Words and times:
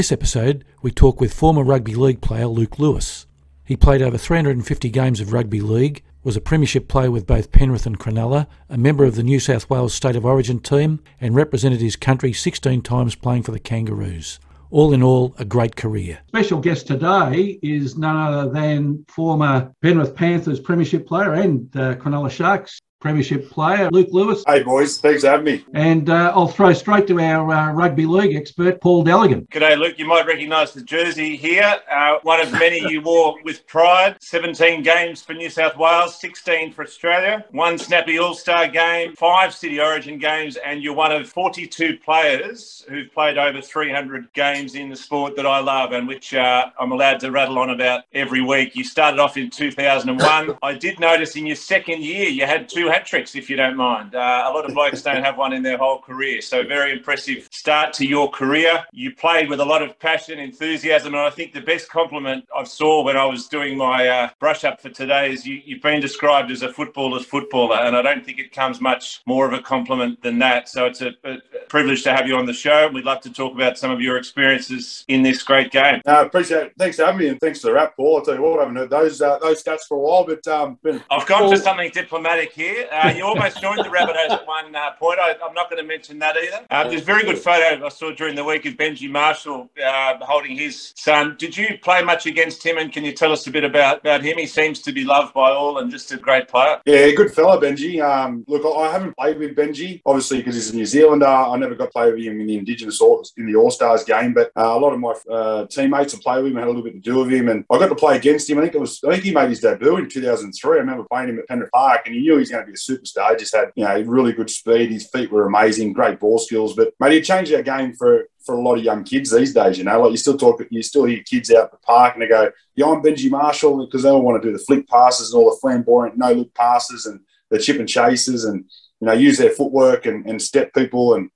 This 0.00 0.12
episode, 0.12 0.64
we 0.80 0.92
talk 0.92 1.20
with 1.20 1.34
former 1.34 1.62
rugby 1.62 1.94
league 1.94 2.22
player 2.22 2.46
Luke 2.46 2.78
Lewis. 2.78 3.26
He 3.66 3.76
played 3.76 4.00
over 4.00 4.16
350 4.16 4.88
games 4.88 5.20
of 5.20 5.34
rugby 5.34 5.60
league, 5.60 6.02
was 6.24 6.38
a 6.38 6.40
premiership 6.40 6.88
player 6.88 7.10
with 7.10 7.26
both 7.26 7.52
Penrith 7.52 7.84
and 7.84 8.00
Cronulla, 8.00 8.46
a 8.70 8.78
member 8.78 9.04
of 9.04 9.14
the 9.14 9.22
New 9.22 9.38
South 9.38 9.68
Wales 9.68 9.92
State 9.92 10.16
of 10.16 10.24
Origin 10.24 10.58
team, 10.58 11.00
and 11.20 11.34
represented 11.34 11.82
his 11.82 11.96
country 11.96 12.32
16 12.32 12.80
times 12.80 13.14
playing 13.14 13.42
for 13.42 13.52
the 13.52 13.58
Kangaroos. 13.58 14.40
All 14.70 14.94
in 14.94 15.02
all, 15.02 15.34
a 15.38 15.44
great 15.44 15.76
career. 15.76 16.20
Special 16.28 16.60
guest 16.60 16.86
today 16.86 17.58
is 17.62 17.98
none 17.98 18.16
other 18.16 18.50
than 18.50 19.04
former 19.06 19.70
Penrith 19.82 20.14
Panthers 20.14 20.60
premiership 20.60 21.06
player 21.06 21.34
and 21.34 21.76
uh, 21.76 21.96
Cronulla 21.96 22.30
Sharks 22.30 22.80
Premiership 23.00 23.50
player, 23.50 23.88
Luke 23.90 24.08
Lewis. 24.12 24.44
Hey, 24.46 24.62
boys. 24.62 24.98
Thanks 24.98 25.22
for 25.22 25.30
having 25.30 25.46
me. 25.46 25.64
And 25.72 26.10
uh, 26.10 26.32
I'll 26.34 26.48
throw 26.48 26.72
straight 26.74 27.06
to 27.06 27.18
our 27.18 27.50
uh, 27.50 27.72
rugby 27.72 28.04
league 28.04 28.36
expert, 28.36 28.80
Paul 28.82 29.04
Deligan. 29.04 29.48
G'day, 29.48 29.78
Luke. 29.78 29.98
You 29.98 30.06
might 30.06 30.26
recognise 30.26 30.74
the 30.74 30.82
jersey 30.82 31.34
here. 31.34 31.80
Uh, 31.90 32.16
one 32.24 32.40
of 32.40 32.52
many 32.52 32.78
you 32.90 33.00
wore 33.00 33.36
with 33.42 33.66
pride. 33.66 34.16
17 34.20 34.82
games 34.82 35.22
for 35.22 35.32
New 35.32 35.48
South 35.48 35.78
Wales, 35.78 36.20
16 36.20 36.72
for 36.72 36.82
Australia, 36.82 37.44
one 37.52 37.78
Snappy 37.78 38.18
All 38.18 38.34
Star 38.34 38.68
game, 38.68 39.16
five 39.16 39.54
City 39.54 39.80
Origin 39.80 40.18
games, 40.18 40.56
and 40.56 40.82
you're 40.82 40.94
one 40.94 41.10
of 41.10 41.28
42 41.28 41.96
players 41.98 42.84
who've 42.88 43.10
played 43.12 43.38
over 43.38 43.62
300 43.62 44.30
games 44.34 44.74
in 44.74 44.90
the 44.90 44.96
sport 44.96 45.36
that 45.36 45.46
I 45.46 45.60
love 45.60 45.92
and 45.92 46.06
which 46.06 46.34
uh, 46.34 46.70
I'm 46.78 46.92
allowed 46.92 47.20
to 47.20 47.30
rattle 47.30 47.58
on 47.58 47.70
about 47.70 48.04
every 48.12 48.42
week. 48.42 48.76
You 48.76 48.84
started 48.84 49.18
off 49.18 49.38
in 49.38 49.48
2001. 49.48 50.58
I 50.62 50.74
did 50.74 51.00
notice 51.00 51.36
in 51.36 51.46
your 51.46 51.56
second 51.56 52.02
year 52.02 52.28
you 52.28 52.44
had 52.44 52.68
two 52.68 52.89
hat 52.90 53.06
tricks, 53.06 53.34
if 53.34 53.48
you 53.48 53.56
don't 53.56 53.76
mind. 53.76 54.14
Uh, 54.14 54.44
a 54.46 54.50
lot 54.50 54.64
of 54.66 54.74
blokes 54.74 55.02
don't 55.02 55.22
have 55.22 55.36
one 55.36 55.52
in 55.52 55.62
their 55.62 55.78
whole 55.78 56.00
career. 56.00 56.40
So, 56.40 56.62
very 56.62 56.92
impressive 56.92 57.48
start 57.50 57.92
to 57.94 58.06
your 58.06 58.30
career. 58.30 58.84
You 58.92 59.14
played 59.14 59.48
with 59.48 59.60
a 59.60 59.64
lot 59.64 59.82
of 59.82 59.98
passion, 59.98 60.38
enthusiasm, 60.38 61.14
and 61.14 61.22
I 61.22 61.30
think 61.30 61.52
the 61.52 61.60
best 61.60 61.88
compliment 61.88 62.44
I 62.56 62.64
saw 62.64 63.04
when 63.04 63.16
I 63.16 63.24
was 63.24 63.48
doing 63.48 63.76
my 63.76 64.08
uh, 64.08 64.28
brush 64.38 64.64
up 64.64 64.80
for 64.80 64.90
today 64.90 65.32
is 65.32 65.46
you, 65.46 65.62
have 65.74 65.82
been 65.82 66.00
described 66.00 66.50
as 66.50 66.62
a 66.62 66.72
footballer's 66.72 67.24
footballer, 67.24 67.76
and 67.76 67.96
I 67.96 68.02
don't 68.02 68.24
think 68.24 68.38
it 68.38 68.52
comes 68.52 68.80
much 68.80 69.22
more 69.26 69.46
of 69.46 69.52
a 69.52 69.60
compliment 69.60 70.22
than 70.22 70.38
that. 70.40 70.68
So, 70.68 70.86
it's 70.86 71.00
a, 71.00 71.12
a 71.24 71.38
privilege 71.68 72.02
to 72.04 72.12
have 72.12 72.26
you 72.26 72.36
on 72.36 72.46
the 72.46 72.52
show. 72.52 72.88
We'd 72.88 73.04
love 73.04 73.20
to 73.22 73.32
talk 73.32 73.54
about 73.54 73.78
some 73.78 73.90
of 73.90 74.00
your 74.00 74.16
experiences 74.16 75.04
in 75.08 75.22
this 75.22 75.42
great 75.42 75.70
game. 75.70 76.00
I 76.06 76.22
appreciate 76.22 76.66
it. 76.66 76.72
Thanks 76.78 76.96
for 76.96 77.04
having 77.04 77.20
me, 77.20 77.28
and 77.28 77.40
thanks 77.40 77.60
for 77.60 77.68
the 77.68 77.74
rap, 77.74 77.96
Paul. 77.96 78.18
I'll 78.18 78.24
tell 78.24 78.34
you 78.34 78.42
what, 78.42 78.58
I 78.58 78.62
haven't 78.62 78.76
heard 78.76 78.90
those 78.90 79.22
uh, 79.22 79.38
those 79.38 79.62
stats 79.62 79.82
for 79.88 79.96
a 79.96 80.00
while, 80.00 80.24
but 80.24 80.46
um, 80.48 80.78
been, 80.82 81.02
I've 81.10 81.26
gone 81.26 81.42
Paul... 81.42 81.50
for 81.50 81.56
something 81.56 81.90
diplomatic 81.90 82.52
here. 82.52 82.79
Uh, 82.90 83.12
you 83.14 83.24
almost 83.24 83.60
joined 83.60 83.78
the 83.78 83.88
Rabbitohs 83.88 84.30
at 84.30 84.46
one 84.46 84.74
uh, 84.74 84.92
point. 84.92 85.18
I, 85.18 85.30
am 85.30 85.54
not 85.54 85.70
going 85.70 85.82
to 85.82 85.88
mention 85.88 86.18
that 86.20 86.36
either. 86.36 86.64
Uh, 86.70 86.88
there's 86.88 87.02
a 87.02 87.04
very 87.04 87.22
good 87.22 87.38
photo 87.38 87.84
I 87.84 87.88
saw 87.88 88.12
during 88.12 88.34
the 88.34 88.44
week 88.44 88.66
of 88.66 88.74
Benji 88.74 89.10
Marshall 89.10 89.68
uh, 89.84 90.18
holding 90.20 90.56
his 90.56 90.92
son. 90.96 91.36
Did 91.38 91.56
you 91.56 91.78
play 91.82 92.02
much 92.02 92.26
against 92.26 92.64
him? 92.64 92.78
And 92.78 92.92
can 92.92 93.04
you 93.04 93.12
tell 93.12 93.32
us 93.32 93.46
a 93.46 93.50
bit 93.50 93.64
about, 93.64 94.00
about 94.00 94.22
him? 94.22 94.38
He 94.38 94.46
seems 94.46 94.80
to 94.82 94.92
be 94.92 95.04
loved 95.04 95.34
by 95.34 95.50
all 95.50 95.78
and 95.78 95.90
just 95.90 96.12
a 96.12 96.16
great 96.16 96.48
player. 96.48 96.80
Yeah, 96.86 97.10
good 97.10 97.32
fella, 97.32 97.60
Benji. 97.60 98.00
Um, 98.02 98.44
look, 98.46 98.62
I 98.64 98.90
haven't 98.90 99.16
played 99.16 99.38
with 99.38 99.56
Benji, 99.56 100.00
obviously, 100.06 100.38
because 100.38 100.54
he's 100.54 100.70
a 100.70 100.76
New 100.76 100.86
Zealander. 100.86 101.26
I 101.26 101.56
never 101.56 101.74
got 101.74 101.86
to 101.86 101.90
play 101.90 102.10
with 102.12 102.22
him 102.22 102.40
in 102.40 102.46
the 102.46 102.56
Indigenous 102.56 103.00
in 103.36 103.46
the 103.46 103.56
All 103.56 103.70
Stars 103.70 104.04
game, 104.04 104.32
but 104.34 104.50
uh, 104.56 104.62
a 104.62 104.78
lot 104.78 104.92
of 104.92 105.00
my 105.00 105.14
uh, 105.30 105.66
teammates 105.66 106.12
have 106.12 106.20
played 106.20 106.42
with 106.42 106.52
him, 106.52 106.58
had 106.58 106.64
a 106.64 106.66
little 106.66 106.82
bit 106.82 106.92
to 106.94 107.00
do 107.00 107.18
with 107.18 107.30
him, 107.30 107.48
and 107.48 107.64
I 107.70 107.78
got 107.78 107.88
to 107.88 107.94
play 107.94 108.16
against 108.16 108.48
him. 108.48 108.58
I 108.58 108.62
think 108.62 108.74
it 108.74 108.80
was, 108.80 109.00
I 109.04 109.12
think 109.12 109.24
he 109.24 109.32
made 109.32 109.48
his 109.48 109.60
debut 109.60 109.96
in 109.96 110.08
2003. 110.08 110.76
I 110.76 110.80
remember 110.80 111.04
playing 111.10 111.30
him 111.30 111.38
at 111.38 111.48
Penrith 111.48 111.70
Park, 111.72 112.02
and 112.06 112.14
he 112.14 112.20
knew 112.20 112.34
he 112.34 112.38
was 112.40 112.50
going 112.50 112.64
to 112.64 112.66
be 112.66 112.69
a 112.72 112.92
superstar. 112.92 113.30
He 113.30 113.36
just 113.36 113.54
had, 113.54 113.72
you 113.74 113.84
know, 113.84 114.00
really 114.02 114.32
good 114.32 114.50
speed. 114.50 114.90
His 114.90 115.08
feet 115.08 115.30
were 115.30 115.46
amazing, 115.46 115.92
great 115.92 116.18
ball 116.20 116.38
skills. 116.38 116.74
But 116.74 116.92
mate, 117.00 117.12
he 117.12 117.20
changed 117.20 117.52
our 117.54 117.62
game 117.62 117.94
for 117.94 118.28
for 118.44 118.54
a 118.54 118.60
lot 118.60 118.78
of 118.78 118.84
young 118.84 119.04
kids 119.04 119.30
these 119.30 119.52
days. 119.52 119.78
You 119.78 119.84
know, 119.84 120.00
like 120.00 120.12
you 120.12 120.16
still 120.16 120.38
talk, 120.38 120.62
you 120.70 120.82
still 120.82 121.04
hear 121.04 121.22
kids 121.22 121.50
out 121.50 121.70
the 121.70 121.78
park 121.78 122.14
and 122.14 122.22
they 122.22 122.28
go, 122.28 122.50
"Yeah, 122.74 122.86
I'm 122.86 123.02
Benji 123.02 123.30
Marshall," 123.30 123.86
because 123.86 124.02
they 124.02 124.10
all 124.10 124.22
want 124.22 124.42
to 124.42 124.48
do 124.48 124.56
the 124.56 124.64
flick 124.64 124.88
passes 124.88 125.32
and 125.32 125.42
all 125.42 125.50
the 125.50 125.58
flamboyant 125.60 126.16
no 126.16 126.32
look 126.32 126.54
passes 126.54 127.06
and 127.06 127.20
the 127.50 127.58
chip 127.58 127.78
and 127.78 127.88
chases 127.88 128.44
and 128.44 128.64
you 129.00 129.06
know 129.06 129.12
use 129.12 129.38
their 129.38 129.50
footwork 129.50 130.06
and, 130.06 130.26
and 130.26 130.40
step 130.40 130.72
people 130.72 131.14
and 131.14 131.30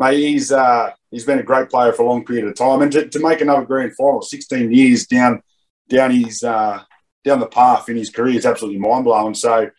mate, 0.00 0.18
he's 0.18 0.50
uh, 0.50 0.90
he's 1.10 1.24
been 1.24 1.38
a 1.38 1.44
great 1.44 1.70
player 1.70 1.92
for 1.92 2.02
a 2.02 2.06
long 2.06 2.24
period 2.24 2.48
of 2.48 2.54
time 2.56 2.82
and 2.82 2.90
to, 2.90 3.08
to 3.08 3.20
make 3.20 3.40
another 3.40 3.64
grand 3.64 3.94
final, 3.94 4.22
16 4.22 4.72
years 4.72 5.06
down 5.06 5.42
down 5.88 6.10
his 6.10 6.42
uh, 6.42 6.82
down 7.24 7.38
the 7.38 7.46
path 7.46 7.88
in 7.88 7.96
his 7.96 8.10
career 8.10 8.36
is 8.36 8.46
absolutely 8.46 8.80
mind 8.80 9.04
blowing. 9.04 9.34
So 9.34 9.70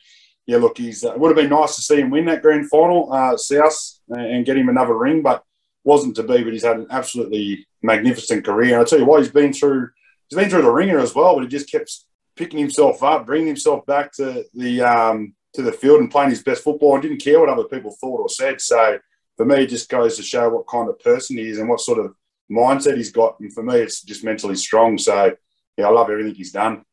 yeah, 0.45 0.57
look, 0.57 0.77
he's 0.77 1.03
uh, 1.03 1.13
it 1.13 1.19
would 1.19 1.29
have 1.29 1.37
been 1.37 1.49
nice 1.49 1.75
to 1.75 1.81
see 1.81 1.99
him 1.99 2.09
win 2.09 2.25
that 2.25 2.41
grand 2.41 2.69
final, 2.69 3.11
uh, 3.13 3.37
South, 3.37 3.99
and 4.09 4.45
get 4.45 4.57
him 4.57 4.69
another 4.69 4.97
ring, 4.97 5.21
but 5.21 5.43
wasn't 5.83 6.15
to 6.15 6.23
be. 6.23 6.43
But 6.43 6.53
he's 6.53 6.63
had 6.63 6.77
an 6.77 6.87
absolutely 6.89 7.67
magnificent 7.81 8.45
career. 8.45 8.73
And 8.73 8.81
I 8.81 8.85
tell 8.85 8.99
you 8.99 9.05
what, 9.05 9.21
he's 9.21 9.31
been 9.31 9.53
through 9.53 9.89
he's 10.29 10.37
been 10.37 10.49
through 10.49 10.63
the 10.63 10.71
ringer 10.71 10.99
as 10.99 11.13
well, 11.13 11.35
but 11.35 11.43
he 11.43 11.47
just 11.47 11.71
kept 11.71 11.91
picking 12.35 12.59
himself 12.59 13.03
up, 13.03 13.25
bringing 13.25 13.47
himself 13.47 13.85
back 13.85 14.11
to 14.13 14.45
the 14.53 14.81
um, 14.81 15.33
to 15.53 15.61
the 15.61 15.71
field 15.71 15.99
and 15.99 16.11
playing 16.11 16.29
his 16.31 16.43
best 16.43 16.63
football, 16.63 16.93
and 16.93 17.03
didn't 17.03 17.23
care 17.23 17.39
what 17.39 17.49
other 17.49 17.65
people 17.65 17.95
thought 17.99 18.21
or 18.21 18.29
said. 18.29 18.61
So 18.61 18.99
for 19.37 19.45
me, 19.45 19.63
it 19.63 19.67
just 19.67 19.89
goes 19.89 20.17
to 20.17 20.23
show 20.23 20.49
what 20.49 20.67
kind 20.67 20.89
of 20.89 20.99
person 20.99 21.37
he 21.37 21.47
is 21.47 21.59
and 21.59 21.69
what 21.69 21.81
sort 21.81 21.99
of 21.99 22.15
mindset 22.51 22.97
he's 22.97 23.11
got. 23.11 23.39
And 23.39 23.53
for 23.53 23.63
me, 23.63 23.75
it's 23.75 24.01
just 24.01 24.23
mentally 24.23 24.55
strong. 24.55 24.97
So 24.97 25.35
yeah, 25.77 25.87
I 25.87 25.91
love 25.91 26.09
everything 26.09 26.35
he's 26.35 26.51
done. 26.51 26.83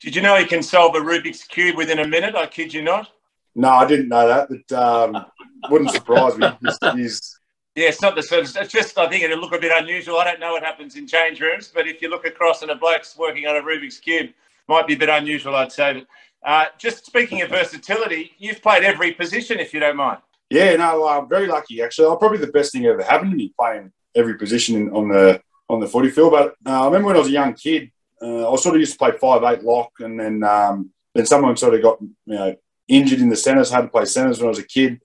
Did 0.00 0.14
you 0.14 0.22
know 0.22 0.36
he 0.36 0.44
can 0.44 0.62
solve 0.62 0.94
a 0.94 0.98
Rubik's 0.98 1.44
cube 1.44 1.76
within 1.76 1.98
a 1.98 2.06
minute? 2.06 2.34
I 2.34 2.46
kid 2.46 2.72
you 2.72 2.82
not. 2.82 3.10
No, 3.54 3.70
I 3.70 3.86
didn't 3.86 4.08
know 4.08 4.28
that. 4.28 4.48
But 4.48 4.78
um, 4.78 5.26
wouldn't 5.70 5.90
surprise 5.90 6.38
me. 6.38 6.48
He's, 6.94 7.40
yeah, 7.74 7.88
it's 7.88 8.00
not 8.00 8.14
the 8.14 8.22
sort. 8.22 8.54
It's 8.56 8.72
just 8.72 8.96
I 8.96 9.08
think 9.08 9.24
it'll 9.24 9.40
look 9.40 9.54
a 9.54 9.58
bit 9.58 9.72
unusual. 9.74 10.18
I 10.18 10.24
don't 10.24 10.40
know 10.40 10.52
what 10.52 10.62
happens 10.62 10.96
in 10.96 11.06
change 11.06 11.40
rooms, 11.40 11.70
but 11.72 11.88
if 11.88 12.00
you 12.00 12.10
look 12.10 12.26
across 12.26 12.62
and 12.62 12.70
a 12.70 12.76
bloke's 12.76 13.16
working 13.16 13.46
on 13.46 13.56
a 13.56 13.60
Rubik's 13.60 13.98
cube, 13.98 14.30
might 14.68 14.86
be 14.86 14.94
a 14.94 14.98
bit 14.98 15.08
unusual, 15.08 15.56
I'd 15.56 15.72
say. 15.72 15.94
But 15.94 16.48
uh, 16.48 16.66
just 16.78 17.04
speaking 17.04 17.42
of 17.42 17.50
versatility, 17.50 18.32
you've 18.38 18.62
played 18.62 18.84
every 18.84 19.12
position, 19.12 19.58
if 19.58 19.74
you 19.74 19.80
don't 19.80 19.96
mind. 19.96 20.20
Yeah, 20.50 20.76
no, 20.76 21.06
I'm 21.06 21.28
very 21.28 21.46
lucky 21.46 21.82
actually. 21.82 22.08
I'm 22.08 22.18
probably 22.18 22.38
the 22.38 22.46
best 22.52 22.72
thing 22.72 22.86
ever 22.86 23.02
happened 23.02 23.32
to 23.32 23.36
me 23.36 23.52
playing 23.58 23.92
every 24.14 24.34
position 24.38 24.90
on 24.90 25.08
the 25.08 25.42
on 25.68 25.80
the 25.80 25.86
footy 25.86 26.10
field. 26.10 26.32
But 26.32 26.54
uh, 26.64 26.82
I 26.82 26.84
remember 26.86 27.08
when 27.08 27.16
I 27.16 27.20
was 27.20 27.28
a 27.28 27.32
young 27.32 27.54
kid, 27.54 27.90
uh, 28.22 28.52
I 28.52 28.56
sort 28.56 28.74
of 28.74 28.80
used 28.80 28.92
to 28.92 28.98
play 28.98 29.12
five 29.20 29.42
eight 29.44 29.64
lock, 29.64 29.92
and 30.00 30.18
then 30.18 30.42
um, 30.44 30.90
then 31.14 31.26
someone 31.26 31.56
sort 31.56 31.74
of 31.74 31.82
got 31.82 32.00
you 32.00 32.34
know 32.34 32.56
injured 32.88 33.20
in 33.20 33.28
the 33.28 33.36
centres. 33.36 33.70
Had 33.70 33.82
to 33.82 33.88
play 33.88 34.04
centres 34.04 34.38
when 34.38 34.46
I 34.46 34.50
was 34.50 34.58
a 34.58 34.66
kid. 34.66 35.00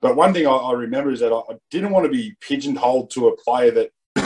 But 0.00 0.16
one 0.16 0.34
thing 0.34 0.46
I, 0.46 0.50
I 0.50 0.72
remember 0.72 1.10
is 1.10 1.20
that 1.20 1.32
I, 1.32 1.38
I, 1.52 1.56
didn't 1.70 1.90
want 1.90 2.04
to 2.04 2.12
be 2.12 2.36
pigeonholed 2.40 3.10
to 3.12 3.28
a 3.28 3.36
player 3.36 3.70
that 3.70 3.90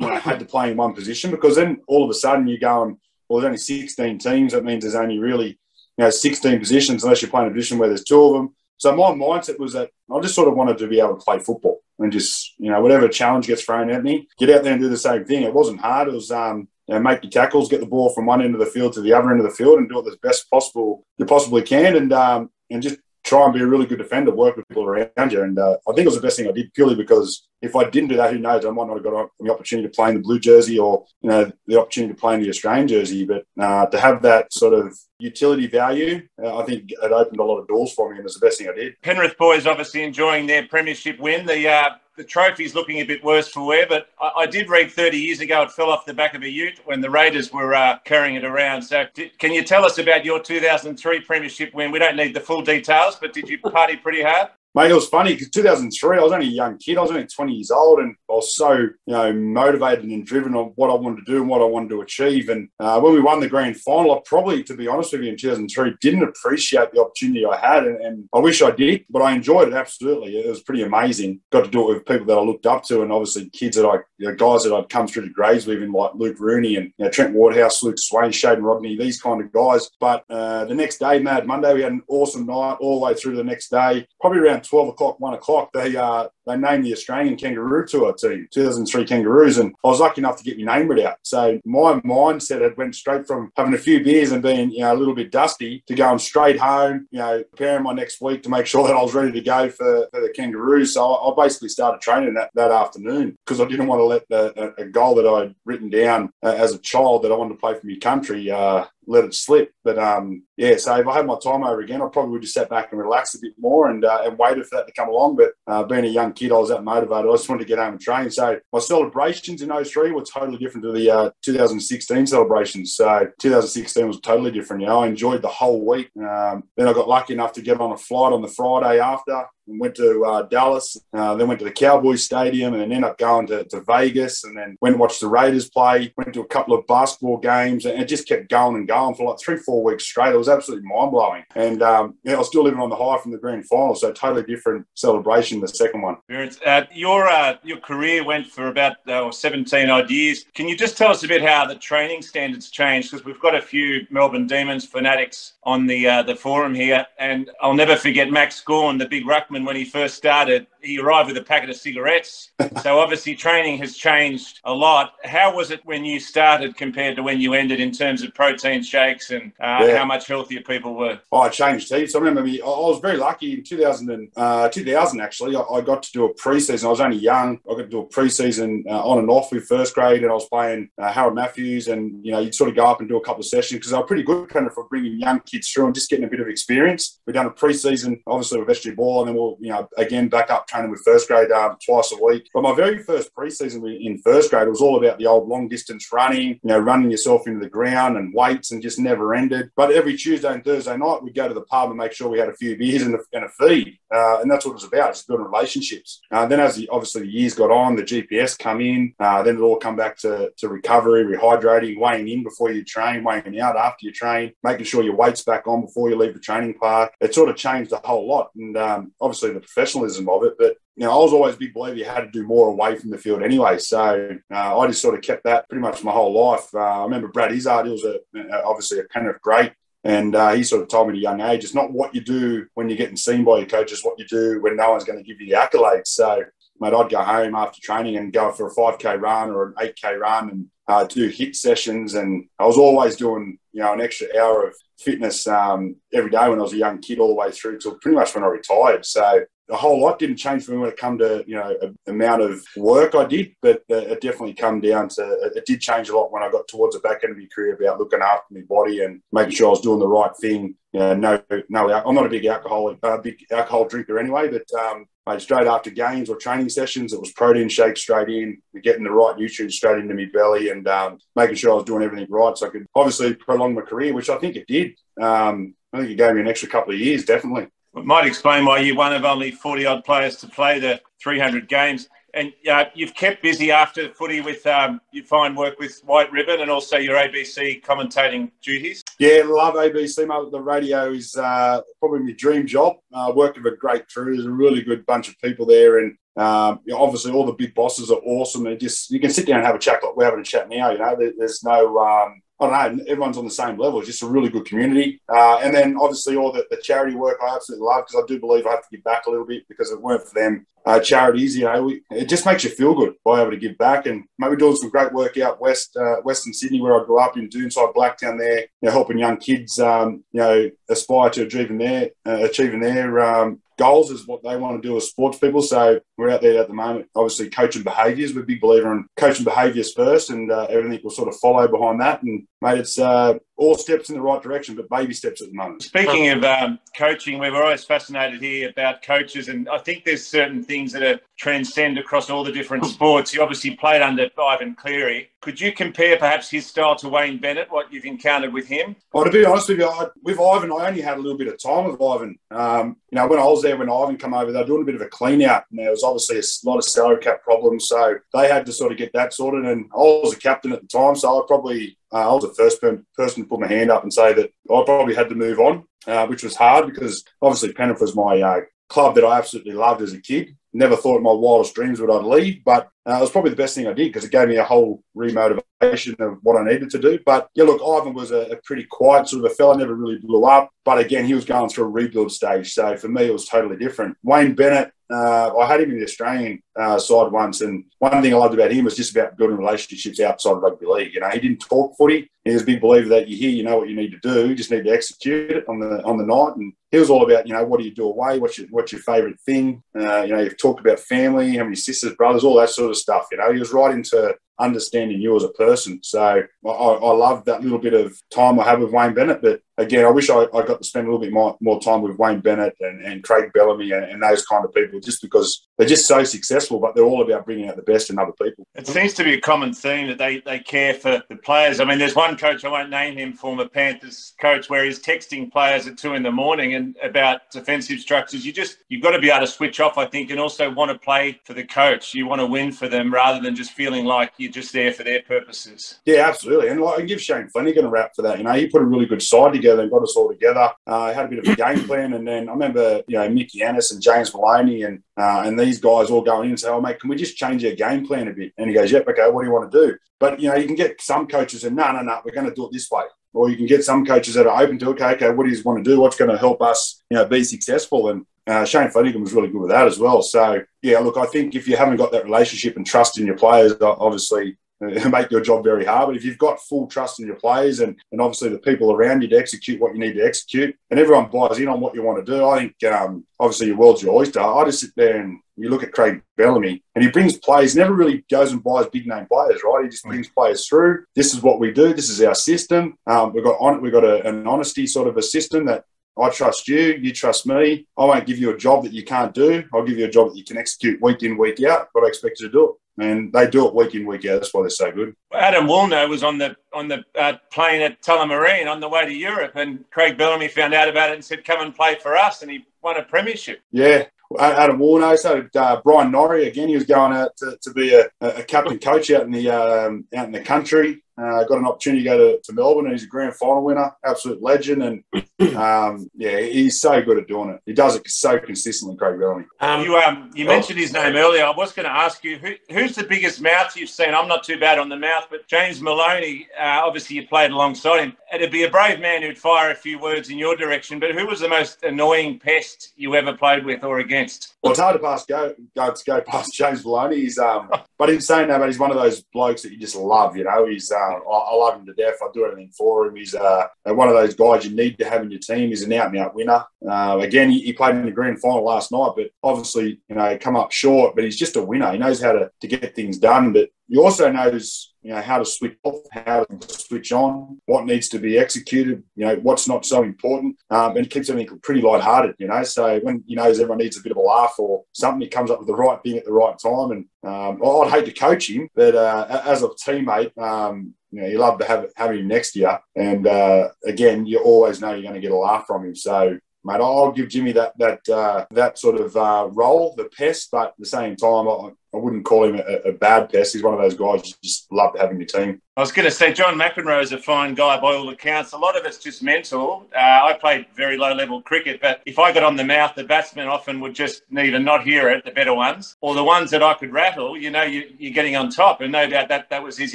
you 0.00 0.06
know, 0.06 0.14
had 0.14 0.38
to 0.38 0.46
play 0.46 0.70
in 0.70 0.76
one 0.78 0.94
position 0.94 1.30
because 1.30 1.56
then 1.56 1.82
all 1.86 2.02
of 2.02 2.08
a 2.08 2.14
sudden 2.14 2.48
you're 2.48 2.58
going, 2.58 2.98
well, 3.28 3.40
there's 3.40 3.46
only 3.46 3.58
16 3.58 4.18
teams. 4.18 4.52
That 4.52 4.64
means 4.64 4.84
there's 4.84 4.94
only 4.94 5.18
really 5.18 5.48
you 5.48 6.04
know 6.04 6.10
16 6.10 6.58
positions 6.58 7.04
unless 7.04 7.20
you're 7.20 7.30
playing 7.30 7.48
a 7.48 7.54
position 7.54 7.78
where 7.78 7.88
there's 7.88 8.04
two 8.04 8.22
of 8.22 8.32
them. 8.32 8.54
So 8.78 8.94
my 8.94 9.10
mindset 9.10 9.58
was 9.58 9.72
that 9.74 9.90
I 10.10 10.20
just 10.20 10.34
sort 10.34 10.48
of 10.48 10.54
wanted 10.54 10.78
to 10.78 10.86
be 10.86 11.00
able 11.00 11.16
to 11.16 11.24
play 11.24 11.40
football 11.40 11.80
and 11.98 12.12
just 12.12 12.54
you 12.58 12.70
know 12.70 12.80
whatever 12.80 13.08
challenge 13.08 13.46
gets 13.46 13.62
thrown 13.62 13.90
at 13.90 14.02
me, 14.02 14.28
get 14.38 14.50
out 14.50 14.62
there 14.62 14.72
and 14.72 14.80
do 14.80 14.88
the 14.88 14.96
same 14.96 15.24
thing. 15.24 15.42
It 15.42 15.52
wasn't 15.52 15.80
hard. 15.80 16.08
It 16.08 16.14
was 16.14 16.30
um, 16.30 16.68
you 16.88 16.94
know, 16.94 17.00
make 17.00 17.22
your 17.22 17.30
tackles, 17.30 17.68
get 17.68 17.80
the 17.80 17.86
ball 17.86 18.12
from 18.14 18.26
one 18.26 18.42
end 18.42 18.54
of 18.54 18.60
the 18.60 18.66
field 18.66 18.94
to 18.94 19.00
the 19.00 19.12
other 19.12 19.30
end 19.30 19.40
of 19.40 19.46
the 19.46 19.54
field, 19.54 19.78
and 19.78 19.88
do 19.88 19.98
it 20.00 20.06
as 20.06 20.16
best 20.16 20.50
possible 20.50 21.04
you 21.18 21.26
possibly 21.26 21.62
can, 21.62 21.96
and 21.96 22.12
um, 22.12 22.50
and 22.70 22.82
just 22.82 22.98
try 23.28 23.44
and 23.44 23.52
be 23.52 23.60
a 23.60 23.66
really 23.66 23.84
good 23.84 23.98
defender, 23.98 24.34
work 24.34 24.56
with 24.56 24.66
people 24.68 24.84
around 24.84 25.32
you. 25.32 25.42
And 25.42 25.58
uh, 25.58 25.76
I 25.86 25.92
think 25.92 26.00
it 26.00 26.06
was 26.06 26.14
the 26.14 26.22
best 26.22 26.38
thing 26.38 26.48
I 26.48 26.52
did 26.52 26.72
purely 26.72 26.94
because 26.94 27.46
if 27.60 27.76
I 27.76 27.88
didn't 27.90 28.08
do 28.08 28.16
that, 28.16 28.32
who 28.32 28.38
knows? 28.38 28.64
I 28.64 28.70
might 28.70 28.86
not 28.86 28.94
have 28.94 29.04
got 29.04 29.28
the 29.38 29.52
opportunity 29.52 29.88
to 29.88 29.94
play 29.94 30.08
in 30.08 30.14
the 30.14 30.22
blue 30.22 30.38
jersey 30.38 30.78
or 30.78 31.04
you 31.20 31.28
know 31.28 31.52
the 31.66 31.78
opportunity 31.78 32.14
to 32.14 32.20
play 32.20 32.34
in 32.34 32.42
the 32.42 32.48
Australian 32.48 32.88
jersey. 32.88 33.26
But 33.26 33.44
uh, 33.60 33.86
to 33.86 34.00
have 34.00 34.22
that 34.22 34.52
sort 34.52 34.72
of 34.74 34.98
utility 35.18 35.66
value, 35.66 36.26
uh, 36.42 36.58
I 36.58 36.64
think 36.64 36.90
it 36.90 37.12
opened 37.12 37.40
a 37.40 37.44
lot 37.44 37.58
of 37.58 37.68
doors 37.68 37.92
for 37.92 38.10
me, 38.10 38.16
and 38.16 38.24
it's 38.24 38.38
the 38.38 38.46
best 38.46 38.58
thing 38.58 38.68
I 38.68 38.74
did. 38.74 38.94
Penrith 39.02 39.36
boys 39.36 39.66
obviously 39.66 40.02
enjoying 40.04 40.46
their 40.46 40.66
premiership 40.66 41.18
win. 41.18 41.44
The 41.44 41.68
uh, 41.68 41.90
the 42.18 42.24
trophy's 42.24 42.74
looking 42.74 42.98
a 42.98 43.04
bit 43.04 43.22
worse 43.24 43.48
for 43.48 43.64
wear, 43.64 43.86
but 43.88 44.10
I, 44.20 44.30
I, 44.38 44.46
did 44.46 44.68
read 44.68 44.90
30 44.90 45.16
years 45.16 45.40
ago 45.40 45.62
it 45.62 45.70
fell 45.70 45.88
off 45.88 46.04
the 46.04 46.12
back 46.12 46.34
of 46.34 46.42
a 46.42 46.48
ute 46.48 46.80
when 46.84 47.00
the 47.00 47.08
Raiders 47.08 47.52
were 47.52 47.74
uh, 47.74 47.98
carrying 48.04 48.34
it 48.34 48.44
around. 48.44 48.82
So, 48.82 49.06
did, 49.14 49.38
can 49.38 49.52
you 49.52 49.62
tell 49.62 49.84
us 49.84 49.98
about 49.98 50.24
your 50.24 50.40
2003 50.42 51.20
Premiership 51.20 51.72
win? 51.72 51.92
We 51.92 52.00
don't 52.00 52.16
need 52.16 52.34
the 52.34 52.40
full 52.40 52.60
details, 52.60 53.16
but 53.20 53.32
did 53.32 53.48
you 53.48 53.58
party 53.58 53.96
pretty 53.96 54.22
hard? 54.22 54.48
Mate, 54.78 54.92
it 54.92 54.94
was 54.94 55.08
funny 55.08 55.32
because 55.32 55.50
2003, 55.50 56.18
I 56.18 56.22
was 56.22 56.30
only 56.30 56.46
a 56.46 56.50
young 56.50 56.78
kid. 56.78 56.98
I 56.98 57.00
was 57.00 57.10
only 57.10 57.26
20 57.26 57.52
years 57.52 57.72
old, 57.72 57.98
and 57.98 58.14
I 58.30 58.32
was 58.32 58.54
so 58.54 58.74
you 58.74 58.92
know 59.06 59.32
motivated 59.32 60.04
and 60.04 60.24
driven 60.24 60.54
on 60.54 60.66
what 60.76 60.88
I 60.88 60.94
wanted 60.94 61.26
to 61.26 61.32
do 61.32 61.38
and 61.38 61.48
what 61.48 61.60
I 61.60 61.64
wanted 61.64 61.88
to 61.88 62.02
achieve. 62.02 62.48
And 62.48 62.68
uh, 62.78 63.00
when 63.00 63.12
we 63.12 63.20
won 63.20 63.40
the 63.40 63.48
grand 63.48 63.76
final, 63.80 64.12
I 64.12 64.20
probably, 64.24 64.62
to 64.62 64.76
be 64.76 64.86
honest 64.86 65.10
with 65.10 65.22
you, 65.22 65.30
in 65.32 65.36
2003, 65.36 65.96
didn't 66.00 66.22
appreciate 66.22 66.92
the 66.92 67.00
opportunity 67.00 67.44
I 67.44 67.56
had, 67.56 67.88
and, 67.88 68.00
and 68.00 68.28
I 68.32 68.38
wish 68.38 68.62
I 68.62 68.70
did, 68.70 69.04
but 69.10 69.20
I 69.20 69.32
enjoyed 69.32 69.66
it 69.66 69.74
absolutely. 69.74 70.38
It 70.38 70.48
was 70.48 70.62
pretty 70.62 70.84
amazing. 70.84 71.40
Got 71.50 71.64
to 71.64 71.70
do 71.72 71.90
it 71.90 71.94
with 71.94 72.06
people 72.06 72.26
that 72.26 72.38
I 72.38 72.42
looked 72.42 72.66
up 72.66 72.84
to, 72.84 73.02
and 73.02 73.10
obviously 73.10 73.50
kids 73.50 73.76
that 73.78 73.84
I, 73.84 73.96
you 74.18 74.28
know, 74.28 74.36
guys 74.36 74.62
that 74.62 74.72
I'd 74.72 74.88
come 74.88 75.08
through 75.08 75.22
the 75.22 75.30
grades 75.30 75.66
with, 75.66 75.82
in 75.82 75.90
like 75.90 76.12
Luke 76.14 76.38
Rooney 76.38 76.76
and 76.76 76.92
you 76.98 77.04
know, 77.04 77.10
Trent 77.10 77.34
Waterhouse, 77.34 77.82
Luke 77.82 77.98
Swain, 77.98 78.30
Shane 78.30 78.60
Rodney, 78.60 78.96
these 78.96 79.20
kind 79.20 79.40
of 79.40 79.50
guys. 79.50 79.90
But 79.98 80.22
uh, 80.30 80.66
the 80.66 80.74
next 80.76 80.98
day, 80.98 81.18
Mad 81.18 81.48
Monday, 81.48 81.74
we 81.74 81.82
had 81.82 81.90
an 81.90 82.02
awesome 82.06 82.46
night 82.46 82.76
all 82.78 83.00
the 83.00 83.06
way 83.06 83.14
through 83.14 83.34
the 83.34 83.42
next 83.42 83.70
day. 83.70 84.06
Probably 84.20 84.38
around 84.38 84.67
12 84.68 84.88
o'clock, 84.88 85.20
1 85.20 85.34
o'clock, 85.34 85.70
they 85.72 85.96
uh, 85.96 86.28
they 86.46 86.56
named 86.56 86.84
the 86.84 86.92
Australian 86.92 87.36
Kangaroo 87.36 87.86
Tour 87.86 88.14
team, 88.14 88.48
2003 88.50 89.04
Kangaroos, 89.04 89.58
and 89.58 89.74
I 89.84 89.88
was 89.88 90.00
lucky 90.00 90.20
enough 90.20 90.38
to 90.38 90.44
get 90.44 90.58
my 90.58 90.78
name 90.78 90.88
read 90.88 91.04
out. 91.04 91.18
So 91.22 91.60
my 91.64 92.00
mindset 92.00 92.62
had 92.62 92.76
went 92.76 92.94
straight 92.94 93.26
from 93.26 93.52
having 93.56 93.74
a 93.74 93.78
few 93.78 94.02
beers 94.02 94.32
and 94.32 94.42
being 94.42 94.70
you 94.70 94.80
know 94.80 94.92
a 94.92 94.96
little 94.96 95.14
bit 95.14 95.30
dusty 95.30 95.84
to 95.86 95.94
going 95.94 96.18
straight 96.18 96.58
home, 96.58 97.06
you 97.10 97.18
know, 97.18 97.42
preparing 97.44 97.84
my 97.84 97.92
next 97.92 98.20
week 98.20 98.42
to 98.42 98.48
make 98.48 98.66
sure 98.66 98.86
that 98.88 98.96
I 98.96 99.02
was 99.02 99.14
ready 99.14 99.32
to 99.32 99.40
go 99.40 99.68
for, 99.68 100.08
for 100.10 100.20
the 100.20 100.32
Kangaroos. 100.34 100.94
So 100.94 101.12
I, 101.12 101.30
I 101.30 101.44
basically 101.44 101.68
started 101.68 102.00
training 102.00 102.34
that, 102.34 102.50
that 102.54 102.70
afternoon 102.70 103.36
because 103.44 103.60
I 103.60 103.66
didn't 103.66 103.86
want 103.86 104.00
to 104.00 104.04
let 104.04 104.28
the, 104.28 104.74
a, 104.78 104.82
a 104.82 104.86
goal 104.86 105.14
that 105.16 105.26
I'd 105.26 105.54
written 105.64 105.90
down 105.90 106.30
uh, 106.42 106.54
as 106.56 106.74
a 106.74 106.78
child 106.78 107.22
that 107.22 107.32
I 107.32 107.36
wanted 107.36 107.54
to 107.54 107.60
play 107.60 107.74
for 107.74 107.86
my 107.86 107.96
country 108.00 108.50
uh, 108.50 108.86
let 109.08 109.24
it 109.24 109.34
slip. 109.34 109.72
But 109.82 109.98
um, 109.98 110.44
yeah, 110.56 110.76
so 110.76 110.96
if 110.96 111.06
I 111.06 111.14
had 111.14 111.26
my 111.26 111.38
time 111.42 111.64
over 111.64 111.80
again, 111.80 112.02
I 112.02 112.06
probably 112.06 112.32
would 112.32 112.42
just 112.42 112.54
sat 112.54 112.68
back 112.68 112.92
and 112.92 113.00
relax 113.00 113.34
a 113.34 113.40
bit 113.40 113.54
more 113.58 113.90
and 113.90 114.04
uh, 114.04 114.22
and 114.24 114.38
waited 114.38 114.66
for 114.66 114.76
that 114.76 114.86
to 114.86 114.92
come 114.92 115.08
along. 115.08 115.36
But 115.36 115.52
uh, 115.66 115.84
being 115.84 116.04
a 116.04 116.08
young 116.08 116.32
kid, 116.32 116.52
I 116.52 116.56
was 116.56 116.68
that 116.68 116.84
motivated. 116.84 117.28
I 117.28 117.32
just 117.32 117.48
wanted 117.48 117.64
to 117.64 117.68
get 117.68 117.78
home 117.78 117.92
and 117.92 118.00
train. 118.00 118.30
So 118.30 118.60
my 118.72 118.78
celebrations 118.78 119.62
in 119.62 119.84
03 119.84 120.12
were 120.12 120.22
totally 120.22 120.58
different 120.58 120.84
to 120.84 120.92
the 120.92 121.10
uh, 121.10 121.30
2016 121.42 122.26
celebrations. 122.26 122.94
So 122.94 123.28
2016 123.40 124.06
was 124.06 124.20
totally 124.20 124.50
different. 124.50 124.82
You 124.82 124.88
know, 124.88 125.00
I 125.00 125.06
enjoyed 125.06 125.42
the 125.42 125.48
whole 125.48 125.84
week. 125.86 126.10
Um, 126.16 126.64
then 126.76 126.88
I 126.88 126.92
got 126.92 127.08
lucky 127.08 127.32
enough 127.32 127.52
to 127.54 127.62
get 127.62 127.80
on 127.80 127.92
a 127.92 127.96
flight 127.96 128.32
on 128.32 128.42
the 128.42 128.48
Friday 128.48 129.00
after 129.00 129.46
went 129.68 129.94
to 129.96 130.24
uh, 130.24 130.42
Dallas, 130.42 130.96
uh, 131.12 131.34
then 131.34 131.48
went 131.48 131.60
to 131.60 131.64
the 131.64 131.70
Cowboys 131.70 132.24
Stadium, 132.24 132.72
and 132.74 132.82
then 132.82 132.92
ended 132.92 133.10
up 133.10 133.18
going 133.18 133.46
to, 133.48 133.64
to 133.64 133.80
Vegas, 133.82 134.44
and 134.44 134.56
then 134.56 134.76
went 134.80 134.94
and 134.94 135.00
watched 135.00 135.20
the 135.20 135.28
Raiders 135.28 135.68
play. 135.68 136.12
Went 136.16 136.32
to 136.34 136.40
a 136.40 136.46
couple 136.46 136.74
of 136.74 136.86
basketball 136.86 137.38
games, 137.38 137.84
and 137.84 138.00
it 138.00 138.06
just 138.06 138.28
kept 138.28 138.48
going 138.48 138.76
and 138.76 138.88
going 138.88 139.14
for 139.14 139.28
like 139.28 139.40
three, 139.40 139.56
four 139.56 139.82
weeks 139.82 140.04
straight. 140.04 140.32
It 140.32 140.38
was 140.38 140.48
absolutely 140.48 140.88
mind 140.88 141.12
blowing, 141.12 141.44
and 141.54 141.82
um, 141.82 142.14
yeah, 142.24 142.34
I 142.34 142.38
was 142.38 142.48
still 142.48 142.64
living 142.64 142.80
on 142.80 142.90
the 142.90 142.96
high 142.96 143.18
from 143.18 143.32
the 143.32 143.38
grand 143.38 143.66
final, 143.66 143.94
so 143.94 144.12
totally 144.12 144.42
different 144.42 144.86
celebration. 144.94 145.60
The 145.60 145.68
second 145.68 146.02
one. 146.02 146.16
Uh, 146.64 146.82
your 146.92 147.28
uh, 147.28 147.56
your 147.62 147.78
career 147.78 148.24
went 148.24 148.46
for 148.46 148.68
about 148.68 148.96
uh, 149.08 149.30
17 149.30 149.90
odd 149.90 150.10
years. 150.10 150.44
Can 150.54 150.68
you 150.68 150.76
just 150.76 150.96
tell 150.96 151.10
us 151.10 151.22
a 151.24 151.28
bit 151.28 151.42
how 151.42 151.66
the 151.66 151.74
training 151.74 152.22
standards 152.22 152.70
changed? 152.70 153.10
Because 153.10 153.24
we've 153.24 153.40
got 153.40 153.54
a 153.54 153.62
few 153.62 154.06
Melbourne 154.10 154.46
Demons 154.46 154.84
fanatics 154.84 155.54
on 155.64 155.86
the 155.86 156.08
uh, 156.08 156.22
the 156.22 156.34
forum 156.34 156.74
here, 156.74 157.06
and 157.18 157.50
I'll 157.60 157.74
never 157.74 157.96
forget 157.96 158.30
Max 158.30 158.60
Gawn, 158.60 158.98
the 158.98 159.06
big 159.06 159.24
ruckman 159.24 159.57
when 159.64 159.76
he 159.76 159.84
first 159.84 160.16
started, 160.16 160.66
he 160.80 160.98
arrived 160.98 161.28
with 161.28 161.36
a 161.36 161.42
packet 161.42 161.70
of 161.70 161.76
cigarettes. 161.76 162.50
so 162.82 162.98
obviously 162.98 163.34
training 163.34 163.78
has 163.78 163.96
changed 163.96 164.60
a 164.64 164.72
lot. 164.72 165.14
How 165.24 165.54
was 165.54 165.70
it 165.70 165.80
when 165.84 166.04
you 166.04 166.20
started 166.20 166.76
compared 166.76 167.16
to 167.16 167.22
when 167.22 167.40
you 167.40 167.54
ended 167.54 167.80
in 167.80 167.92
terms 167.92 168.22
of 168.22 168.34
protein 168.34 168.82
shakes 168.82 169.30
and 169.30 169.52
uh, 169.60 169.84
yeah. 169.86 169.98
how 169.98 170.04
much 170.04 170.26
healthier 170.26 170.60
people 170.60 170.94
were? 170.94 171.18
Oh, 171.32 171.40
I 171.40 171.48
changed 171.48 171.92
heaps. 171.92 172.14
I 172.14 172.18
remember 172.18 172.42
me, 172.42 172.60
I 172.60 172.66
was 172.66 173.00
very 173.00 173.16
lucky 173.16 173.54
in 173.54 173.64
2000, 173.64 174.10
and, 174.10 174.28
uh, 174.36 174.68
2000 174.68 175.20
actually. 175.20 175.56
I, 175.56 175.60
I, 175.60 175.80
got 175.80 176.02
to 176.02 176.12
do 176.12 176.24
a 176.26 176.34
preseason. 176.34 176.84
I 176.84 176.88
was 176.90 177.00
only 177.00 177.16
young. 177.16 177.60
I 177.68 177.74
got 177.74 177.82
to 177.82 177.88
do 177.88 178.00
a 178.00 178.06
preseason 178.06 178.86
uh, 178.86 179.02
on 179.02 179.18
and 179.18 179.30
off 179.30 179.52
with 179.52 179.66
first 179.66 179.94
grade, 179.94 180.22
and 180.22 180.30
I 180.30 180.34
was 180.34 180.48
playing 180.48 180.90
uh, 180.98 181.12
Harold 181.12 181.34
Matthews. 181.34 181.88
And 181.88 182.24
you 182.24 182.32
know, 182.32 182.40
you'd 182.40 182.54
sort 182.54 182.70
of 182.70 182.76
go 182.76 182.86
up 182.86 183.00
and 183.00 183.08
do 183.08 183.16
a 183.16 183.24
couple 183.24 183.40
of 183.40 183.46
sessions 183.46 183.78
because 183.78 183.90
they 183.90 183.96
were 183.96 184.04
pretty 184.04 184.22
good 184.22 184.48
kind 184.48 184.66
of 184.66 184.74
for 184.74 184.84
bringing 184.84 185.18
young 185.18 185.40
kids 185.40 185.68
through 185.68 185.86
and 185.86 185.94
just 185.94 186.10
getting 186.10 186.24
a 186.24 186.28
bit 186.28 186.40
of 186.40 186.48
experience. 186.48 187.20
We've 187.26 187.34
done 187.34 187.46
a 187.46 187.50
preseason, 187.50 188.20
obviously 188.26 188.60
with 188.60 188.68
SG 188.68 188.94
Ball, 188.96 189.20
and 189.20 189.28
then 189.28 189.36
you 189.60 189.70
know 189.70 189.88
again 189.96 190.28
back 190.28 190.50
up 190.50 190.66
training 190.66 190.90
with 190.90 191.02
first 191.04 191.28
grade 191.28 191.50
um, 191.50 191.76
twice 191.84 192.12
a 192.12 192.22
week. 192.22 192.48
But 192.52 192.62
my 192.62 192.74
very 192.74 193.02
first 193.02 193.34
preseason 193.34 193.78
in 194.04 194.18
first 194.18 194.50
grade 194.50 194.68
was 194.68 194.80
all 194.80 194.98
about 194.98 195.18
the 195.18 195.26
old 195.26 195.48
long 195.48 195.68
distance 195.68 196.12
running, 196.12 196.48
you 196.48 196.60
know, 196.64 196.78
running 196.78 197.10
yourself 197.10 197.46
into 197.46 197.60
the 197.60 197.68
ground 197.68 198.16
and 198.16 198.34
weights 198.34 198.72
and 198.72 198.82
just 198.82 198.98
never 198.98 199.34
ended. 199.34 199.70
But 199.76 199.92
every 199.92 200.16
Tuesday 200.16 200.52
and 200.52 200.64
Thursday 200.64 200.96
night, 200.96 201.22
we'd 201.22 201.34
go 201.34 201.48
to 201.48 201.54
the 201.54 201.62
pub 201.62 201.90
and 201.90 201.98
make 201.98 202.12
sure 202.12 202.28
we 202.28 202.38
had 202.38 202.48
a 202.48 202.54
few 202.54 202.76
beers 202.76 203.02
and 203.02 203.14
a, 203.14 203.18
and 203.32 203.44
a 203.44 203.48
feed. 203.48 203.98
Uh, 204.12 204.40
and 204.40 204.50
that's 204.50 204.64
what 204.64 204.72
it 204.72 204.74
was 204.74 204.84
about, 204.84 205.12
just 205.12 205.28
building 205.28 205.46
relationships. 205.46 206.20
Uh, 206.30 206.46
then 206.46 206.60
as 206.60 206.76
the, 206.76 206.88
obviously 206.88 207.22
the 207.22 207.28
years 207.28 207.54
got 207.54 207.70
on, 207.70 207.96
the 207.96 208.02
GPS 208.02 208.58
come 208.58 208.80
in, 208.80 209.14
uh, 209.20 209.42
then 209.42 209.56
it 209.56 209.60
all 209.60 209.76
come 209.76 209.96
back 209.96 210.16
to, 210.18 210.50
to 210.56 210.68
recovery, 210.68 211.24
rehydrating, 211.24 211.98
weighing 211.98 212.28
in 212.28 212.42
before 212.42 212.70
you 212.70 212.84
train, 212.84 213.22
weighing 213.22 213.60
out 213.60 213.76
after 213.76 214.06
you 214.06 214.12
train, 214.12 214.52
making 214.62 214.84
sure 214.84 215.02
your 215.02 215.16
weight's 215.16 215.42
back 215.42 215.66
on 215.66 215.82
before 215.82 216.08
you 216.08 216.16
leave 216.16 216.34
the 216.34 216.40
training 216.40 216.74
park. 216.74 217.12
It 217.20 217.34
sort 217.34 217.48
of 217.48 217.56
changed 217.56 217.92
a 217.92 217.96
whole 217.98 218.26
lot. 218.26 218.50
And 218.56 218.76
um, 218.76 219.12
obviously 219.28 219.52
the 219.52 219.60
professionalism 219.60 220.28
of 220.28 220.44
it, 220.44 220.54
but 220.58 220.76
you 220.96 221.04
know, 221.04 221.12
I 221.12 221.22
was 221.22 221.32
always 221.32 221.54
a 221.54 221.58
big 221.58 221.74
believer 221.74 221.96
you 221.96 222.04
had 222.04 222.22
to 222.22 222.30
do 222.30 222.46
more 222.46 222.68
away 222.68 222.96
from 222.96 223.10
the 223.10 223.18
field 223.18 223.42
anyway. 223.42 223.78
So 223.78 224.38
uh, 224.52 224.78
I 224.78 224.86
just 224.88 225.02
sort 225.02 225.14
of 225.14 225.22
kept 225.22 225.44
that 225.44 225.68
pretty 225.68 225.82
much 225.82 226.02
my 226.02 226.10
whole 226.12 226.32
life. 226.32 226.74
Uh, 226.74 226.78
I 226.78 227.04
remember 227.04 227.28
Brad 227.28 227.52
Izzard, 227.52 227.86
he 227.86 227.92
was 227.92 228.04
a, 228.04 228.18
obviously 228.64 228.98
a 228.98 229.04
kind 229.04 229.28
of 229.28 229.40
great. 229.40 229.72
And 230.04 230.34
uh, 230.34 230.52
he 230.52 230.62
sort 230.62 230.82
of 230.82 230.88
told 230.88 231.08
me 231.08 231.14
at 231.14 231.18
a 231.18 231.22
young 231.22 231.40
age, 231.40 231.64
it's 231.64 231.74
not 231.74 231.92
what 231.92 232.14
you 232.14 232.20
do 232.20 232.66
when 232.74 232.88
you're 232.88 232.98
getting 232.98 233.16
seen 233.16 233.44
by 233.44 233.58
your 233.58 233.66
coach, 233.66 233.92
it's 233.92 234.04
what 234.04 234.18
you 234.18 234.26
do 234.26 234.60
when 234.62 234.76
no 234.76 234.90
one's 234.90 235.04
going 235.04 235.18
to 235.18 235.24
give 235.24 235.40
you 235.40 235.48
the 235.48 235.56
accolades. 235.56 236.06
So, 236.08 236.44
mate, 236.80 236.94
I'd 236.94 237.10
go 237.10 237.22
home 237.22 237.54
after 237.54 237.80
training 237.82 238.16
and 238.16 238.32
go 238.32 238.52
for 238.52 238.68
a 238.68 238.74
5K 238.74 239.20
run 239.20 239.50
or 239.50 239.68
an 239.68 239.74
8K 239.74 240.18
run 240.18 240.50
and 240.50 240.66
uh, 240.88 241.04
do 241.04 241.28
hit 241.28 241.56
sessions. 241.56 242.14
And 242.14 242.46
I 242.58 242.66
was 242.66 242.76
always 242.76 243.16
doing, 243.16 243.58
you 243.72 243.82
know, 243.82 243.92
an 243.92 244.00
extra 244.00 244.28
hour 244.38 244.68
of 244.68 244.74
fitness 244.98 245.46
um, 245.46 245.96
every 246.12 246.30
day 246.30 246.48
when 246.48 246.58
I 246.58 246.62
was 246.62 246.72
a 246.72 246.78
young 246.78 247.00
kid 247.00 247.18
all 247.18 247.28
the 247.28 247.34
way 247.34 247.50
through 247.50 247.78
till 247.78 247.98
pretty 247.98 248.16
much 248.16 248.34
when 248.34 248.44
I 248.44 248.48
retired. 248.48 249.04
So 249.04 249.44
a 249.70 249.76
whole 249.76 250.00
lot 250.00 250.18
didn't 250.18 250.36
change 250.36 250.64
for 250.64 250.72
me 250.72 250.78
when 250.78 250.88
it 250.88 250.96
come 250.96 251.18
to 251.18 251.44
you 251.46 251.54
know 251.54 251.76
the 251.80 251.94
amount 252.10 252.42
of 252.42 252.64
work 252.76 253.14
I 253.14 253.24
did, 253.24 253.54
but 253.60 253.82
uh, 253.90 253.96
it 253.96 254.20
definitely 254.20 254.54
come 254.54 254.80
down 254.80 255.08
to 255.10 255.52
it 255.54 255.66
did 255.66 255.80
change 255.80 256.08
a 256.08 256.16
lot 256.16 256.32
when 256.32 256.42
I 256.42 256.50
got 256.50 256.68
towards 256.68 256.94
the 256.94 257.00
back 257.00 257.22
end 257.22 257.32
of 257.32 257.38
my 257.38 257.46
career 257.54 257.74
about 257.74 257.98
looking 257.98 258.20
after 258.22 258.54
my 258.54 258.62
body 258.68 259.04
and 259.04 259.20
making 259.30 259.52
sure 259.52 259.68
I 259.68 259.70
was 259.70 259.80
doing 259.80 259.98
the 259.98 260.08
right 260.08 260.34
thing. 260.40 260.74
You 260.92 261.00
know, 261.00 261.14
no, 261.14 261.42
no, 261.68 261.92
I'm 261.92 262.14
not 262.14 262.26
a 262.26 262.30
big 262.30 262.46
alcoholic, 262.46 262.98
uh, 263.02 263.18
big 263.18 263.44
alcohol 263.50 263.86
drinker 263.86 264.18
anyway, 264.18 264.48
but 264.48 264.80
um, 264.80 265.04
mate, 265.28 265.40
straight 265.40 265.66
after 265.66 265.90
games 265.90 266.28
or 266.28 266.36
training 266.36 266.68
sessions, 266.68 267.12
it 267.12 267.20
was 267.20 267.32
protein 267.32 267.68
shakes 267.68 268.00
straight 268.00 268.28
in, 268.28 268.60
getting 268.82 269.04
the 269.04 269.10
right 269.10 269.36
nutrients 269.36 269.76
straight 269.76 269.98
into 269.98 270.14
my 270.14 270.26
belly, 270.32 270.70
and 270.70 270.88
um, 270.88 271.18
making 271.36 271.56
sure 271.56 271.72
I 271.72 271.74
was 271.74 271.84
doing 271.84 272.02
everything 272.02 272.26
right 272.30 272.56
so 272.56 272.66
I 272.66 272.70
could 272.70 272.86
obviously 272.94 273.34
prolong 273.34 273.74
my 273.74 273.82
career, 273.82 274.14
which 274.14 274.30
I 274.30 274.38
think 274.38 274.56
it 274.56 274.66
did. 274.66 274.96
Um, 275.20 275.74
I 275.92 275.98
think 275.98 276.10
it 276.10 276.16
gave 276.16 276.34
me 276.34 276.40
an 276.40 276.48
extra 276.48 276.68
couple 276.68 276.94
of 276.94 277.00
years, 277.00 277.24
definitely. 277.24 277.68
It 277.96 278.04
might 278.04 278.26
explain 278.26 278.64
why 278.64 278.78
you're 278.78 278.96
one 278.96 279.12
of 279.12 279.24
only 279.24 279.50
40 279.50 279.86
odd 279.86 280.04
players 280.04 280.36
to 280.36 280.48
play 280.48 280.78
the 280.78 281.00
300 281.22 281.68
games. 281.68 282.08
And 282.34 282.52
uh, 282.70 282.84
you've 282.94 283.14
kept 283.14 283.42
busy 283.42 283.70
after 283.70 284.12
footy 284.12 284.40
with 284.40 284.66
um, 284.66 285.00
you 285.12 285.24
find 285.24 285.56
work 285.56 285.78
with 285.78 286.00
White 286.04 286.30
Ribbon 286.30 286.60
and 286.60 286.70
also 286.70 286.98
your 286.98 287.16
ABC 287.16 287.82
commentating 287.82 288.50
duties. 288.62 289.02
Yeah, 289.18 289.42
love 289.46 289.74
ABC. 289.74 290.50
The 290.50 290.60
radio 290.60 291.10
is 291.10 291.34
uh, 291.36 291.80
probably 292.00 292.20
my 292.20 292.32
dream 292.32 292.66
job. 292.66 292.96
Uh, 293.12 293.32
working 293.34 293.62
with 293.62 293.74
a 293.74 293.76
great 293.76 294.08
crew. 294.08 294.34
There's 294.34 294.46
a 294.46 294.50
really 294.50 294.82
good 294.82 295.06
bunch 295.06 295.28
of 295.28 295.38
people 295.40 295.64
there, 295.64 295.98
and 295.98 296.16
um, 296.36 296.80
obviously 296.94 297.32
all 297.32 297.46
the 297.46 297.52
big 297.52 297.74
bosses 297.74 298.10
are 298.10 298.20
awesome. 298.24 298.64
They 298.64 298.76
just 298.76 299.10
you 299.10 299.20
can 299.20 299.30
sit 299.30 299.46
down 299.46 299.58
and 299.58 299.66
have 299.66 299.76
a 299.76 299.78
chat 299.78 300.02
like 300.02 300.14
we're 300.14 300.24
having 300.24 300.40
a 300.40 300.44
chat 300.44 300.68
now. 300.68 300.90
You 300.90 300.98
know, 300.98 301.16
there, 301.18 301.32
there's 301.36 301.64
no 301.64 301.98
um, 301.98 302.42
I 302.60 302.88
don't 302.88 302.96
know, 302.96 303.04
everyone's 303.06 303.38
on 303.38 303.44
the 303.44 303.50
same 303.50 303.78
level. 303.78 304.00
It's 304.00 304.08
just 304.08 304.22
a 304.22 304.26
really 304.26 304.48
good 304.48 304.64
community. 304.64 305.20
Uh, 305.28 305.58
and 305.58 305.74
then 305.74 305.96
obviously 306.00 306.36
all 306.36 306.52
the, 306.52 306.66
the, 306.70 306.78
charity 306.82 307.14
work 307.14 307.38
I 307.42 307.54
absolutely 307.54 307.86
love 307.86 308.04
because 308.06 308.22
I 308.22 308.26
do 308.26 308.40
believe 308.40 308.66
I 308.66 308.70
have 308.70 308.82
to 308.82 308.88
give 308.90 309.04
back 309.04 309.26
a 309.26 309.30
little 309.30 309.46
bit 309.46 309.68
because 309.68 309.90
it 309.90 310.00
weren't 310.00 310.26
for 310.26 310.34
them, 310.34 310.66
uh, 310.86 310.98
charities, 310.98 311.56
you 311.56 311.64
know, 311.64 311.82
we, 311.82 312.02
it 312.10 312.28
just 312.28 312.46
makes 312.46 312.64
you 312.64 312.70
feel 312.70 312.94
good 312.94 313.14
by 313.24 313.40
able 313.40 313.50
to 313.50 313.56
give 313.56 313.76
back. 313.78 314.06
And 314.06 314.24
maybe 314.38 314.56
doing 314.56 314.74
some 314.76 314.90
great 314.90 315.12
work 315.12 315.36
out 315.38 315.60
west, 315.60 315.96
uh, 315.96 316.16
Western 316.22 316.52
Sydney, 316.52 316.80
where 316.80 317.00
I 317.00 317.04
grew 317.04 317.20
up 317.20 317.36
in 317.36 317.48
Doonside, 317.48 317.94
Blacktown 317.94 318.38
there, 318.38 318.60
you 318.60 318.66
know, 318.82 318.90
helping 318.90 319.18
young 319.18 319.36
kids, 319.36 319.78
um, 319.78 320.24
you 320.32 320.40
know, 320.40 320.70
aspire 320.88 321.30
to 321.30 321.42
achieving 321.42 321.78
their, 321.78 322.10
uh, 322.26 322.44
achieving 322.44 322.80
their 322.80 323.20
um, 323.20 323.60
goals 323.78 324.10
is 324.10 324.26
what 324.26 324.42
they 324.42 324.56
want 324.56 324.80
to 324.80 324.86
do 324.86 324.96
as 324.96 325.08
sports 325.08 325.38
people. 325.38 325.62
So 325.62 326.00
we're 326.16 326.30
out 326.30 326.42
there 326.42 326.60
at 326.60 326.68
the 326.68 326.74
moment, 326.74 327.06
obviously 327.14 327.48
coaching 327.48 327.82
behaviours. 327.82 328.34
We're 328.34 328.42
a 328.42 328.46
big 328.46 328.60
believer 328.60 328.92
in 328.92 329.06
coaching 329.16 329.44
behaviours 329.44 329.92
first, 329.94 330.30
and 330.30 330.50
uh, 330.50 330.66
everything 330.68 331.00
will 331.02 331.10
sort 331.10 331.28
of 331.28 331.36
follow 331.36 331.66
behind 331.68 332.00
that. 332.00 332.22
And 332.22 332.46
mate, 332.60 332.78
it's 332.78 332.98
uh, 332.98 333.34
all 333.58 333.76
steps 333.76 334.08
in 334.08 334.14
the 334.14 334.20
right 334.20 334.40
direction, 334.40 334.76
but 334.76 334.88
baby 334.88 335.12
steps 335.12 335.42
at 335.42 335.48
the 335.48 335.54
moment. 335.54 335.82
Speaking 335.82 336.28
of 336.28 336.44
um, 336.44 336.78
coaching, 336.96 337.38
we 337.38 337.50
were 337.50 337.62
always 337.62 337.84
fascinated 337.84 338.40
here 338.40 338.70
about 338.70 339.02
coaches, 339.02 339.48
and 339.48 339.68
I 339.68 339.78
think 339.78 340.04
there's 340.04 340.24
certain 340.24 340.62
things 340.62 340.92
that 340.92 341.02
are 341.02 341.20
transcend 341.36 341.98
across 341.98 342.30
all 342.30 342.44
the 342.44 342.52
different 342.52 342.86
sports. 342.86 343.34
You 343.34 343.42
obviously 343.42 343.72
played 343.72 344.00
under 344.00 344.28
Ivan 344.38 344.76
Cleary. 344.76 345.30
Could 345.40 345.60
you 345.60 345.72
compare 345.72 346.16
perhaps 346.16 346.50
his 346.50 346.66
style 346.66 346.96
to 346.96 347.08
Wayne 347.08 347.38
Bennett, 347.38 347.70
what 347.70 347.92
you've 347.92 348.04
encountered 348.04 348.52
with 348.52 348.66
him? 348.66 348.96
Well, 349.12 349.24
to 349.24 349.30
be 349.30 349.44
honest 349.44 349.68
with 349.68 349.78
you, 349.78 349.88
I, 349.88 350.06
with 350.22 350.40
Ivan, 350.40 350.72
I 350.72 350.88
only 350.88 351.00
had 351.00 351.18
a 351.18 351.20
little 351.20 351.38
bit 351.38 351.48
of 351.48 351.62
time 351.62 351.90
with 351.90 352.00
Ivan. 352.00 352.38
Um, 352.50 352.96
you 353.10 353.16
know, 353.16 353.26
when 353.26 353.38
I 353.40 353.44
was 353.44 353.62
there, 353.62 353.76
when 353.76 353.90
Ivan 353.90 354.16
came 354.16 354.34
over, 354.34 354.52
they 354.52 354.58
were 354.60 354.66
doing 354.66 354.82
a 354.82 354.86
bit 354.86 354.94
of 354.94 355.00
a 355.00 355.08
clean 355.08 355.42
out, 355.42 355.64
and 355.70 355.80
there 355.80 355.90
was 355.90 356.04
obviously 356.04 356.38
a 356.38 356.68
lot 356.68 356.78
of 356.78 356.84
salary 356.84 357.18
cap 357.18 357.42
problems, 357.42 357.88
so 357.88 358.18
they 358.34 358.48
had 358.48 358.66
to 358.66 358.72
sort 358.72 358.92
of 358.92 358.98
get 358.98 359.12
that 359.14 359.32
sorted. 359.32 359.64
And 359.64 359.86
I 359.92 359.98
was 359.98 360.32
a 360.32 360.38
captain 360.38 360.72
at 360.72 360.80
the 360.80 360.88
time, 360.88 361.16
so 361.16 361.38
I 361.38 361.46
probably 361.46 361.97
uh, 362.12 362.30
I 362.30 362.32
was 362.32 362.42
the 362.42 362.54
first 362.54 362.80
person 362.80 363.42
to 363.42 363.48
put 363.48 363.60
my 363.60 363.66
hand 363.66 363.90
up 363.90 364.02
and 364.02 364.12
say 364.12 364.32
that 364.32 364.50
I 364.70 364.82
probably 364.84 365.14
had 365.14 365.28
to 365.28 365.34
move 365.34 365.58
on, 365.58 365.84
uh, 366.06 366.26
which 366.26 366.42
was 366.42 366.56
hard 366.56 366.86
because 366.86 367.24
obviously 367.42 367.72
Penrith 367.72 368.00
was 368.00 368.16
my 368.16 368.40
uh, 368.40 368.60
club 368.88 369.14
that 369.14 369.24
I 369.24 369.38
absolutely 369.38 369.72
loved 369.72 370.02
as 370.02 370.12
a 370.12 370.20
kid. 370.20 370.56
Never 370.72 370.96
thought 370.96 371.18
in 371.18 371.22
my 371.22 371.32
wildest 371.32 371.74
dreams 371.74 372.00
would 372.00 372.10
I 372.10 372.16
leave, 372.16 372.64
but 372.64 372.88
uh, 373.08 373.16
it 373.16 373.20
was 373.20 373.30
probably 373.30 373.50
the 373.50 373.56
best 373.56 373.74
thing 373.74 373.86
I 373.86 373.94
did 373.94 374.08
because 374.08 374.24
it 374.24 374.30
gave 374.30 374.48
me 374.48 374.56
a 374.56 374.64
whole 374.64 375.02
remotivation 375.16 376.18
of 376.20 376.38
what 376.42 376.60
I 376.60 376.64
needed 376.64 376.90
to 376.90 376.98
do. 376.98 377.18
But 377.24 377.48
yeah, 377.54 377.64
look, 377.64 377.80
Ivan 377.82 378.12
was 378.12 378.32
a, 378.32 378.50
a 378.50 378.56
pretty 378.64 378.84
quiet 378.84 379.28
sort 379.28 379.44
of 379.44 379.50
a 379.50 379.54
fella, 379.54 379.78
never 379.78 379.94
really 379.94 380.18
blew 380.18 380.44
up. 380.44 380.70
But 380.84 380.98
again, 380.98 381.24
he 381.24 381.34
was 381.34 381.44
going 381.44 381.70
through 381.70 381.84
a 381.84 381.88
rebuild 381.88 382.32
stage. 382.32 382.72
So 382.74 382.96
for 382.96 383.08
me, 383.08 383.24
it 383.24 383.32
was 383.32 383.46
totally 383.46 383.76
different. 383.76 384.16
Wayne 384.22 384.54
Bennett, 384.54 384.92
uh, 385.10 385.56
I 385.56 385.66
had 385.66 385.80
him 385.80 385.90
in 385.90 385.98
the 385.98 386.04
Australian 386.04 386.62
uh, 386.78 386.98
side 386.98 387.32
once, 387.32 387.62
and 387.62 387.84
one 387.98 388.20
thing 388.20 388.34
I 388.34 388.36
loved 388.36 388.54
about 388.54 388.72
him 388.72 388.84
was 388.84 388.96
just 388.96 389.16
about 389.16 389.38
building 389.38 389.56
relationships 389.56 390.20
outside 390.20 390.52
of 390.52 390.62
rugby 390.62 390.86
league. 390.86 391.14
You 391.14 391.20
know, 391.20 391.30
he 391.30 391.40
didn't 391.40 391.60
talk 391.60 391.96
footy. 391.96 392.30
He 392.44 392.52
was 392.52 392.62
a 392.62 392.66
big 392.66 392.80
believer 392.80 393.08
that 393.10 393.28
you 393.28 393.36
hear, 393.36 393.50
you 393.50 393.62
know 393.62 393.78
what 393.78 393.88
you 393.88 393.96
need 393.96 394.10
to 394.10 394.18
do. 394.22 394.48
You 394.48 394.54
just 394.54 394.70
need 394.70 394.84
to 394.84 394.90
execute 394.90 395.50
it 395.50 395.68
on 395.68 395.80
the 395.80 396.02
on 396.04 396.18
the 396.18 396.26
night. 396.26 396.56
And 396.56 396.72
he 396.90 396.98
was 396.98 397.10
all 397.10 397.24
about, 397.24 397.46
you 397.46 397.54
know, 397.54 397.64
what 397.64 397.78
do 397.78 397.84
you 397.84 397.94
do 397.94 398.04
away? 398.04 398.38
What's 398.38 398.58
your 398.58 398.68
what's 398.68 398.92
your 398.92 399.00
favourite 399.00 399.40
thing? 399.40 399.82
Uh, 399.98 400.22
you 400.22 400.34
know, 400.34 400.40
you've 400.40 400.58
talked 400.58 400.80
about 400.80 401.00
family, 401.00 401.56
how 401.56 401.64
many 401.64 401.76
sisters, 401.76 402.14
brothers, 402.14 402.44
all 402.44 402.56
that 402.56 402.70
sort 402.70 402.90
of 402.90 402.96
stuff. 402.98 403.26
You 403.30 403.38
know, 403.38 403.52
he 403.52 403.58
was 403.58 403.72
right 403.72 403.94
into 403.94 404.34
understanding 404.58 405.20
you 405.20 405.36
as 405.36 405.44
a 405.44 405.50
person. 405.50 406.00
So 406.02 406.20
I, 406.20 406.68
I 406.68 407.12
love 407.12 407.44
that 407.44 407.62
little 407.62 407.78
bit 407.78 407.94
of 407.94 408.20
time 408.30 408.58
I 408.58 408.64
have 408.64 408.80
with 408.80 408.92
Wayne 408.92 409.14
Bennett. 409.14 409.42
But 409.42 409.60
again, 409.78 410.04
I 410.04 410.10
wish 410.10 410.28
I, 410.28 410.42
I 410.54 410.66
got 410.66 410.82
to 410.82 410.84
spend 410.84 411.06
a 411.06 411.10
little 411.10 411.24
bit 411.24 411.32
more, 411.32 411.56
more 411.60 411.80
time 411.80 412.02
with 412.02 412.18
Wayne 412.18 412.40
Bennett 412.40 412.76
and, 412.80 413.00
and 413.00 413.22
Craig 413.22 413.50
Bellamy 413.54 413.92
and, 413.92 414.04
and, 414.04 414.22
those 414.22 414.44
kind 414.44 414.64
of 414.64 414.74
people, 414.74 415.00
just 415.00 415.22
because 415.22 415.66
they're 415.78 415.86
just 415.86 416.06
so 416.06 416.24
successful, 416.24 416.80
but 416.80 416.94
they're 416.94 417.04
all 417.04 417.22
about 417.22 417.46
bringing 417.46 417.68
out 417.68 417.76
the 417.76 417.82
best 417.82 418.10
in 418.10 418.18
other 418.18 418.32
people. 418.42 418.66
It 418.74 418.86
seems 418.86 419.14
to 419.14 419.24
be 419.24 419.34
a 419.34 419.40
common 419.40 419.72
theme 419.72 420.08
that 420.08 420.18
they, 420.18 420.40
they 420.40 420.58
care 420.58 420.92
for 420.92 421.22
the 421.30 421.36
players. 421.36 421.80
I 421.80 421.84
mean, 421.84 421.98
there's 421.98 422.16
one 422.16 422.36
coach, 422.36 422.64
I 422.64 422.68
won't 422.68 422.90
name 422.90 423.16
him, 423.16 423.32
former 423.32 423.68
Panthers 423.68 424.34
coach, 424.40 424.68
where 424.68 424.84
he's 424.84 425.00
texting 425.00 425.50
players 425.50 425.86
at 425.86 425.96
two 425.96 426.14
in 426.14 426.22
the 426.22 426.32
morning 426.32 426.74
and 426.74 426.96
about 427.02 427.50
defensive 427.52 428.00
structures. 428.00 428.44
You 428.44 428.52
just, 428.52 428.78
you've 428.88 429.02
got 429.02 429.12
to 429.12 429.20
be 429.20 429.30
able 429.30 429.46
to 429.46 429.52
switch 429.52 429.78
off, 429.78 429.96
I 429.96 430.06
think, 430.06 430.30
and 430.30 430.40
also 430.40 430.70
want 430.70 430.90
to 430.90 430.98
play 430.98 431.40
for 431.44 431.54
the 431.54 431.64
coach. 431.64 432.12
You 432.12 432.26
want 432.26 432.40
to 432.40 432.46
win 432.46 432.72
for 432.72 432.88
them 432.88 433.14
rather 433.14 433.40
than 433.40 433.54
just 433.54 433.70
feeling 433.72 434.04
like 434.04 434.32
you're 434.36 434.52
just 434.52 434.72
there 434.72 434.92
for 434.92 435.04
their 435.04 435.22
purposes. 435.22 436.00
Yeah, 436.04 436.28
absolutely. 436.28 436.68
And 436.68 436.80
like, 436.80 436.98
I 436.98 437.02
give 437.02 437.22
Shane 437.22 437.48
Flanagan 437.48 437.84
a 437.84 437.88
rap 437.88 438.16
for 438.16 438.22
that. 438.22 438.38
You 438.38 438.44
know, 438.44 438.52
he 438.52 438.66
put 438.66 438.82
a 438.82 438.84
really 438.84 439.06
good 439.06 439.22
side 439.22 439.52
together 439.52 439.67
and 439.76 439.90
got 439.90 440.02
us 440.02 440.16
all 440.16 440.28
together. 440.28 440.70
Uh, 440.86 441.12
had 441.12 441.26
a 441.26 441.28
bit 441.28 441.38
of 441.40 441.52
a 441.52 441.56
game 441.56 441.84
plan. 441.84 442.14
And 442.14 442.26
then 442.26 442.48
I 442.48 442.52
remember, 442.52 443.02
you 443.08 443.18
know, 443.18 443.28
Mickey 443.28 443.62
Ennis 443.62 443.92
and 443.92 444.00
James 444.00 444.32
Maloney 444.32 444.82
and 444.82 445.02
uh, 445.16 445.42
and 445.44 445.58
these 445.58 445.80
guys 445.80 446.10
all 446.10 446.22
going 446.22 446.44
in 446.44 446.50
and 446.50 446.60
say, 446.60 446.68
oh, 446.68 446.80
mate, 446.80 447.00
can 447.00 447.10
we 447.10 447.16
just 447.16 447.36
change 447.36 447.64
our 447.64 447.72
game 447.72 448.06
plan 448.06 448.28
a 448.28 448.32
bit? 448.32 448.52
And 448.56 448.68
he 448.68 448.74
goes, 448.74 448.92
yep, 448.92 449.06
okay, 449.08 449.28
what 449.28 449.42
do 449.42 449.48
you 449.48 449.52
want 449.52 449.70
to 449.70 449.86
do? 449.86 449.96
But, 450.20 450.40
you 450.40 450.48
know, 450.48 450.56
you 450.56 450.66
can 450.66 450.76
get 450.76 451.00
some 451.00 451.26
coaches 451.26 451.64
and 451.64 451.76
no, 451.76 451.92
no, 451.92 452.02
no, 452.02 452.20
we're 452.24 452.32
going 452.34 452.48
to 452.48 452.54
do 452.54 452.66
it 452.66 452.72
this 452.72 452.90
way. 452.90 453.04
Or 453.34 453.50
you 453.50 453.56
can 453.56 453.66
get 453.66 453.84
some 453.84 454.06
coaches 454.06 454.34
that 454.34 454.46
are 454.46 454.62
open 454.62 454.78
to, 454.78 454.88
okay, 454.90 455.12
okay, 455.14 455.30
what 455.30 455.44
do 455.44 455.50
you 455.50 455.62
want 455.62 455.84
to 455.84 455.90
do? 455.90 456.00
What's 456.00 456.16
going 456.16 456.30
to 456.30 456.38
help 456.38 456.62
us, 456.62 457.02
you 457.10 457.16
know, 457.16 457.24
be 457.24 457.44
successful? 457.44 458.08
And 458.08 458.26
uh, 458.46 458.64
Shane 458.64 458.90
Flanagan 458.90 459.20
was 459.20 459.32
really 459.32 459.48
good 459.48 459.60
with 459.60 459.70
that 459.70 459.86
as 459.86 459.98
well. 459.98 460.22
So, 460.22 460.62
yeah, 460.82 460.98
look, 461.00 461.16
I 461.18 461.26
think 461.26 461.54
if 461.54 461.68
you 461.68 461.76
haven't 461.76 461.98
got 461.98 462.10
that 462.12 462.24
relationship 462.24 462.76
and 462.76 462.86
trust 462.86 463.18
in 463.18 463.26
your 463.26 463.36
players, 463.36 463.74
obviously 463.80 464.56
make 465.10 465.30
your 465.30 465.40
job 465.40 465.64
very 465.64 465.84
hard. 465.84 466.06
But 466.08 466.16
if 466.16 466.24
you've 466.24 466.38
got 466.38 466.60
full 466.60 466.86
trust 466.86 467.20
in 467.20 467.26
your 467.26 467.36
players 467.36 467.80
and, 467.80 467.96
and 468.12 468.20
obviously 468.20 468.50
the 468.50 468.58
people 468.58 468.92
around 468.92 469.22
you 469.22 469.28
to 469.28 469.36
execute 469.36 469.80
what 469.80 469.92
you 469.92 470.00
need 470.00 470.14
to 470.14 470.24
execute, 470.24 470.76
and 470.90 471.00
everyone 471.00 471.30
buys 471.30 471.58
in 471.58 471.68
on 471.68 471.80
what 471.80 471.94
you 471.94 472.02
want 472.02 472.24
to 472.24 472.32
do, 472.32 472.46
I 472.46 472.58
think 472.58 472.92
um, 472.92 473.24
obviously 473.40 473.68
your 473.68 473.76
world's 473.76 474.02
your 474.02 474.14
oyster. 474.14 474.40
I 474.40 474.64
just 474.64 474.80
sit 474.80 474.90
there 474.96 475.20
and 475.20 475.40
you 475.56 475.68
look 475.68 475.82
at 475.82 475.92
Craig 475.92 476.22
Bellamy 476.36 476.82
and 476.94 477.04
he 477.04 477.10
brings 477.10 477.36
players, 477.36 477.74
never 477.74 477.92
really 477.92 478.24
goes 478.30 478.52
and 478.52 478.62
buys 478.62 478.86
big 478.86 479.06
name 479.06 479.26
players, 479.26 479.60
right? 479.64 479.84
He 479.84 479.90
just 479.90 480.04
brings 480.04 480.28
players 480.28 480.68
through. 480.68 481.04
This 481.16 481.34
is 481.34 481.42
what 481.42 481.58
we 481.58 481.72
do. 481.72 481.92
This 481.92 482.08
is 482.08 482.22
our 482.22 482.36
system. 482.36 482.96
Um, 483.06 483.32
we've 483.32 483.44
got 483.44 483.58
on, 483.60 483.80
we've 483.80 483.92
got 483.92 484.04
a, 484.04 484.26
an 484.28 484.46
honesty 484.46 484.86
sort 484.86 485.08
of 485.08 485.16
a 485.16 485.22
system 485.22 485.66
that 485.66 485.84
I 486.20 486.30
trust 486.30 486.66
you, 486.66 486.98
you 487.00 487.12
trust 487.12 487.46
me. 487.46 487.86
I 487.96 488.04
won't 488.04 488.26
give 488.26 488.38
you 488.38 488.50
a 488.50 488.56
job 488.56 488.82
that 488.84 488.92
you 488.92 489.04
can't 489.04 489.32
do. 489.32 489.64
I'll 489.72 489.84
give 489.84 489.98
you 489.98 490.06
a 490.06 490.10
job 490.10 490.30
that 490.30 490.36
you 490.36 490.44
can 490.44 490.56
execute 490.56 491.00
week 491.00 491.22
in, 491.22 491.38
week 491.38 491.62
out, 491.62 491.88
but 491.94 492.02
I 492.02 492.08
expect 492.08 492.40
you 492.40 492.46
to 492.46 492.52
do 492.52 492.64
it 492.70 492.70
and 492.98 493.32
they 493.32 493.48
do 493.48 493.66
it 493.66 493.74
week 493.74 493.94
in 493.94 494.06
week 494.06 494.26
out. 494.26 494.40
That's 494.40 494.52
why 494.52 494.62
they're 494.62 494.70
so 494.70 494.90
good. 494.90 495.14
Adam 495.32 495.66
Woolnough 495.66 496.08
was 496.08 496.22
on 496.22 496.38
the 496.38 496.56
on 496.72 496.88
the 496.88 497.04
uh, 497.18 497.34
plane 497.52 497.80
at 497.80 498.02
Tullamarine 498.02 498.70
on 498.70 498.80
the 498.80 498.88
way 498.88 499.04
to 499.04 499.12
Europe, 499.12 499.52
and 499.56 499.84
Craig 499.90 500.18
Bellamy 500.18 500.48
found 500.48 500.74
out 500.74 500.88
about 500.88 501.10
it 501.10 501.14
and 501.14 501.24
said, 501.24 501.44
"Come 501.44 501.60
and 501.60 501.74
play 501.74 501.96
for 502.02 502.16
us," 502.16 502.42
and 502.42 502.50
he 502.50 502.66
won 502.82 502.96
a 502.96 503.02
premiership. 503.02 503.60
Yeah, 503.70 504.04
Adam 504.38 504.78
Woolnough. 504.78 505.18
So 505.18 505.48
uh, 505.54 505.80
Brian 505.84 506.10
Norrie 506.10 506.48
again. 506.48 506.68
He 506.68 506.74
was 506.74 506.84
going 506.84 507.12
out 507.12 507.36
to, 507.38 507.56
to 507.62 507.72
be 507.72 507.94
a, 507.94 508.08
a, 508.20 508.42
captain 508.42 508.78
coach 508.78 509.10
out 509.10 509.22
in 509.22 509.30
the 509.30 509.50
um, 509.50 510.04
out 510.14 510.26
in 510.26 510.32
the 510.32 510.40
country. 510.40 511.02
Uh, 511.20 511.44
got 511.44 511.58
an 511.58 511.66
opportunity 511.66 512.02
to 512.02 512.08
go 512.08 512.18
to, 512.18 512.40
to 512.42 512.52
Melbourne, 512.52 512.86
and 512.86 512.94
he's 512.94 513.04
a 513.04 513.08
grand 513.08 513.34
final 513.34 513.64
winner, 513.64 513.92
absolute 514.04 514.40
legend, 514.40 514.82
and 514.82 515.04
um, 515.56 516.08
yeah, 516.16 516.40
he's 516.40 516.80
so 516.80 517.02
good 517.02 517.18
at 517.18 517.26
doing 517.26 517.50
it. 517.50 517.60
He 517.66 517.72
does 517.72 517.96
it 517.96 518.08
so 518.08 518.38
consistently, 518.38 518.96
Craig 518.96 519.18
Bellamy. 519.18 519.44
Um, 519.60 519.82
you 519.82 519.96
um, 519.96 520.30
you 520.34 520.46
mentioned 520.46 520.78
his 520.78 520.92
name 520.92 521.16
earlier. 521.16 521.44
I 521.44 521.50
was 521.50 521.72
going 521.72 521.84
to 521.84 521.92
ask 521.92 522.22
you 522.24 522.38
who, 522.38 522.52
who's 522.70 522.94
the 522.94 523.04
biggest 523.04 523.40
mouth 523.40 523.76
you've 523.76 523.90
seen. 523.90 524.14
I'm 524.14 524.28
not 524.28 524.44
too 524.44 524.58
bad 524.58 524.78
on 524.78 524.88
the 524.88 524.96
mouth, 524.96 525.26
but 525.30 525.46
James 525.48 525.80
Maloney. 525.80 526.48
Uh, 526.58 526.82
obviously, 526.84 527.16
you 527.16 527.26
played 527.26 527.50
alongside 527.50 528.00
him. 528.00 528.16
It'd 528.32 528.52
be 528.52 528.64
a 528.64 528.70
brave 528.70 529.00
man 529.00 529.22
who'd 529.22 529.38
fire 529.38 529.70
a 529.70 529.74
few 529.74 529.98
words 529.98 530.30
in 530.30 530.38
your 530.38 530.56
direction. 530.56 531.00
But 531.00 531.14
who 531.14 531.26
was 531.26 531.40
the 531.40 531.48
most 531.48 531.82
annoying 531.82 532.38
pest 532.38 532.92
you 532.96 533.14
ever 533.14 533.32
played 533.32 533.64
with 533.64 533.84
or 533.84 534.00
against? 534.00 534.54
Well, 534.62 534.72
it's 534.72 534.80
hard 534.80 534.94
to 534.94 535.02
pass 535.02 535.24
go 535.24 535.54
go 535.76 535.92
to 535.92 536.04
go 536.04 536.20
past 536.20 536.52
James 536.54 536.84
Maloney. 536.84 537.16
He's 537.16 537.38
um, 537.38 537.70
but 537.98 538.10
in 538.10 538.20
saying 538.20 538.48
that, 538.48 538.58
but 538.58 538.68
he's 538.68 538.78
one 538.78 538.90
of 538.90 538.96
those 538.96 539.22
blokes 539.32 539.62
that 539.62 539.72
you 539.72 539.78
just 539.78 539.96
love. 539.96 540.36
You 540.36 540.44
know, 540.44 540.66
he's 540.66 540.90
uh, 541.08 541.30
I, 541.30 541.38
I, 541.50 541.54
love 541.54 541.80
him 541.80 541.86
to 541.86 541.94
death. 541.94 542.16
I 542.22 542.28
do 542.32 542.44
anything 542.46 542.70
for 542.76 543.06
him. 543.06 543.16
He's 543.16 543.34
uh, 543.34 543.66
one 543.84 544.08
of 544.08 544.14
those 544.14 544.34
guys 544.34 544.64
you 544.64 544.74
need 544.74 544.98
to 544.98 545.08
have 545.08 545.22
in 545.22 545.30
your 545.30 545.40
team. 545.40 545.68
He's 545.68 545.82
an 545.82 545.92
out 545.92 546.08
and 546.08 546.18
out 546.18 546.34
winner. 546.34 546.64
Uh, 546.88 547.18
again, 547.20 547.50
he, 547.50 547.60
he, 547.60 547.72
played 547.72 547.96
in 547.96 548.04
the 548.04 548.12
grand 548.12 548.40
final 548.40 548.64
last 548.64 548.92
night, 548.92 549.12
but 549.16 549.30
obviously, 549.42 550.00
you 550.08 550.16
know, 550.16 550.38
come 550.38 550.56
up 550.56 550.72
short. 550.72 551.14
But 551.14 551.24
he's 551.24 551.36
just 551.36 551.56
a 551.56 551.62
winner. 551.62 551.90
He 551.92 551.98
knows 551.98 552.20
how 552.20 552.32
to, 552.32 552.50
to 552.60 552.66
get 552.66 552.94
things 552.94 553.18
done. 553.18 553.52
But 553.52 553.70
he 553.88 553.96
also 553.96 554.30
knows, 554.30 554.92
you 555.02 555.12
know, 555.12 555.20
how 555.20 555.38
to 555.38 555.44
switch 555.44 555.76
off, 555.82 556.02
how 556.12 556.44
to 556.44 556.68
switch 556.68 557.10
on, 557.10 557.60
what 557.66 557.86
needs 557.86 558.08
to 558.10 558.18
be 558.18 558.38
executed, 558.38 559.02
you 559.16 559.24
know, 559.24 559.36
what's 559.36 559.66
not 559.66 559.86
so 559.86 560.02
important. 560.02 560.56
Um, 560.70 560.96
and 560.96 561.08
keeps 561.08 561.30
everything 561.30 561.58
pretty 561.60 561.80
light-hearted, 561.80 562.34
you 562.38 562.48
know. 562.48 562.62
So 562.62 563.00
when 563.00 563.24
he 563.26 563.34
knows 563.34 563.58
everyone 563.58 563.78
needs 563.78 563.96
a 563.96 564.02
bit 564.02 564.12
of 564.12 564.18
a 564.18 564.20
laugh 564.20 564.54
or 564.58 564.84
something, 564.92 565.22
he 565.22 565.28
comes 565.28 565.50
up 565.50 565.58
with 565.58 565.68
the 565.68 565.74
right 565.74 566.00
thing 566.02 566.18
at 566.18 566.24
the 566.24 566.32
right 566.32 566.56
time. 566.58 566.90
And 566.90 567.04
um, 567.24 567.60
I'd 567.64 567.90
hate 567.90 568.04
to 568.04 568.12
coach 568.12 568.50
him, 568.50 568.68
but 568.74 568.94
uh, 568.94 569.42
as 569.46 569.62
a 569.62 569.68
teammate, 569.68 570.36
um, 570.38 570.94
you 571.10 571.20
know, 571.20 571.26
you 571.26 571.38
love 571.38 571.58
to 571.58 571.64
have 571.64 571.86
have 571.96 572.12
him 572.12 572.28
next 572.28 572.54
year. 572.56 572.78
And 572.94 573.26
uh, 573.26 573.70
again, 573.84 574.26
you 574.26 574.38
always 574.38 574.80
know 574.80 574.92
you're 574.92 575.02
going 575.02 575.14
to 575.14 575.20
get 575.20 575.32
a 575.32 575.36
laugh 575.36 575.66
from 575.66 575.86
him. 575.86 575.94
So 575.94 576.38
mate. 576.64 576.80
I'll 576.80 577.12
give 577.12 577.28
Jimmy 577.28 577.52
that 577.52 577.76
that 577.78 578.08
uh, 578.08 578.46
that 578.50 578.78
sort 578.78 579.00
of 579.00 579.16
uh, 579.16 579.48
role, 579.52 579.94
the 579.96 580.08
pest, 580.16 580.48
but 580.52 580.68
at 580.68 580.74
the 580.78 580.86
same 580.86 581.16
time, 581.16 581.48
I, 581.48 581.70
I 581.94 581.96
wouldn't 581.96 582.24
call 582.24 582.44
him 582.44 582.56
a, 582.56 582.90
a, 582.90 582.92
bad 582.92 583.30
pest. 583.30 583.54
He's 583.54 583.62
one 583.62 583.74
of 583.74 583.80
those 583.80 583.94
guys 583.94 584.28
you 584.28 584.34
just 584.42 584.70
love 584.70 584.94
to 584.94 585.00
have 585.00 585.10
in 585.10 585.18
your 585.18 585.26
team. 585.26 585.60
I 585.78 585.80
was 585.80 585.92
going 585.92 586.06
to 586.06 586.10
say 586.10 586.32
John 586.32 586.56
McEnroe 586.56 587.00
is 587.00 587.12
a 587.12 587.18
fine 587.18 587.54
guy 587.54 587.80
by 587.80 587.94
all 587.94 588.08
accounts. 588.10 588.52
A 588.52 588.58
lot 588.58 588.76
of 588.76 588.84
it's 588.84 588.98
just 588.98 589.22
mental. 589.22 589.86
Uh, 589.94 590.00
I 590.00 590.36
played 590.38 590.66
very 590.74 590.96
low 590.96 591.14
level 591.14 591.40
cricket, 591.40 591.80
but 591.80 592.02
if 592.04 592.18
I 592.18 592.32
got 592.32 592.42
on 592.42 592.56
the 592.56 592.64
mouth, 592.64 592.96
the 592.96 593.04
batsmen 593.04 593.46
often 593.46 593.78
would 593.78 593.94
just 593.94 594.24
either 594.36 594.58
not 594.58 594.82
hear 594.82 595.08
it, 595.08 595.24
the 595.24 595.30
better 595.30 595.54
ones, 595.54 595.96
or 596.00 596.16
the 596.16 596.24
ones 596.24 596.50
that 596.50 596.64
I 596.64 596.74
could 596.74 596.92
rattle. 596.92 597.38
You 597.38 597.52
know, 597.52 597.62
you, 597.62 598.10
are 598.10 598.12
getting 598.12 598.34
on 598.34 598.50
top, 598.50 598.80
and 598.80 598.90
no 598.90 599.08
doubt 599.08 599.28
that 599.28 599.50
that 599.50 599.62
was 599.62 599.78
his 599.78 599.94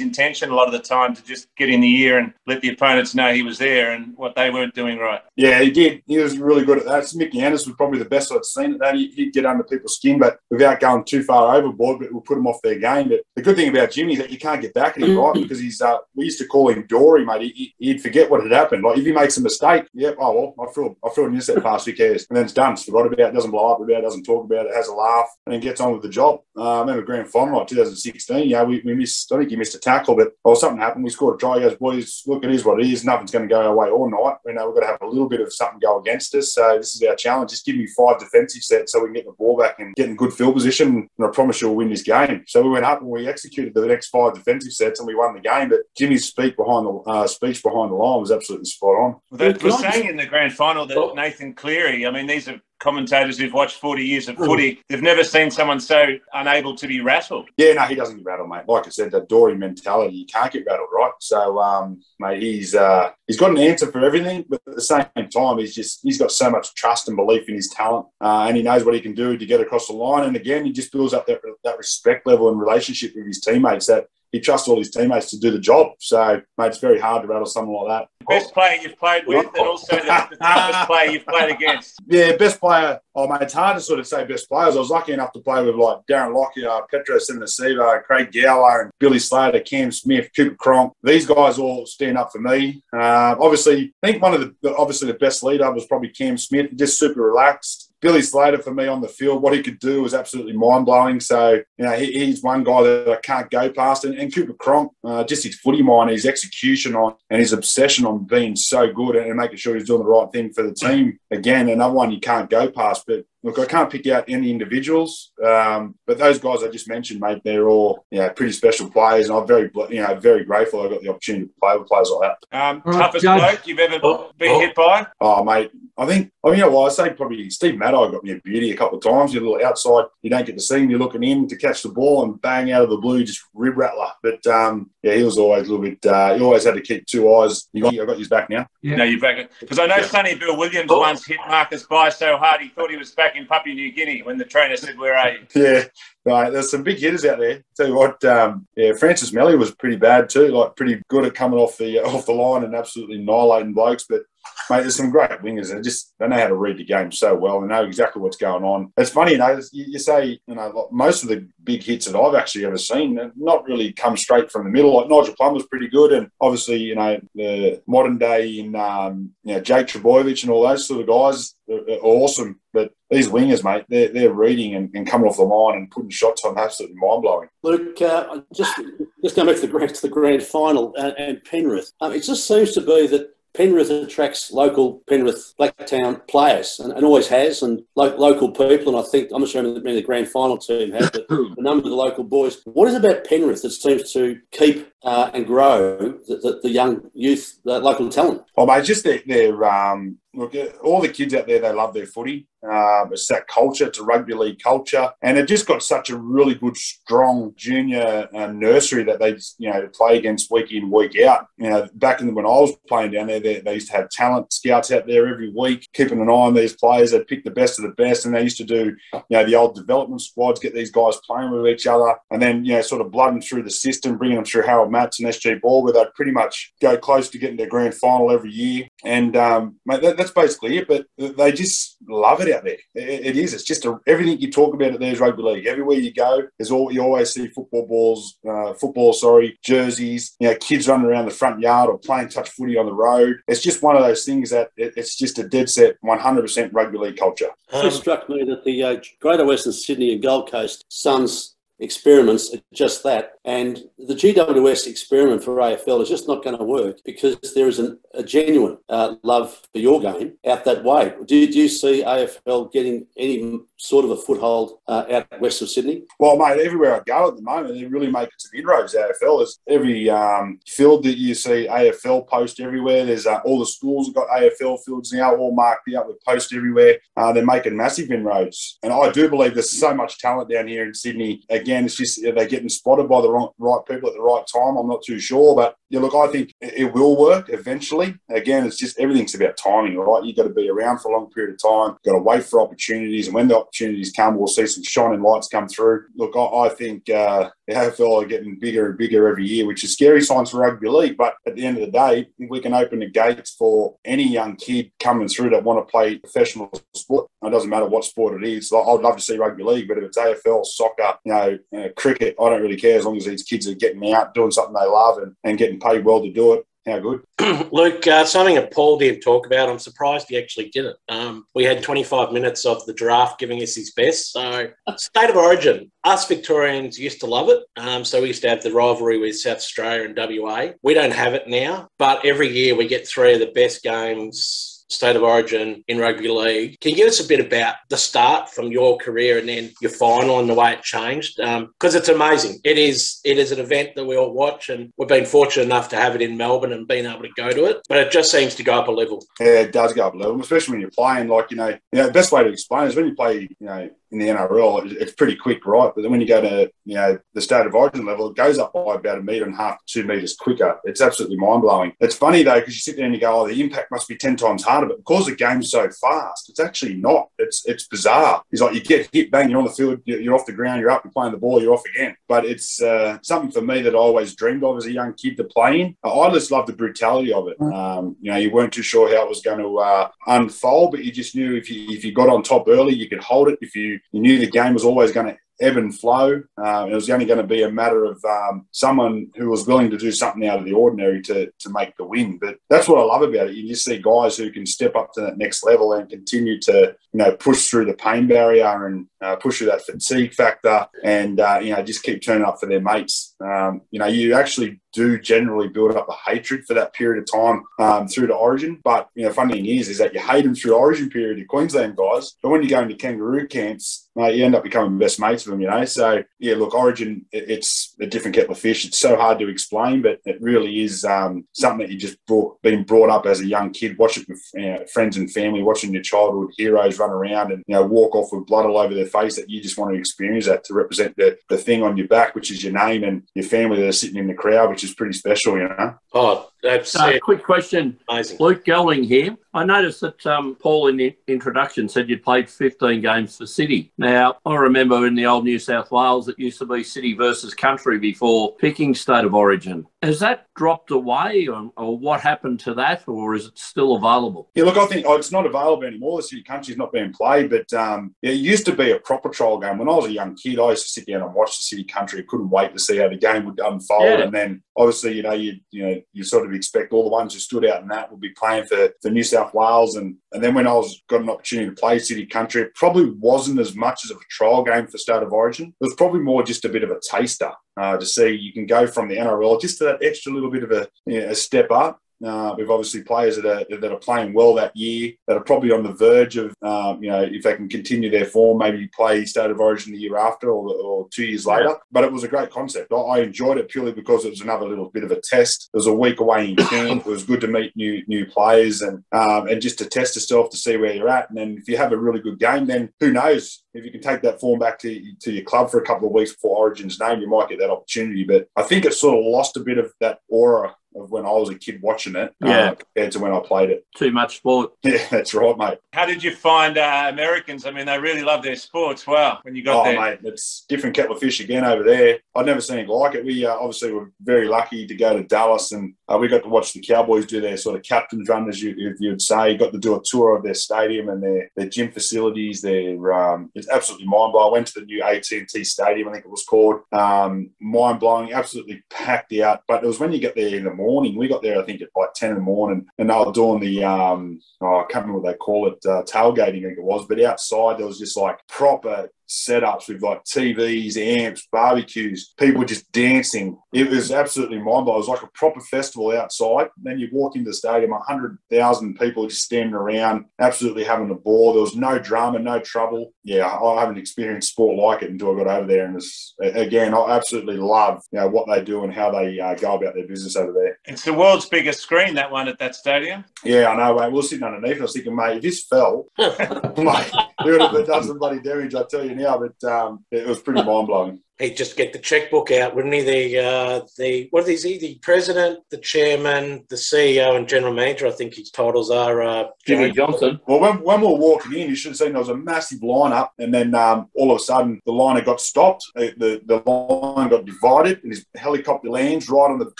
intention 0.00 0.48
a 0.48 0.54
lot 0.54 0.68
of 0.68 0.72
the 0.72 0.78
time 0.78 1.14
to 1.16 1.22
just 1.22 1.54
get 1.54 1.68
in 1.68 1.82
the 1.82 2.00
ear 2.00 2.18
and 2.18 2.32
let 2.46 2.62
the 2.62 2.70
opponents 2.70 3.14
know 3.14 3.34
he 3.34 3.42
was 3.42 3.58
there 3.58 3.92
and 3.92 4.16
what 4.16 4.34
they 4.34 4.48
weren't 4.48 4.74
doing 4.74 4.96
right. 4.96 5.20
Yeah, 5.36 5.60
he 5.60 5.70
did. 5.70 6.02
He 6.06 6.16
was 6.16 6.38
really 6.38 6.64
good 6.64 6.78
at 6.78 6.86
that. 6.86 7.14
Mickey 7.14 7.42
Ennis 7.42 7.66
was 7.66 7.76
probably 7.76 7.98
the 7.98 8.06
best 8.06 8.32
I'd 8.32 8.46
seen 8.46 8.72
at 8.72 8.80
that. 8.80 8.94
He'd 8.94 9.34
get 9.34 9.44
under 9.44 9.62
people's 9.62 9.96
skin, 9.96 10.18
but 10.18 10.40
without 10.50 10.80
going 10.80 11.04
too 11.04 11.22
far 11.24 11.54
overboard, 11.54 11.83
but 11.98 12.12
we'll 12.12 12.20
put 12.22 12.36
them 12.36 12.46
off 12.46 12.62
their 12.62 12.78
game. 12.78 13.08
But 13.08 13.20
the 13.34 13.42
good 13.42 13.56
thing 13.56 13.68
about 13.68 13.90
Jimmy 13.90 14.14
is 14.14 14.18
that 14.18 14.30
you 14.30 14.38
can't 14.38 14.60
get 14.60 14.74
back 14.74 14.96
at 14.96 15.02
him, 15.02 15.16
right? 15.16 15.34
Because 15.34 15.60
he's 15.60 15.80
uh, 15.80 15.98
we 16.14 16.26
used 16.26 16.38
to 16.38 16.46
call 16.46 16.70
him 16.70 16.86
Dory, 16.86 17.24
mate. 17.24 17.52
He, 17.54 17.92
would 17.92 18.02
forget 18.02 18.30
what 18.30 18.42
had 18.42 18.52
happened. 18.52 18.82
Like 18.82 18.98
if 18.98 19.04
he 19.04 19.12
makes 19.12 19.36
a 19.36 19.42
mistake, 19.42 19.84
yep, 19.92 20.16
oh 20.18 20.54
well, 20.56 20.68
I 20.68 20.72
feel 20.72 20.96
I 21.04 21.10
feel 21.10 21.26
an 21.26 21.32
intercept 21.32 21.62
pass, 21.62 21.84
who 21.84 21.92
cares? 21.92 22.26
And 22.28 22.36
then 22.36 22.44
it's 22.44 22.54
done. 22.54 22.72
It's 22.72 22.84
forgot 22.84 23.06
about 23.06 23.18
it, 23.18 23.34
doesn't 23.34 23.50
blow 23.50 23.72
up 23.72 23.80
about 23.80 23.98
it, 23.98 24.02
doesn't 24.02 24.24
talk 24.24 24.44
about 24.44 24.66
it, 24.66 24.74
has 24.74 24.88
a 24.88 24.94
laugh, 24.94 25.28
and 25.46 25.52
then 25.52 25.60
gets 25.60 25.80
on 25.80 25.92
with 25.92 26.02
the 26.02 26.08
job. 26.08 26.40
Uh, 26.56 26.78
I 26.78 26.80
remember 26.80 27.02
grand 27.02 27.28
final 27.28 27.58
like 27.58 27.68
2016. 27.68 28.48
Yeah, 28.48 28.62
we, 28.62 28.80
we 28.84 28.94
missed. 28.94 29.30
I 29.32 29.38
think 29.38 29.50
he 29.50 29.56
missed 29.56 29.74
a 29.74 29.78
tackle, 29.78 30.16
but 30.16 30.32
well, 30.44 30.56
something 30.56 30.80
happened. 30.80 31.04
We 31.04 31.10
scored 31.10 31.36
a 31.36 31.38
try. 31.38 31.56
He 31.56 31.62
goes, 31.62 31.76
boys, 31.76 32.22
look, 32.26 32.44
it 32.44 32.50
is 32.50 32.64
what 32.64 32.80
it 32.80 32.86
is. 32.86 33.04
Nothing's 33.04 33.30
going 33.30 33.48
to 33.48 33.52
go 33.52 33.62
our 33.62 33.74
way 33.74 33.90
all 33.90 34.10
night. 34.10 34.36
We 34.44 34.52
know 34.52 34.66
we've 34.66 34.74
got 34.74 34.82
to 34.82 34.92
have 34.92 35.02
a 35.02 35.06
little 35.06 35.28
bit 35.28 35.40
of 35.40 35.52
something 35.52 35.80
go 35.80 36.00
against 36.00 36.34
us. 36.34 36.54
So 36.54 36.76
this 36.76 36.94
is 36.94 37.02
our 37.02 37.16
challenge. 37.16 37.50
Just 37.50 37.66
give 37.66 37.76
me 37.76 37.86
five 37.86 38.18
defensive 38.18 38.62
sets 38.62 38.92
so 38.92 39.00
we 39.00 39.06
can 39.06 39.14
get 39.14 39.26
the 39.26 39.32
ball 39.32 39.58
back 39.58 39.78
and 39.78 39.94
get 39.94 40.08
in 40.08 40.16
good 40.16 40.32
field 40.32 40.54
position. 40.54 41.08
And 41.18 41.26
I 41.26 41.30
promise 41.30 41.60
you, 41.60 41.70
we'll 41.74 41.84
win 41.84 41.90
this 41.90 42.02
game. 42.02 42.44
So 42.46 42.62
we 42.62 42.70
went 42.70 42.84
up 42.84 43.00
and 43.00 43.10
we 43.10 43.28
executed 43.28 43.74
the 43.74 43.86
next 43.86 44.08
five 44.08 44.34
defensive 44.34 44.72
sets 44.72 45.00
and 45.00 45.06
we 45.06 45.14
won 45.14 45.34
the 45.34 45.40
game. 45.40 45.68
But 45.68 45.80
Jimmy's 45.96 46.26
speak 46.26 46.56
behind 46.56 46.86
the 46.86 46.92
uh, 47.06 47.26
speech 47.26 47.62
behind 47.62 47.90
the 47.90 47.96
line 47.96 48.20
was 48.20 48.30
absolutely 48.30 48.66
spot 48.66 48.90
on. 48.90 49.16
Well, 49.30 49.52
they 49.52 49.52
were 49.52 49.70
saying 49.72 50.08
in 50.08 50.16
the 50.16 50.26
grand 50.26 50.52
final 50.52 50.86
that 50.86 51.12
Nathan 51.14 51.54
Cleary, 51.54 52.06
I 52.06 52.10
mean, 52.10 52.26
these 52.26 52.48
are 52.48 52.60
commentators 52.80 53.38
who've 53.38 53.52
watched 53.52 53.76
40 53.76 54.04
years 54.04 54.28
of 54.28 54.36
footy, 54.36 54.82
they've 54.88 55.02
never 55.02 55.24
seen 55.24 55.50
someone 55.50 55.80
so 55.80 56.06
unable 56.32 56.74
to 56.76 56.86
be 56.86 57.00
rattled. 57.00 57.48
Yeah, 57.56 57.74
no, 57.74 57.82
he 57.82 57.94
doesn't 57.94 58.18
get 58.18 58.26
rattled, 58.26 58.50
mate. 58.50 58.64
Like 58.68 58.86
I 58.86 58.90
said, 58.90 59.10
the 59.10 59.20
Dory 59.20 59.56
mentality, 59.56 60.16
you 60.16 60.26
can't 60.26 60.52
get 60.52 60.64
rattled, 60.66 60.88
right? 60.92 61.12
So, 61.20 61.58
um, 61.58 62.02
mate, 62.18 62.42
he's 62.42 62.74
uh, 62.74 63.10
he's 63.26 63.38
got 63.38 63.50
an 63.50 63.58
answer 63.58 63.90
for 63.90 64.04
everything, 64.04 64.44
but 64.48 64.60
at 64.66 64.74
the 64.74 64.80
same 64.80 65.28
time, 65.32 65.58
he's 65.58 65.74
just 65.74 66.00
he's 66.02 66.18
got 66.18 66.32
so 66.32 66.50
much 66.50 66.74
trust 66.74 67.08
and 67.08 67.16
belief 67.16 67.48
in 67.48 67.54
his 67.54 67.68
talent, 67.68 68.06
uh, 68.20 68.44
and 68.46 68.56
he 68.56 68.62
knows 68.62 68.84
what 68.84 68.94
he 68.94 69.00
can 69.00 69.14
do 69.14 69.36
to 69.36 69.46
get 69.46 69.60
across 69.60 69.86
the 69.86 69.94
line. 69.94 70.24
And 70.24 70.36
again, 70.36 70.64
he 70.64 70.72
just 70.72 70.92
builds 70.92 71.14
up 71.14 71.26
that, 71.26 71.40
that 71.64 71.78
respect 71.78 72.26
level 72.26 72.48
and 72.48 72.60
relationship 72.60 73.12
with 73.14 73.26
his 73.26 73.40
teammates 73.40 73.86
that 73.86 74.06
he 74.34 74.40
trusts 74.40 74.66
all 74.66 74.78
his 74.78 74.90
teammates 74.90 75.30
to 75.30 75.38
do 75.38 75.52
the 75.52 75.60
job. 75.60 75.92
So, 76.00 76.42
mate, 76.58 76.66
it's 76.66 76.78
very 76.78 76.98
hard 76.98 77.22
to 77.22 77.28
rattle 77.28 77.46
someone 77.46 77.86
like 77.86 78.00
that. 78.00 78.08
Best 78.28 78.52
player 78.52 78.80
you've 78.82 78.98
played 78.98 79.28
with, 79.28 79.46
and 79.46 79.58
also 79.58 79.94
the, 79.94 80.26
the 80.30 80.36
toughest 80.36 80.86
player 80.88 81.10
you've 81.12 81.26
played 81.26 81.54
against. 81.54 82.00
Yeah, 82.08 82.34
best 82.36 82.58
player. 82.58 82.98
Oh, 83.14 83.28
mate, 83.28 83.42
it's 83.42 83.54
hard 83.54 83.76
to 83.76 83.80
sort 83.80 84.00
of 84.00 84.08
say 84.08 84.24
best 84.24 84.48
players. 84.48 84.74
I 84.74 84.80
was 84.80 84.90
lucky 84.90 85.12
enough 85.12 85.30
to 85.34 85.40
play 85.40 85.64
with 85.64 85.76
like 85.76 85.98
Darren 86.10 86.34
Lockyer, 86.34 86.80
Petro 86.90 87.18
Civoniceva, 87.18 88.02
Craig 88.02 88.32
Gower, 88.32 88.82
and 88.82 88.90
Billy 88.98 89.20
Slater, 89.20 89.60
Cam 89.60 89.92
Smith, 89.92 90.30
Cooper 90.34 90.56
Cronk. 90.56 90.94
These 91.04 91.26
guys 91.26 91.60
all 91.60 91.86
stand 91.86 92.18
up 92.18 92.32
for 92.32 92.40
me. 92.40 92.82
Uh, 92.92 93.36
obviously, 93.38 93.94
I 94.02 94.10
think 94.10 94.20
one 94.20 94.34
of 94.34 94.40
the 94.40 94.76
obviously 94.76 95.06
the 95.12 95.18
best 95.18 95.44
leader 95.44 95.70
was 95.70 95.86
probably 95.86 96.08
Cam 96.08 96.38
Smith, 96.38 96.70
just 96.74 96.98
super 96.98 97.22
relaxed. 97.22 97.92
Billy 98.04 98.20
Slater 98.20 98.60
for 98.60 98.74
me 98.74 98.86
on 98.86 99.00
the 99.00 99.08
field, 99.08 99.40
what 99.40 99.54
he 99.54 99.62
could 99.62 99.78
do 99.78 100.02
was 100.02 100.12
absolutely 100.12 100.52
mind 100.52 100.84
blowing. 100.84 101.20
So, 101.20 101.62
you 101.78 101.84
know, 101.86 101.92
he, 101.92 102.12
he's 102.12 102.42
one 102.42 102.62
guy 102.62 102.82
that 102.82 103.08
I 103.08 103.16
can't 103.16 103.50
go 103.50 103.70
past. 103.70 104.04
And, 104.04 104.14
and 104.14 104.32
Cooper 104.32 104.52
Cronk, 104.52 104.92
uh, 105.02 105.24
just 105.24 105.42
his 105.42 105.58
footy 105.58 105.82
mind, 105.82 106.10
his 106.10 106.26
execution 106.26 106.94
on, 106.94 107.14
and 107.30 107.40
his 107.40 107.54
obsession 107.54 108.04
on 108.04 108.24
being 108.24 108.56
so 108.56 108.92
good 108.92 109.16
and 109.16 109.34
making 109.34 109.56
sure 109.56 109.74
he's 109.74 109.86
doing 109.86 110.02
the 110.02 110.08
right 110.08 110.30
thing 110.30 110.52
for 110.52 110.62
the 110.62 110.74
team. 110.74 111.18
Again, 111.30 111.70
another 111.70 111.94
one 111.94 112.12
you 112.12 112.20
can't 112.20 112.50
go 112.50 112.70
past. 112.70 113.04
But 113.06 113.24
look, 113.44 113.58
I 113.58 113.66
can't 113.66 113.90
pick 113.90 114.06
out 114.06 114.24
any 114.26 114.50
individuals, 114.50 115.32
um, 115.44 115.94
but 116.06 116.18
those 116.18 116.38
guys 116.38 116.62
I 116.62 116.68
just 116.68 116.88
mentioned, 116.88 117.20
mate, 117.20 117.42
they're 117.44 117.68
all 117.68 118.04
you 118.10 118.18
know, 118.18 118.30
pretty 118.30 118.52
special 118.52 118.90
players, 118.90 119.28
and 119.28 119.38
I'm 119.38 119.46
very 119.46 119.70
you 119.90 120.02
know 120.02 120.14
very 120.14 120.44
grateful 120.44 120.82
I 120.82 120.88
got 120.88 121.02
the 121.02 121.10
opportunity 121.10 121.46
to 121.46 121.52
play 121.60 121.76
with 121.76 121.86
players 121.86 122.10
like 122.10 122.32
that. 122.50 122.58
Um, 122.58 122.82
toughest 122.82 123.24
right, 123.24 123.38
bloke 123.38 123.66
you've 123.66 123.78
ever 123.78 124.00
oh, 124.02 124.32
been 124.38 124.50
oh. 124.50 124.60
hit 124.60 124.74
by? 124.74 125.06
Oh, 125.20 125.44
mate, 125.44 125.70
I 125.96 126.06
think, 126.06 126.32
I 126.42 126.48
mean, 126.48 126.58
you 126.58 126.64
know, 126.64 126.70
well, 126.70 126.86
I 126.86 126.88
say 126.88 127.10
probably 127.10 127.48
Steve 127.50 127.76
Matai 127.76 128.10
got 128.10 128.24
me 128.24 128.32
a 128.32 128.40
beauty 128.40 128.72
a 128.72 128.76
couple 128.76 128.98
of 128.98 129.04
times. 129.04 129.32
You're 129.32 129.44
a 129.44 129.50
little 129.50 129.66
outside, 129.66 130.06
you 130.22 130.30
don't 130.30 130.44
get 130.44 130.56
to 130.56 130.62
see 130.62 130.78
him. 130.78 130.90
You're 130.90 130.98
looking 130.98 131.22
in 131.22 131.46
to 131.48 131.56
catch 131.56 131.82
the 131.82 131.90
ball 131.90 132.24
and 132.24 132.40
bang 132.40 132.72
out 132.72 132.82
of 132.82 132.90
the 132.90 132.96
blue, 132.96 133.22
just 133.22 133.44
rib 133.54 133.76
rattler. 133.76 134.10
But 134.22 134.44
um, 134.46 134.90
yeah, 135.02 135.14
he 135.14 135.22
was 135.22 135.38
always 135.38 135.68
a 135.68 135.70
little 135.70 135.84
bit, 135.84 136.04
uh, 136.04 136.34
he 136.34 136.42
always 136.42 136.64
had 136.64 136.74
to 136.74 136.80
keep 136.80 137.06
two 137.06 137.32
eyes. 137.32 137.68
You 137.72 137.82
got, 137.82 137.94
I 137.94 138.04
got 138.06 138.18
his 138.18 138.28
back 138.28 138.50
now. 138.50 138.66
Yeah. 138.82 138.96
No, 138.96 139.04
you're 139.04 139.20
back. 139.20 139.50
Because 139.60 139.78
I 139.78 139.86
know 139.86 139.96
yeah. 139.96 140.06
Sonny 140.06 140.34
Bill 140.34 140.56
Williams 140.56 140.90
oh. 140.90 141.00
once 141.00 141.24
hit 141.24 141.38
Marcus 141.46 141.84
Bai 141.84 142.08
so 142.08 142.36
hard 142.38 142.60
he 142.60 142.68
thought 142.68 142.90
he 142.90 142.96
was 142.96 143.12
back 143.12 143.33
in 143.34 143.46
Papua 143.46 143.74
New 143.74 143.92
Guinea 143.92 144.22
when 144.22 144.38
the 144.38 144.44
trainer 144.44 144.76
said, 144.76 144.98
Where 144.98 145.16
are 145.16 145.32
you? 145.32 145.46
Yeah. 145.54 145.84
Right, 146.26 146.50
there's 146.50 146.70
some 146.70 146.82
big 146.82 146.98
hitters 146.98 147.24
out 147.26 147.38
there. 147.38 147.62
Tell 147.76 147.88
you 147.88 147.94
what, 147.94 148.24
um, 148.24 148.66
yeah, 148.76 148.94
Francis 148.94 149.32
Meli 149.32 149.56
was 149.56 149.74
pretty 149.74 149.96
bad 149.96 150.30
too. 150.30 150.48
Like 150.48 150.74
pretty 150.74 151.02
good 151.08 151.26
at 151.26 151.34
coming 151.34 151.58
off 151.58 151.76
the 151.76 152.00
off 152.00 152.26
the 152.26 152.32
line 152.32 152.64
and 152.64 152.74
absolutely 152.74 153.16
annihilating 153.16 153.74
blokes. 153.74 154.06
But 154.08 154.22
mate, 154.70 154.80
there's 154.80 154.96
some 154.96 155.10
great 155.10 155.30
wingers 155.42 155.72
and 155.72 155.84
just 155.84 156.14
they 156.18 156.28
know 156.28 156.36
how 156.36 156.48
to 156.48 156.54
read 156.54 156.78
the 156.78 156.84
game 156.84 157.12
so 157.12 157.34
well. 157.34 157.60
They 157.60 157.66
know 157.68 157.84
exactly 157.84 158.22
what's 158.22 158.36
going 158.36 158.64
on. 158.64 158.92
It's 158.96 159.10
funny, 159.10 159.32
you 159.32 159.38
know, 159.38 159.60
you, 159.72 159.98
say, 159.98 160.38
you 160.46 160.54
know, 160.54 160.88
most 160.90 161.22
of 161.22 161.28
the 161.28 161.48
big 161.62 161.82
hits 161.82 162.06
that 162.06 162.18
I've 162.18 162.34
actually 162.34 162.64
ever 162.64 162.78
seen 162.78 163.18
not 163.36 163.64
really 163.64 163.92
come 163.92 164.16
straight 164.16 164.50
from 164.50 164.64
the 164.64 164.70
middle. 164.70 164.96
Like 164.96 165.08
Nigel 165.08 165.34
Plum 165.36 165.54
was 165.54 165.66
pretty 165.66 165.88
good, 165.88 166.12
and 166.12 166.30
obviously, 166.40 166.76
you 166.76 166.94
know, 166.94 167.20
the 167.34 167.82
modern 167.86 168.18
day 168.18 168.58
in 168.58 168.74
um, 168.76 169.30
you 169.42 169.54
know 169.54 169.60
Jake 169.60 169.88
Trbojevic 169.88 170.42
and 170.42 170.52
all 170.52 170.66
those 170.66 170.86
sort 170.86 171.00
of 171.00 171.06
guys 171.06 171.54
are, 171.70 171.98
awesome. 172.02 172.60
But 172.72 172.92
these 173.10 173.28
wingers, 173.28 173.62
mate, 173.62 173.84
they're, 173.88 174.08
they're 174.08 174.32
reading 174.32 174.74
and, 174.74 174.90
and, 174.94 175.06
coming 175.06 175.28
off 175.28 175.36
the 175.36 175.44
line 175.44 175.76
and 175.78 175.90
putting 175.90 176.10
shots 176.10 176.44
on 176.44 176.58
absolutely 176.58 176.96
mind 176.96 177.22
blowing. 177.22 177.48
Luke, 177.62 178.00
uh, 178.02 178.40
just 178.52 178.80
just 179.22 179.36
going 179.36 179.46
back 179.46 179.56
to 179.56 179.62
the 179.62 179.68
grand, 179.68 179.94
to 179.94 180.02
the 180.02 180.08
grand 180.08 180.42
final 180.42 180.94
and, 180.96 181.14
and 181.16 181.44
Penrith, 181.44 181.92
um, 182.00 182.12
it 182.12 182.22
just 182.22 182.46
seems 182.46 182.72
to 182.72 182.80
be 182.80 183.06
that 183.06 183.34
Penrith 183.54 183.90
attracts 183.90 184.50
local 184.50 185.02
Penrith 185.08 185.54
Blacktown 185.58 186.26
players 186.26 186.80
and, 186.80 186.92
and 186.92 187.04
always 187.04 187.28
has, 187.28 187.62
and 187.62 187.82
lo- 187.94 188.16
local 188.16 188.50
people. 188.50 188.96
And 188.96 189.06
I 189.06 189.08
think 189.08 189.30
I'm 189.32 189.42
not 189.42 189.50
sure 189.50 189.62
how 189.62 189.68
many 189.80 189.94
the 189.94 190.02
grand 190.02 190.28
final 190.28 190.58
team 190.58 190.92
have, 190.92 191.12
but 191.12 191.26
a 191.30 191.62
number 191.62 191.84
of 191.84 191.90
the 191.90 191.96
local 191.96 192.24
boys. 192.24 192.60
What 192.64 192.88
is 192.88 192.94
it 192.94 193.04
about 193.04 193.24
Penrith 193.24 193.62
that 193.62 193.70
seems 193.70 194.12
to 194.12 194.40
keep 194.50 194.92
uh, 195.04 195.30
and 195.34 195.46
grow 195.46 195.98
the, 195.98 196.36
the, 196.36 196.60
the 196.62 196.70
young 196.70 197.10
youth, 197.14 197.60
the 197.64 197.78
local 197.78 198.08
talent? 198.08 198.42
Oh, 198.56 198.66
mate, 198.66 198.84
just 198.84 199.04
their, 199.04 199.20
their 199.26 199.64
um, 199.64 200.18
look, 200.34 200.54
all 200.82 201.00
the 201.00 201.08
kids 201.08 201.34
out 201.34 201.46
there, 201.46 201.60
they 201.60 201.72
love 201.72 201.94
their 201.94 202.06
footy. 202.06 202.48
Um, 202.64 203.10
it's 203.12 203.28
that 203.28 203.46
culture, 203.46 203.86
it's 203.86 203.98
a 203.98 204.04
rugby 204.04 204.32
league 204.32 204.58
culture, 204.62 205.10
and 205.20 205.36
it 205.36 205.46
just 205.46 205.66
got 205.66 205.82
such 205.82 206.08
a 206.08 206.16
really 206.16 206.54
good, 206.54 206.76
strong 206.76 207.52
junior 207.56 208.26
uh, 208.34 208.46
nursery 208.46 209.04
that 209.04 209.18
they, 209.18 209.36
you 209.58 209.70
know, 209.70 209.86
play 209.92 210.16
against 210.16 210.50
week 210.50 210.72
in, 210.72 210.90
week 210.90 211.20
out. 211.20 211.48
You 211.58 211.68
know, 211.68 211.88
back 211.94 212.20
in 212.20 212.28
the, 212.28 212.32
when 212.32 212.46
I 212.46 212.48
was 212.48 212.74
playing 212.88 213.12
down 213.12 213.26
there, 213.26 213.40
they, 213.40 213.60
they, 213.60 213.74
used 213.74 213.90
to 213.90 213.96
have 213.98 214.08
talent 214.08 214.50
scouts 214.50 214.90
out 214.90 215.06
there 215.06 215.28
every 215.28 215.52
week, 215.52 215.86
keeping 215.92 216.20
an 216.20 216.30
eye 216.30 216.32
on 216.32 216.54
these 216.54 216.74
players. 216.74 217.10
They'd 217.10 217.26
pick 217.26 217.44
the 217.44 217.50
best 217.50 217.78
of 217.78 217.82
the 217.82 217.90
best, 218.02 218.24
and 218.24 218.34
they 218.34 218.42
used 218.42 218.56
to 218.58 218.64
do, 218.64 218.96
you 219.12 219.22
know, 219.30 219.44
the 219.44 219.56
old 219.56 219.74
development 219.74 220.22
squads, 220.22 220.58
get 220.58 220.74
these 220.74 220.90
guys 220.90 221.18
playing 221.26 221.50
with 221.50 221.66
each 221.66 221.86
other, 221.86 222.14
and 222.30 222.40
then, 222.40 222.64
you 222.64 222.74
know, 222.74 222.80
sort 222.80 223.02
of 223.02 223.10
blood 223.10 223.34
them 223.34 223.42
through 223.42 223.64
the 223.64 223.70
system, 223.70 224.16
bringing 224.16 224.36
them 224.36 224.44
through 224.44 224.62
Harold 224.62 224.90
Matts 224.94 225.20
and 225.20 225.28
SG 225.28 225.60
Ball, 225.60 225.82
where 225.82 225.92
they'd 225.92 226.14
pretty 226.14 226.32
much 226.32 226.72
go 226.80 226.96
close 226.96 227.28
to 227.30 227.38
getting 227.38 227.56
their 227.56 227.68
grand 227.68 227.94
final 227.94 228.30
every 228.30 228.50
year. 228.50 228.88
And, 229.04 229.36
um, 229.36 229.76
mate, 229.86 230.02
that, 230.02 230.16
that's 230.16 230.30
basically 230.30 230.78
it. 230.78 230.88
But 230.88 231.06
they 231.18 231.52
just 231.52 231.96
love 232.08 232.40
it 232.40 232.52
out 232.52 232.64
there. 232.64 232.78
It, 232.94 233.26
it 233.26 233.36
is. 233.36 233.54
It's 233.54 233.64
just 233.64 233.84
a, 233.84 233.98
everything 234.06 234.40
you 234.40 234.50
talk 234.50 234.74
about. 234.74 234.94
It 234.94 235.00
there's 235.00 235.20
rugby 235.20 235.42
league. 235.42 235.66
Everywhere 235.66 235.98
you 235.98 236.12
go, 236.12 236.42
there's 236.58 236.70
all 236.70 236.92
you 236.92 237.02
always 237.02 237.30
see 237.30 237.48
football 237.48 237.86
balls, 237.86 238.36
uh, 238.48 238.72
football, 238.74 239.12
sorry, 239.12 239.58
jerseys. 239.62 240.34
You 240.40 240.48
know, 240.48 240.56
kids 240.56 240.88
running 240.88 241.06
around 241.06 241.26
the 241.26 241.30
front 241.30 241.60
yard 241.60 241.90
or 241.90 241.98
playing 241.98 242.28
touch 242.28 242.50
footy 242.50 242.76
on 242.76 242.86
the 242.86 242.94
road. 242.94 243.36
It's 243.48 243.62
just 243.62 243.82
one 243.82 243.96
of 243.96 244.02
those 244.02 244.24
things 244.24 244.50
that 244.50 244.70
it, 244.76 244.94
it's 244.96 245.16
just 245.16 245.38
a 245.38 245.48
dead 245.48 245.68
set, 245.68 245.96
100% 246.04 246.70
rugby 246.72 246.98
league 246.98 247.16
culture. 247.16 247.50
it 247.72 247.92
struck 247.92 248.28
me 248.28 248.44
that 248.44 248.64
the 248.64 248.82
uh, 248.82 248.96
Greater 249.20 249.44
Western 249.44 249.72
Sydney 249.72 250.12
and 250.12 250.22
Gold 250.22 250.50
Coast 250.50 250.84
Suns 250.88 251.56
experiments 251.78 252.54
are 252.54 252.60
just 252.72 253.02
that. 253.04 253.32
And 253.44 253.82
the 253.98 254.14
GWS 254.14 254.86
experiment 254.86 255.44
for 255.44 255.56
AFL 255.56 256.02
is 256.02 256.08
just 256.08 256.26
not 256.26 256.42
going 256.42 256.56
to 256.56 256.64
work 256.64 257.00
because 257.04 257.36
there 257.54 257.68
is 257.68 257.78
an, 257.78 257.98
a 258.14 258.22
genuine 258.22 258.78
uh, 258.88 259.16
love 259.22 259.60
for 259.70 259.78
your 259.78 260.00
game 260.00 260.34
out 260.46 260.64
that 260.64 260.82
way. 260.82 261.14
Do, 261.26 261.46
do 261.46 261.58
you 261.58 261.68
see 261.68 262.02
AFL 262.02 262.72
getting 262.72 263.06
any 263.18 263.60
sort 263.76 264.06
of 264.06 264.12
a 264.12 264.16
foothold 264.16 264.78
uh, 264.88 265.04
out 265.10 265.40
west 265.40 265.60
of 265.60 265.68
Sydney? 265.68 266.04
Well, 266.18 266.36
mate, 266.38 266.64
everywhere 266.64 266.96
I 266.96 267.00
go 267.04 267.28
at 267.28 267.36
the 267.36 267.42
moment, 267.42 267.74
they're 267.74 267.88
really 267.88 268.10
making 268.10 268.32
some 268.38 268.58
inroads. 268.58 268.94
AFL 268.94 269.42
is 269.42 269.58
every 269.68 270.08
um, 270.08 270.58
field 270.66 271.04
that 271.04 271.18
you 271.18 271.34
see 271.34 271.68
AFL 271.70 272.26
post 272.26 272.60
everywhere. 272.60 273.04
There's 273.04 273.26
uh, 273.26 273.40
all 273.44 273.58
the 273.58 273.66
schools 273.66 274.08
have 274.08 274.14
got 274.14 274.28
AFL 274.28 274.78
fields 274.84 275.12
now, 275.12 275.36
all 275.36 275.54
marked 275.54 275.92
out 275.94 276.08
with 276.08 276.24
post 276.24 276.54
everywhere. 276.54 276.98
Uh, 277.16 277.32
they're 277.32 277.44
making 277.44 277.76
massive 277.76 278.10
inroads, 278.10 278.78
and 278.82 278.92
I 278.92 279.10
do 279.12 279.28
believe 279.28 279.52
there's 279.52 279.70
so 279.70 279.94
much 279.94 280.18
talent 280.18 280.50
down 280.50 280.66
here 280.66 280.86
in 280.86 280.94
Sydney. 280.94 281.42
Again, 281.50 281.84
it's 281.84 281.96
just 281.96 282.22
they're 282.22 282.46
getting 282.46 282.70
spotted 282.70 283.08
by 283.08 283.20
the 283.20 283.33
right, 283.58 283.86
people 283.88 284.08
at 284.08 284.14
the 284.14 284.22
right 284.22 284.44
time. 284.52 284.76
I'm 284.76 284.88
not 284.88 285.02
too 285.04 285.18
sure, 285.18 285.54
but 285.54 285.76
yeah, 285.94 286.00
look, 286.00 286.14
I 286.16 286.26
think 286.26 286.52
it 286.60 286.92
will 286.92 287.16
work 287.16 287.50
eventually. 287.50 288.16
Again, 288.28 288.66
it's 288.66 288.76
just 288.76 288.98
everything's 288.98 289.36
about 289.36 289.56
timing, 289.56 289.96
right? 289.96 290.24
You've 290.24 290.36
got 290.36 290.42
to 290.42 290.48
be 290.48 290.68
around 290.68 290.98
for 290.98 291.12
a 291.12 291.16
long 291.16 291.30
period 291.30 291.54
of 291.54 291.62
time. 291.62 291.96
Got 292.04 292.14
to 292.14 292.18
wait 292.18 292.42
for 292.42 292.60
opportunities, 292.60 293.26
and 293.28 293.34
when 293.34 293.46
the 293.46 293.56
opportunities 293.56 294.10
come, 294.10 294.36
we'll 294.36 294.48
see 294.48 294.66
some 294.66 294.82
shining 294.82 295.22
lights 295.22 295.46
come 295.46 295.68
through. 295.68 296.06
Look, 296.16 296.34
I, 296.36 296.66
I 296.66 296.68
think 296.70 297.08
uh, 297.08 297.50
the 297.68 297.74
AFL 297.74 298.24
are 298.24 298.26
getting 298.26 298.58
bigger 298.58 298.88
and 298.88 298.98
bigger 298.98 299.28
every 299.28 299.46
year, 299.46 299.66
which 299.66 299.84
is 299.84 299.92
scary 299.92 300.20
signs 300.20 300.50
for 300.50 300.58
rugby 300.58 300.88
league. 300.88 301.16
But 301.16 301.36
at 301.46 301.54
the 301.54 301.64
end 301.64 301.78
of 301.78 301.86
the 301.86 301.92
day, 301.92 302.28
we 302.38 302.58
can 302.58 302.74
open 302.74 302.98
the 302.98 303.08
gates 303.08 303.54
for 303.54 303.94
any 304.04 304.28
young 304.28 304.56
kid 304.56 304.90
coming 304.98 305.28
through 305.28 305.50
that 305.50 305.62
want 305.62 305.86
to 305.86 305.90
play 305.90 306.18
professional 306.18 306.72
sport, 306.96 307.28
it 307.46 307.50
doesn't 307.50 307.70
matter 307.70 307.86
what 307.86 308.04
sport 308.04 308.42
it 308.42 308.48
is. 308.48 308.72
I'd 308.72 309.00
love 309.00 309.16
to 309.16 309.22
see 309.22 309.36
rugby 309.36 309.62
league, 309.62 309.88
but 309.88 309.98
if 309.98 310.04
it's 310.04 310.18
AFL, 310.18 310.64
soccer, 310.64 311.14
you 311.24 311.32
know, 311.32 311.58
uh, 311.76 311.88
cricket, 311.96 312.36
I 312.40 312.48
don't 312.48 312.62
really 312.62 312.76
care 312.76 312.98
as 312.98 313.04
long 313.04 313.16
as 313.16 313.26
these 313.26 313.42
kids 313.42 313.68
are 313.68 313.74
getting 313.74 314.12
out, 314.12 314.34
doing 314.34 314.50
something 314.50 314.74
they 314.74 314.86
love, 314.86 315.18
and, 315.18 315.34
and 315.44 315.58
getting 315.58 315.78
paid 315.84 316.04
well 316.04 316.22
to 316.22 316.30
do 316.30 316.54
it. 316.54 316.66
How 316.86 316.98
good? 316.98 317.24
Luke, 317.72 318.06
uh, 318.06 318.26
something 318.26 318.56
that 318.56 318.70
Paul 318.70 318.98
didn't 318.98 319.22
talk 319.22 319.46
about, 319.46 319.70
I'm 319.70 319.78
surprised 319.78 320.28
he 320.28 320.36
actually 320.36 320.68
did 320.68 320.84
it. 320.84 320.96
Um, 321.08 321.46
we 321.54 321.64
had 321.64 321.82
25 321.82 322.30
minutes 322.30 322.66
of 322.66 322.84
the 322.84 322.92
draft 322.92 323.38
giving 323.38 323.62
us 323.62 323.74
his 323.74 323.92
best. 323.92 324.32
So, 324.32 324.68
state 324.98 325.30
of 325.30 325.36
origin, 325.36 325.90
us 326.04 326.28
Victorians 326.28 326.98
used 326.98 327.20
to 327.20 327.26
love 327.26 327.48
it. 327.48 327.62
Um, 327.78 328.04
so, 328.04 328.20
we 328.20 328.28
used 328.28 328.42
to 328.42 328.50
have 328.50 328.62
the 328.62 328.70
rivalry 328.70 329.18
with 329.18 329.40
South 329.40 329.56
Australia 329.56 330.04
and 330.04 330.16
WA. 330.16 330.72
We 330.82 330.92
don't 330.92 331.14
have 331.14 331.32
it 331.32 331.48
now, 331.48 331.88
but 331.98 332.24
every 332.26 332.50
year 332.50 332.74
we 332.74 332.86
get 332.86 333.08
three 333.08 333.32
of 333.32 333.40
the 333.40 333.52
best 333.52 333.82
games 333.82 334.73
state 334.94 335.16
of 335.16 335.22
origin 335.22 335.84
in 335.88 335.98
rugby 335.98 336.28
league. 336.28 336.80
Can 336.80 336.90
you 336.92 336.96
give 336.96 337.08
us 337.08 337.24
a 337.24 337.28
bit 337.28 337.40
about 337.40 337.76
the 337.88 337.96
start 337.96 338.50
from 338.50 338.72
your 338.72 338.96
career 338.98 339.38
and 339.38 339.48
then 339.48 339.70
your 339.80 339.90
final 339.90 340.40
and 340.40 340.48
the 340.48 340.54
way 340.54 340.72
it 340.72 340.82
changed? 340.82 341.36
Because 341.36 341.94
um, 341.94 341.98
it's 342.00 342.08
amazing. 342.08 342.60
It 342.64 342.78
is 342.78 343.20
it 343.24 343.38
is 343.38 343.52
an 343.52 343.60
event 343.60 343.94
that 343.96 344.04
we 344.04 344.16
all 344.16 344.32
watch, 344.32 344.68
and 344.68 344.92
we've 344.96 345.08
been 345.08 345.26
fortunate 345.26 345.64
enough 345.64 345.88
to 345.90 345.96
have 345.96 346.14
it 346.14 346.22
in 346.22 346.36
Melbourne 346.36 346.72
and 346.72 346.88
being 346.88 347.06
able 347.06 347.22
to 347.22 347.30
go 347.36 347.50
to 347.50 347.64
it. 347.66 347.80
But 347.88 347.98
it 347.98 348.12
just 348.12 348.30
seems 348.30 348.54
to 348.56 348.62
go 348.62 348.74
up 348.74 348.88
a 348.88 348.92
level. 348.92 349.24
Yeah, 349.40 349.60
it 349.60 349.72
does 349.72 349.92
go 349.92 350.06
up 350.06 350.14
a 350.14 350.16
level, 350.16 350.40
especially 350.40 350.72
when 350.72 350.80
you're 350.80 350.90
playing. 350.90 351.28
Like 351.28 351.50
you 351.50 351.56
know, 351.56 351.68
you 351.68 351.78
know, 351.92 352.06
the 352.06 352.12
best 352.12 352.32
way 352.32 352.44
to 352.44 352.50
explain 352.50 352.88
is 352.88 352.96
when 352.96 353.06
you 353.06 353.14
play, 353.14 353.40
you 353.40 353.66
know, 353.66 353.90
in 354.10 354.18
the 354.18 354.28
NRL, 354.28 354.92
it's 354.92 355.12
pretty 355.12 355.36
quick, 355.36 355.66
right? 355.66 355.92
But 355.94 356.02
then 356.02 356.10
when 356.10 356.20
you 356.20 356.26
go 356.26 356.40
to 356.40 356.70
you 356.84 356.94
know 356.94 357.18
the 357.34 357.40
state 357.40 357.66
of 357.66 357.74
origin 357.74 358.06
level, 358.06 358.30
it 358.30 358.36
goes 358.36 358.58
up 358.58 358.72
by 358.72 358.94
about 358.94 359.18
a 359.18 359.22
metre 359.22 359.44
and 359.44 359.54
a 359.54 359.56
half 359.56 359.78
two 359.86 360.04
metres 360.04 360.36
quicker. 360.36 360.78
It's 360.84 361.00
absolutely 361.00 361.36
mind 361.36 361.62
blowing. 361.62 361.92
It's 362.00 362.14
funny 362.14 362.42
though 362.42 362.58
because 362.58 362.74
you 362.74 362.80
sit 362.80 362.96
there 362.96 363.06
and 363.06 363.14
you 363.14 363.20
go, 363.20 363.40
"Oh, 363.40 363.48
the 363.48 363.60
impact 363.60 363.90
must 363.90 364.08
be 364.08 364.16
ten 364.16 364.36
times 364.36 364.64
harder," 364.64 364.86
but 364.86 364.98
because 364.98 365.26
the 365.26 365.34
game's 365.34 365.70
so 365.70 365.88
fast, 366.00 366.48
it's 366.48 366.60
actually 366.60 366.94
not. 366.94 367.28
It's 367.38 367.66
it's 367.66 367.86
bizarre. 367.88 368.42
It's 368.50 368.62
like 368.62 368.74
you 368.74 368.82
get 368.82 369.08
hit, 369.12 369.30
bang, 369.30 369.50
you're 369.50 369.58
on 369.58 369.66
the 369.66 369.72
field, 369.72 370.00
you're 370.04 370.34
off 370.34 370.46
the 370.46 370.52
ground, 370.52 370.80
you're 370.80 370.90
up, 370.90 371.04
you're 371.04 371.12
playing 371.12 371.32
the 371.32 371.38
ball, 371.38 371.60
you're 371.60 371.74
off 371.74 371.82
again. 371.94 372.16
But 372.28 372.44
it's 372.44 372.80
uh, 372.80 373.18
something 373.22 373.50
for 373.50 373.62
me 373.62 373.82
that 373.82 373.94
I 373.94 373.98
always 373.98 374.34
dreamed 374.34 374.64
of 374.64 374.76
as 374.76 374.86
a 374.86 374.92
young 374.92 375.14
kid 375.14 375.36
to 375.38 375.44
play 375.44 375.80
in. 375.80 375.96
I 376.04 376.30
just 376.30 376.50
love 376.50 376.66
the 376.66 376.72
brutality 376.72 377.32
of 377.32 377.48
it. 377.48 377.58
Mm. 377.58 377.74
Um, 377.74 378.16
you 378.20 378.30
know, 378.30 378.38
you 378.38 378.50
weren't 378.50 378.72
too 378.72 378.82
sure 378.82 379.14
how 379.14 379.24
it 379.24 379.28
was 379.28 379.42
going 379.42 379.58
to 379.58 379.78
uh, 379.78 380.08
unfold, 380.26 380.92
but 380.92 381.04
you 381.04 381.12
just 381.12 381.34
knew 381.34 381.54
if 381.54 381.70
you 381.70 381.88
if 381.96 382.04
you 382.04 382.12
got 382.12 382.28
on 382.28 382.42
top 382.42 382.68
early, 382.68 382.94
you 382.94 383.08
could 383.08 383.22
hold 383.22 383.48
it. 383.48 383.58
If 383.60 383.74
you 383.74 383.98
you 384.12 384.20
knew 384.20 384.38
the 384.38 384.50
game 384.50 384.74
was 384.74 384.84
always 384.84 385.12
going 385.12 385.26
to 385.26 385.36
ebb 385.60 385.76
and 385.76 385.96
flow. 385.98 386.42
Um, 386.56 386.90
it 386.90 386.94
was 386.94 387.08
only 387.10 387.26
going 387.26 387.40
to 387.40 387.46
be 387.46 387.62
a 387.62 387.70
matter 387.70 388.04
of 388.04 388.22
um, 388.24 388.66
someone 388.72 389.28
who 389.36 389.48
was 389.48 389.66
willing 389.66 389.90
to 389.90 389.98
do 389.98 390.10
something 390.10 390.46
out 390.46 390.58
of 390.58 390.64
the 390.64 390.72
ordinary 390.72 391.22
to, 391.22 391.50
to 391.60 391.70
make 391.70 391.96
the 391.96 392.04
win. 392.04 392.38
But 392.38 392.56
that's 392.68 392.88
what 392.88 392.98
I 392.98 393.04
love 393.04 393.22
about 393.22 393.48
it. 393.48 393.54
You 393.54 393.68
just 393.68 393.84
see 393.84 393.98
guys 393.98 394.36
who 394.36 394.50
can 394.50 394.66
step 394.66 394.96
up 394.96 395.12
to 395.14 395.20
that 395.22 395.38
next 395.38 395.64
level 395.64 395.92
and 395.92 396.08
continue 396.08 396.60
to, 396.62 396.96
you 397.12 397.18
know, 397.18 397.36
push 397.36 397.68
through 397.68 397.86
the 397.86 397.94
pain 397.94 398.26
barrier 398.26 398.86
and 398.86 399.06
uh, 399.24 399.36
push 399.36 399.58
through 399.58 399.68
that 399.68 399.82
fatigue 399.82 400.34
factor 400.34 400.86
and, 401.02 401.40
uh, 401.40 401.58
you 401.62 401.74
know, 401.74 401.82
just 401.82 402.02
keep 402.02 402.22
turning 402.22 402.44
up 402.44 402.60
for 402.60 402.66
their 402.66 402.80
mates. 402.80 403.34
Um, 403.42 403.82
you 403.90 403.98
know, 403.98 404.06
you 404.06 404.34
actually 404.34 404.80
do 404.94 405.18
generally 405.18 405.68
build 405.68 405.96
up 405.96 406.08
a 406.08 406.30
hatred 406.30 406.64
for 406.64 406.74
that 406.74 406.94
period 406.94 407.22
of 407.22 407.30
time 407.30 407.64
um, 407.80 408.08
through 408.08 408.28
to 408.28 408.34
Origin. 408.34 408.80
But 408.82 409.08
you 409.14 409.24
know, 409.24 409.32
funny 409.32 409.54
thing 409.54 409.66
is, 409.66 409.88
is 409.88 409.98
that 409.98 410.14
you 410.14 410.20
hate 410.20 410.44
them 410.44 410.54
through 410.54 410.70
the 410.70 410.76
Origin 410.76 411.10
period, 411.10 411.40
of 411.40 411.48
Queensland 411.48 411.96
guys. 411.96 412.34
But 412.42 412.50
when 412.50 412.62
you 412.62 412.68
go 412.68 412.80
into 412.80 412.94
kangaroo 412.94 413.46
camps, 413.48 414.08
mate, 414.14 414.36
you 414.36 414.44
end 414.44 414.54
up 414.54 414.62
becoming 414.62 414.98
best 414.98 415.20
mates 415.20 415.44
with 415.44 415.52
them. 415.52 415.60
You 415.60 415.68
know, 415.68 415.84
so 415.84 416.22
yeah, 416.38 416.54
look, 416.54 416.74
Origin, 416.74 417.26
it, 417.32 417.50
it's 417.50 417.94
a 418.00 418.06
different 418.06 418.36
kettle 418.36 418.52
of 418.52 418.58
fish. 418.58 418.86
It's 418.86 418.98
so 418.98 419.16
hard 419.16 419.40
to 419.40 419.48
explain, 419.48 420.00
but 420.00 420.20
it 420.24 420.40
really 420.40 420.82
is 420.82 421.04
um, 421.04 421.46
something 421.52 421.86
that 421.86 421.92
you 421.92 421.98
just 421.98 422.24
brought, 422.26 422.62
been 422.62 422.84
brought 422.84 423.10
up 423.10 423.26
as 423.26 423.40
a 423.40 423.46
young 423.46 423.72
kid, 423.72 423.98
watching 423.98 424.24
you 424.54 424.60
know, 424.60 424.84
friends 424.92 425.16
and 425.16 425.30
family, 425.30 425.62
watching 425.62 425.92
your 425.92 426.02
childhood 426.02 426.52
heroes 426.56 426.98
run 426.98 427.10
around 427.10 427.52
and 427.52 427.64
you 427.66 427.74
know 427.74 427.82
walk 427.82 428.14
off 428.14 428.28
with 428.32 428.46
blood 428.46 428.64
all 428.64 428.78
over 428.78 428.94
their 428.94 429.06
face. 429.18 429.36
That 429.36 429.50
you 429.50 429.60
just 429.62 429.78
want 429.78 429.92
to 429.92 429.98
experience 429.98 430.46
that 430.46 430.64
to 430.64 430.74
represent 430.74 431.16
the, 431.16 431.38
the 431.48 431.56
thing 431.56 431.82
on 431.82 431.96
your 431.96 432.08
back, 432.08 432.34
which 432.34 432.50
is 432.50 432.62
your 432.62 432.72
name 432.72 433.04
and 433.04 433.22
your 433.34 433.44
family 433.44 433.80
that 433.80 433.88
are 433.88 433.92
sitting 433.92 434.16
in 434.16 434.26
the 434.26 434.34
crowd, 434.34 434.70
which 434.70 434.84
is 434.84 434.94
pretty 434.94 435.14
special, 435.14 435.56
you 435.56 435.68
know. 435.68 435.94
Oh, 436.14 436.48
that's 436.62 436.96
uh, 436.96 437.18
quick 437.20 437.42
question. 437.42 437.98
Amazing. 438.08 438.38
Luke 438.40 438.64
Gelling 438.64 439.04
here. 439.04 439.36
I 439.52 439.64
noticed 439.64 440.00
that 440.00 440.26
um, 440.26 440.56
Paul 440.56 440.88
in 440.88 440.96
the 440.96 441.16
introduction 441.28 441.88
said 441.88 442.08
you 442.08 442.18
played 442.18 442.48
15 442.48 443.02
games 443.02 443.36
for 443.36 443.46
City. 443.46 443.92
Now, 443.98 444.38
I 444.44 444.56
remember 444.56 445.06
in 445.06 445.14
the 445.14 445.26
old 445.26 445.44
New 445.44 445.58
South 445.58 445.92
Wales, 445.92 446.26
it 446.26 446.38
used 446.38 446.58
to 446.58 446.66
be 446.66 446.82
City 446.82 447.14
versus 447.14 447.54
country 447.54 447.98
before 447.98 448.56
picking 448.56 448.94
state 448.94 449.24
of 449.24 449.34
origin. 449.34 449.86
Has 450.02 450.18
that 450.20 450.46
dropped 450.56 450.90
away, 450.90 451.46
or, 451.46 451.70
or 451.76 451.96
what 451.98 452.20
happened 452.20 452.60
to 452.60 452.74
that, 452.74 453.06
or 453.06 453.34
is 453.34 453.46
it 453.46 453.58
still 453.58 453.94
available? 453.94 454.50
Yeah, 454.54 454.64
look, 454.64 454.76
I 454.76 454.86
think 454.86 455.06
oh, 455.06 455.16
it's 455.16 455.32
not 455.32 455.46
available 455.46 455.84
anymore. 455.84 456.18
The 456.18 456.24
City 456.24 456.42
country's 456.42 456.76
not 456.76 456.92
being 456.92 457.12
played, 457.12 457.50
but 457.50 457.72
um, 457.74 458.14
it 458.22 458.34
used 458.34 458.66
to 458.66 458.74
be 458.74 458.90
a 458.90 458.98
proper 458.98 459.28
trial 459.28 459.58
game. 459.58 459.78
When 459.78 459.88
I 459.88 459.92
was 459.92 460.06
a 460.06 460.12
young 460.12 460.34
kid, 460.34 460.58
I 460.58 460.70
used 460.70 460.84
to 460.84 460.92
sit 460.92 461.06
down 461.06 461.22
and 461.22 461.34
watch 461.34 461.58
the 461.58 461.62
City 461.62 461.84
country. 461.84 462.20
I 462.20 462.24
couldn't 462.28 462.50
wait 462.50 462.72
to 462.72 462.78
see 462.78 462.96
how 462.96 463.08
the 463.08 463.16
game 463.16 463.44
would 463.44 463.60
unfold, 463.60 464.02
yeah. 464.02 464.22
and 464.22 464.34
then 464.34 464.62
obviously, 464.76 465.12
you 465.12 465.22
know, 465.22 465.32
you 465.32 465.54
you 465.70 465.82
know, 465.86 466.02
you 466.12 466.24
sort 466.24 466.46
of 466.46 466.54
expect 466.54 466.92
all 466.92 467.04
the 467.04 467.10
ones 467.10 467.34
who 467.34 467.40
stood 467.40 467.64
out 467.66 467.82
in 467.82 467.88
that 467.88 468.10
would 468.10 468.20
be 468.20 468.30
playing 468.30 468.66
for, 468.66 468.90
for 469.00 469.10
New 469.10 469.22
South 469.22 469.54
Wales. 469.54 469.96
And, 469.96 470.16
and 470.32 470.42
then 470.42 470.54
when 470.54 470.66
I 470.66 470.72
was 470.72 471.02
got 471.08 471.22
an 471.22 471.30
opportunity 471.30 471.68
to 471.70 471.80
play 471.80 471.98
City 471.98 472.26
Country, 472.26 472.62
it 472.62 472.74
probably 472.74 473.10
wasn't 473.10 473.60
as 473.60 473.74
much 473.74 474.04
as 474.04 474.10
a 474.10 474.16
trial 474.30 474.64
game 474.64 474.86
for 474.86 474.98
State 474.98 475.22
of 475.22 475.32
Origin. 475.32 475.68
It 475.68 475.84
was 475.84 475.94
probably 475.94 476.20
more 476.20 476.42
just 476.42 476.64
a 476.64 476.68
bit 476.68 476.84
of 476.84 476.90
a 476.90 477.00
taster 477.02 477.52
uh, 477.76 477.96
to 477.96 478.06
see 478.06 478.30
you 478.30 478.52
can 478.52 478.66
go 478.66 478.86
from 478.86 479.08
the 479.08 479.16
NRL 479.16 479.60
just 479.60 479.78
to 479.78 479.84
that 479.84 480.02
extra 480.02 480.32
little 480.32 480.50
bit 480.50 480.64
of 480.64 480.70
a, 480.70 480.88
you 481.06 481.20
know, 481.20 481.28
a 481.28 481.34
step 481.34 481.70
up. 481.70 482.00
Uh, 482.24 482.54
we've 482.56 482.70
obviously 482.70 483.02
players 483.02 483.36
that 483.36 483.46
are 483.46 483.78
that 483.80 483.92
are 483.92 483.98
playing 483.98 484.32
well 484.32 484.54
that 484.54 484.74
year 484.76 485.12
that 485.26 485.36
are 485.36 485.44
probably 485.44 485.72
on 485.72 485.82
the 485.82 485.92
verge 485.92 486.36
of 486.36 486.54
um, 486.62 487.02
you 487.02 487.10
know 487.10 487.22
if 487.22 487.42
they 487.42 487.54
can 487.54 487.68
continue 487.68 488.10
their 488.10 488.24
form, 488.24 488.58
maybe 488.58 488.88
play 488.88 489.24
state 489.24 489.50
of 489.50 489.60
origin 489.60 489.92
the 489.92 489.98
year 489.98 490.16
after 490.16 490.50
or, 490.50 490.72
or 490.74 491.08
two 491.12 491.24
years 491.24 491.46
later. 491.46 491.76
But 491.90 492.04
it 492.04 492.12
was 492.12 492.24
a 492.24 492.28
great 492.28 492.50
concept. 492.50 492.92
I, 492.92 492.96
I, 492.96 493.18
enjoyed 493.20 493.58
it 493.58 493.68
purely 493.68 493.92
because 493.92 494.24
it 494.24 494.30
was 494.30 494.40
another 494.40 494.68
little 494.68 494.90
bit 494.90 495.04
of 495.04 495.10
a 495.10 495.20
test. 495.20 495.70
It 495.72 495.76
was 495.76 495.86
a 495.86 495.94
week 495.94 496.20
away 496.20 496.50
in 496.50 496.56
camp. 496.56 497.06
it 497.06 497.10
was 497.10 497.24
good 497.24 497.40
to 497.40 497.48
meet 497.48 497.76
new 497.76 498.02
new 498.06 498.26
players 498.26 498.82
and 498.82 499.02
um, 499.12 499.48
and 499.48 499.60
just 499.60 499.78
to 499.78 499.86
test 499.86 500.16
yourself 500.16 500.50
to 500.50 500.56
see 500.56 500.76
where 500.76 500.94
you're 500.94 501.08
at. 501.08 501.28
And 501.30 501.38
then 501.38 501.56
if 501.58 501.68
you 501.68 501.76
have 501.76 501.92
a 501.92 501.96
really 501.96 502.20
good 502.20 502.38
game, 502.38 502.66
then 502.66 502.90
who 503.00 503.12
knows 503.12 503.64
if 503.74 503.84
you 503.84 503.90
can 503.90 504.00
take 504.00 504.22
that 504.22 504.40
form 504.40 504.60
back 504.60 504.78
to, 504.80 505.14
to 505.20 505.32
your 505.32 505.44
club 505.44 505.70
for 505.70 505.80
a 505.80 505.84
couple 505.84 506.06
of 506.06 506.14
weeks 506.14 506.32
before 506.32 506.56
Origin's 506.56 507.00
name, 507.00 507.20
you 507.20 507.28
might 507.28 507.48
get 507.48 507.58
that 507.58 507.70
opportunity. 507.70 508.24
But 508.24 508.46
I 508.56 508.62
think 508.62 508.84
it 508.84 508.94
sort 508.94 509.18
of 509.18 509.24
lost 509.24 509.56
a 509.56 509.60
bit 509.60 509.78
of 509.78 509.92
that 510.00 510.20
aura 510.28 510.74
of 510.94 511.10
when 511.10 511.26
I 511.26 511.30
was 511.30 511.50
a 511.50 511.54
kid 511.54 511.82
watching 511.82 512.16
it 512.16 512.34
uh, 512.44 512.48
yeah. 512.48 512.70
Uh, 512.70 512.74
compared 512.74 513.12
to 513.12 513.18
when 513.18 513.32
I 513.32 513.40
played 513.40 513.70
it. 513.70 513.86
Too 513.96 514.10
much 514.10 514.38
sport. 514.38 514.72
Yeah, 514.84 515.04
that's 515.10 515.34
right, 515.34 515.56
mate. 515.56 515.78
How 515.92 516.06
did 516.06 516.22
you 516.22 516.30
find 516.34 516.78
uh, 516.78 517.06
Americans? 517.10 517.66
I 517.66 517.70
mean, 517.70 517.86
they 517.86 517.98
really 517.98 518.22
love 518.22 518.44
their 518.44 518.54
sports. 518.54 519.06
Wow, 519.06 519.38
when 519.42 519.56
you 519.56 519.64
got 519.64 519.80
oh, 519.80 519.84
there. 519.84 520.00
mate, 520.00 520.18
it's 520.22 520.64
different 520.68 520.94
kettle 520.94 521.14
of 521.14 521.20
fish 521.20 521.40
again 521.40 521.64
over 521.64 521.82
there. 521.82 522.18
I'd 522.36 522.46
never 522.46 522.60
seen 522.60 522.78
it 522.78 522.88
like 522.88 523.14
it. 523.14 523.24
We 523.24 523.44
uh, 523.44 523.54
obviously 523.54 523.92
were 523.92 524.12
very 524.20 524.46
lucky 524.46 524.86
to 524.86 524.94
go 524.94 525.16
to 525.16 525.24
Dallas 525.24 525.72
and 525.72 525.94
uh, 526.06 526.18
we 526.18 526.28
got 526.28 526.42
to 526.42 526.48
watch 526.48 526.72
the 526.72 526.80
Cowboys 526.80 527.26
do 527.26 527.40
their 527.40 527.56
sort 527.56 527.76
of 527.76 527.82
captain's 527.82 528.28
run, 528.28 528.48
as 528.48 528.62
you, 528.62 528.94
you'd 529.00 529.22
say. 529.22 529.56
Got 529.56 529.72
to 529.72 529.78
do 529.78 529.96
a 529.96 530.02
tour 530.04 530.36
of 530.36 530.44
their 530.44 530.54
stadium 530.54 531.08
and 531.08 531.22
their, 531.22 531.50
their 531.56 531.68
gym 531.68 531.90
facilities. 531.90 532.60
Their 532.60 533.12
um, 533.12 533.50
It's 533.54 533.68
absolutely 533.68 534.06
mind-blowing. 534.06 534.48
I 534.48 534.52
went 534.52 534.66
to 534.68 534.80
the 534.80 534.86
new 534.86 535.02
AT&T 535.02 535.64
Stadium, 535.64 536.08
I 536.08 536.12
think 536.12 536.26
it 536.26 536.30
was 536.30 536.44
called. 536.44 536.80
Um, 536.92 537.50
mind-blowing, 537.60 538.32
absolutely 538.32 538.84
packed 538.90 539.32
out. 539.34 539.62
But 539.66 539.82
it 539.82 539.86
was 539.86 539.98
when 539.98 540.12
you 540.12 540.18
get 540.18 540.34
there 540.34 540.54
in 540.54 540.64
the 540.64 540.70
morning. 540.70 540.83
We 541.16 541.28
got 541.28 541.42
there, 541.42 541.60
I 541.60 541.64
think, 541.64 541.82
at 541.82 541.88
like 541.96 542.14
10 542.14 542.30
in 542.30 542.36
the 542.36 542.42
morning, 542.42 542.86
and 542.98 543.10
they 543.10 543.14
were 543.14 543.32
doing 543.32 543.60
the, 543.60 543.84
um, 543.84 544.40
oh, 544.60 544.80
I 544.80 544.92
can't 544.92 545.06
remember 545.06 545.20
what 545.20 545.32
they 545.32 545.38
call 545.38 545.68
it, 545.68 545.78
uh, 545.86 546.02
tailgating, 546.02 546.60
I 546.60 546.68
think 546.68 546.78
it 546.78 546.84
was. 546.84 547.06
But 547.06 547.22
outside, 547.22 547.78
there 547.78 547.86
was 547.86 547.98
just 547.98 548.16
like 548.16 548.38
proper 548.48 549.08
setups 549.28 549.88
with 549.88 550.02
like 550.02 550.24
TVs, 550.24 550.96
amps, 550.96 551.46
barbecues, 551.50 552.34
people 552.38 552.64
just 552.64 552.90
dancing. 552.92 553.58
It 553.72 553.88
was 553.90 554.12
absolutely 554.12 554.58
mind 554.58 554.84
blowing. 554.84 554.96
It 554.96 554.98
was 554.98 555.08
like 555.08 555.22
a 555.22 555.30
proper 555.34 555.60
festival 555.60 556.12
outside. 556.12 556.68
Then 556.82 556.98
you 556.98 557.08
walk 557.12 557.36
into 557.36 557.50
the 557.50 557.54
stadium, 557.54 557.90
100,000 557.90 558.98
people 558.98 559.26
just 559.26 559.42
standing 559.42 559.74
around, 559.74 560.26
absolutely 560.38 560.84
having 560.84 561.10
a 561.10 561.14
ball. 561.14 561.52
There 561.52 561.62
was 561.62 561.76
no 561.76 561.98
drama, 561.98 562.38
no 562.38 562.60
trouble. 562.60 563.12
Yeah, 563.22 563.46
I 563.46 563.80
haven't 563.80 563.98
experienced 563.98 564.50
sport 564.50 564.78
like 564.78 565.02
it 565.02 565.10
until 565.10 565.32
I 565.32 565.44
got 565.44 565.58
over 565.58 565.66
there. 565.66 565.86
And 565.86 565.96
it's, 565.96 566.34
again, 566.40 566.94
I 566.94 567.10
absolutely 567.10 567.56
love 567.56 568.02
you 568.12 568.20
know, 568.20 568.28
what 568.28 568.46
they 568.48 568.62
do 568.62 568.84
and 568.84 568.92
how 568.92 569.10
they 569.10 569.40
uh, 569.40 569.54
go 569.54 569.74
about 569.74 569.94
their 569.94 570.06
business 570.06 570.36
over 570.36 570.52
there. 570.52 570.78
It's 570.84 571.04
the 571.04 571.12
world's 571.12 571.46
biggest 571.46 571.80
screen, 571.80 572.14
that 572.14 572.30
one 572.30 572.48
at 572.48 572.58
that 572.58 572.74
stadium. 572.74 573.24
Yeah, 573.42 573.68
I 573.68 573.76
know, 573.76 573.98
mate. 573.98 574.12
We 574.12 574.20
are 574.20 574.22
sitting 574.22 574.44
underneath. 574.44 574.78
I 574.78 574.82
was 574.82 574.92
thinking, 574.92 575.16
mate, 575.16 575.36
if 575.36 575.42
this 575.42 575.64
fell, 575.64 576.06
mate, 576.18 577.12
it 577.44 577.44
would 577.44 577.60
have 577.60 577.86
done 577.86 578.04
some 578.04 578.18
bloody 578.18 578.40
damage, 578.40 578.74
I 578.74 578.84
tell 578.84 579.04
you 579.04 579.14
now. 579.14 579.23
Yeah, 579.24 579.38
but 579.38 579.72
um, 579.72 580.04
it 580.10 580.26
was 580.26 580.40
pretty 580.40 580.62
mind 580.62 580.86
blowing 580.88 581.20
he'd 581.38 581.56
just 581.56 581.76
get 581.76 581.92
the 581.92 581.98
checkbook 581.98 582.50
out, 582.50 582.74
wouldn't 582.74 582.94
he? 582.94 583.02
The 583.02 583.38
uh, 583.38 583.80
the 583.98 584.28
what 584.30 584.48
is 584.48 584.62
he? 584.62 584.78
The 584.78 584.98
president, 585.02 585.60
the 585.70 585.78
chairman, 585.78 586.64
the 586.68 586.76
CEO, 586.76 587.36
and 587.36 587.48
general 587.48 587.72
manager. 587.72 588.06
I 588.06 588.12
think 588.12 588.34
his 588.34 588.50
titles 588.50 588.90
are 588.90 589.22
uh, 589.22 589.44
Jimmy 589.66 589.90
Johnson. 589.90 590.40
Well, 590.46 590.60
when, 590.60 590.82
when 590.82 591.00
we 591.00 591.06
were 591.06 591.16
walking 591.16 591.54
in, 591.54 591.68
you 591.68 591.74
should 591.74 591.90
have 591.90 591.96
seen 591.96 592.12
there 592.12 592.20
was 592.20 592.28
a 592.28 592.36
massive 592.36 592.80
lineup, 592.80 593.30
and 593.38 593.52
then 593.52 593.74
um, 593.74 594.08
all 594.14 594.30
of 594.30 594.40
a 594.40 594.42
sudden 594.42 594.80
the 594.86 594.92
liner 594.92 595.22
got 595.22 595.40
stopped. 595.40 595.84
The, 595.94 596.14
the, 596.16 596.40
the 596.44 596.70
line 596.70 597.30
got 597.30 597.44
divided, 597.44 598.02
and 598.02 598.12
his 598.12 598.26
helicopter 598.36 598.88
lands 598.88 599.28
right 599.28 599.50
on 599.50 599.58
the 599.58 599.72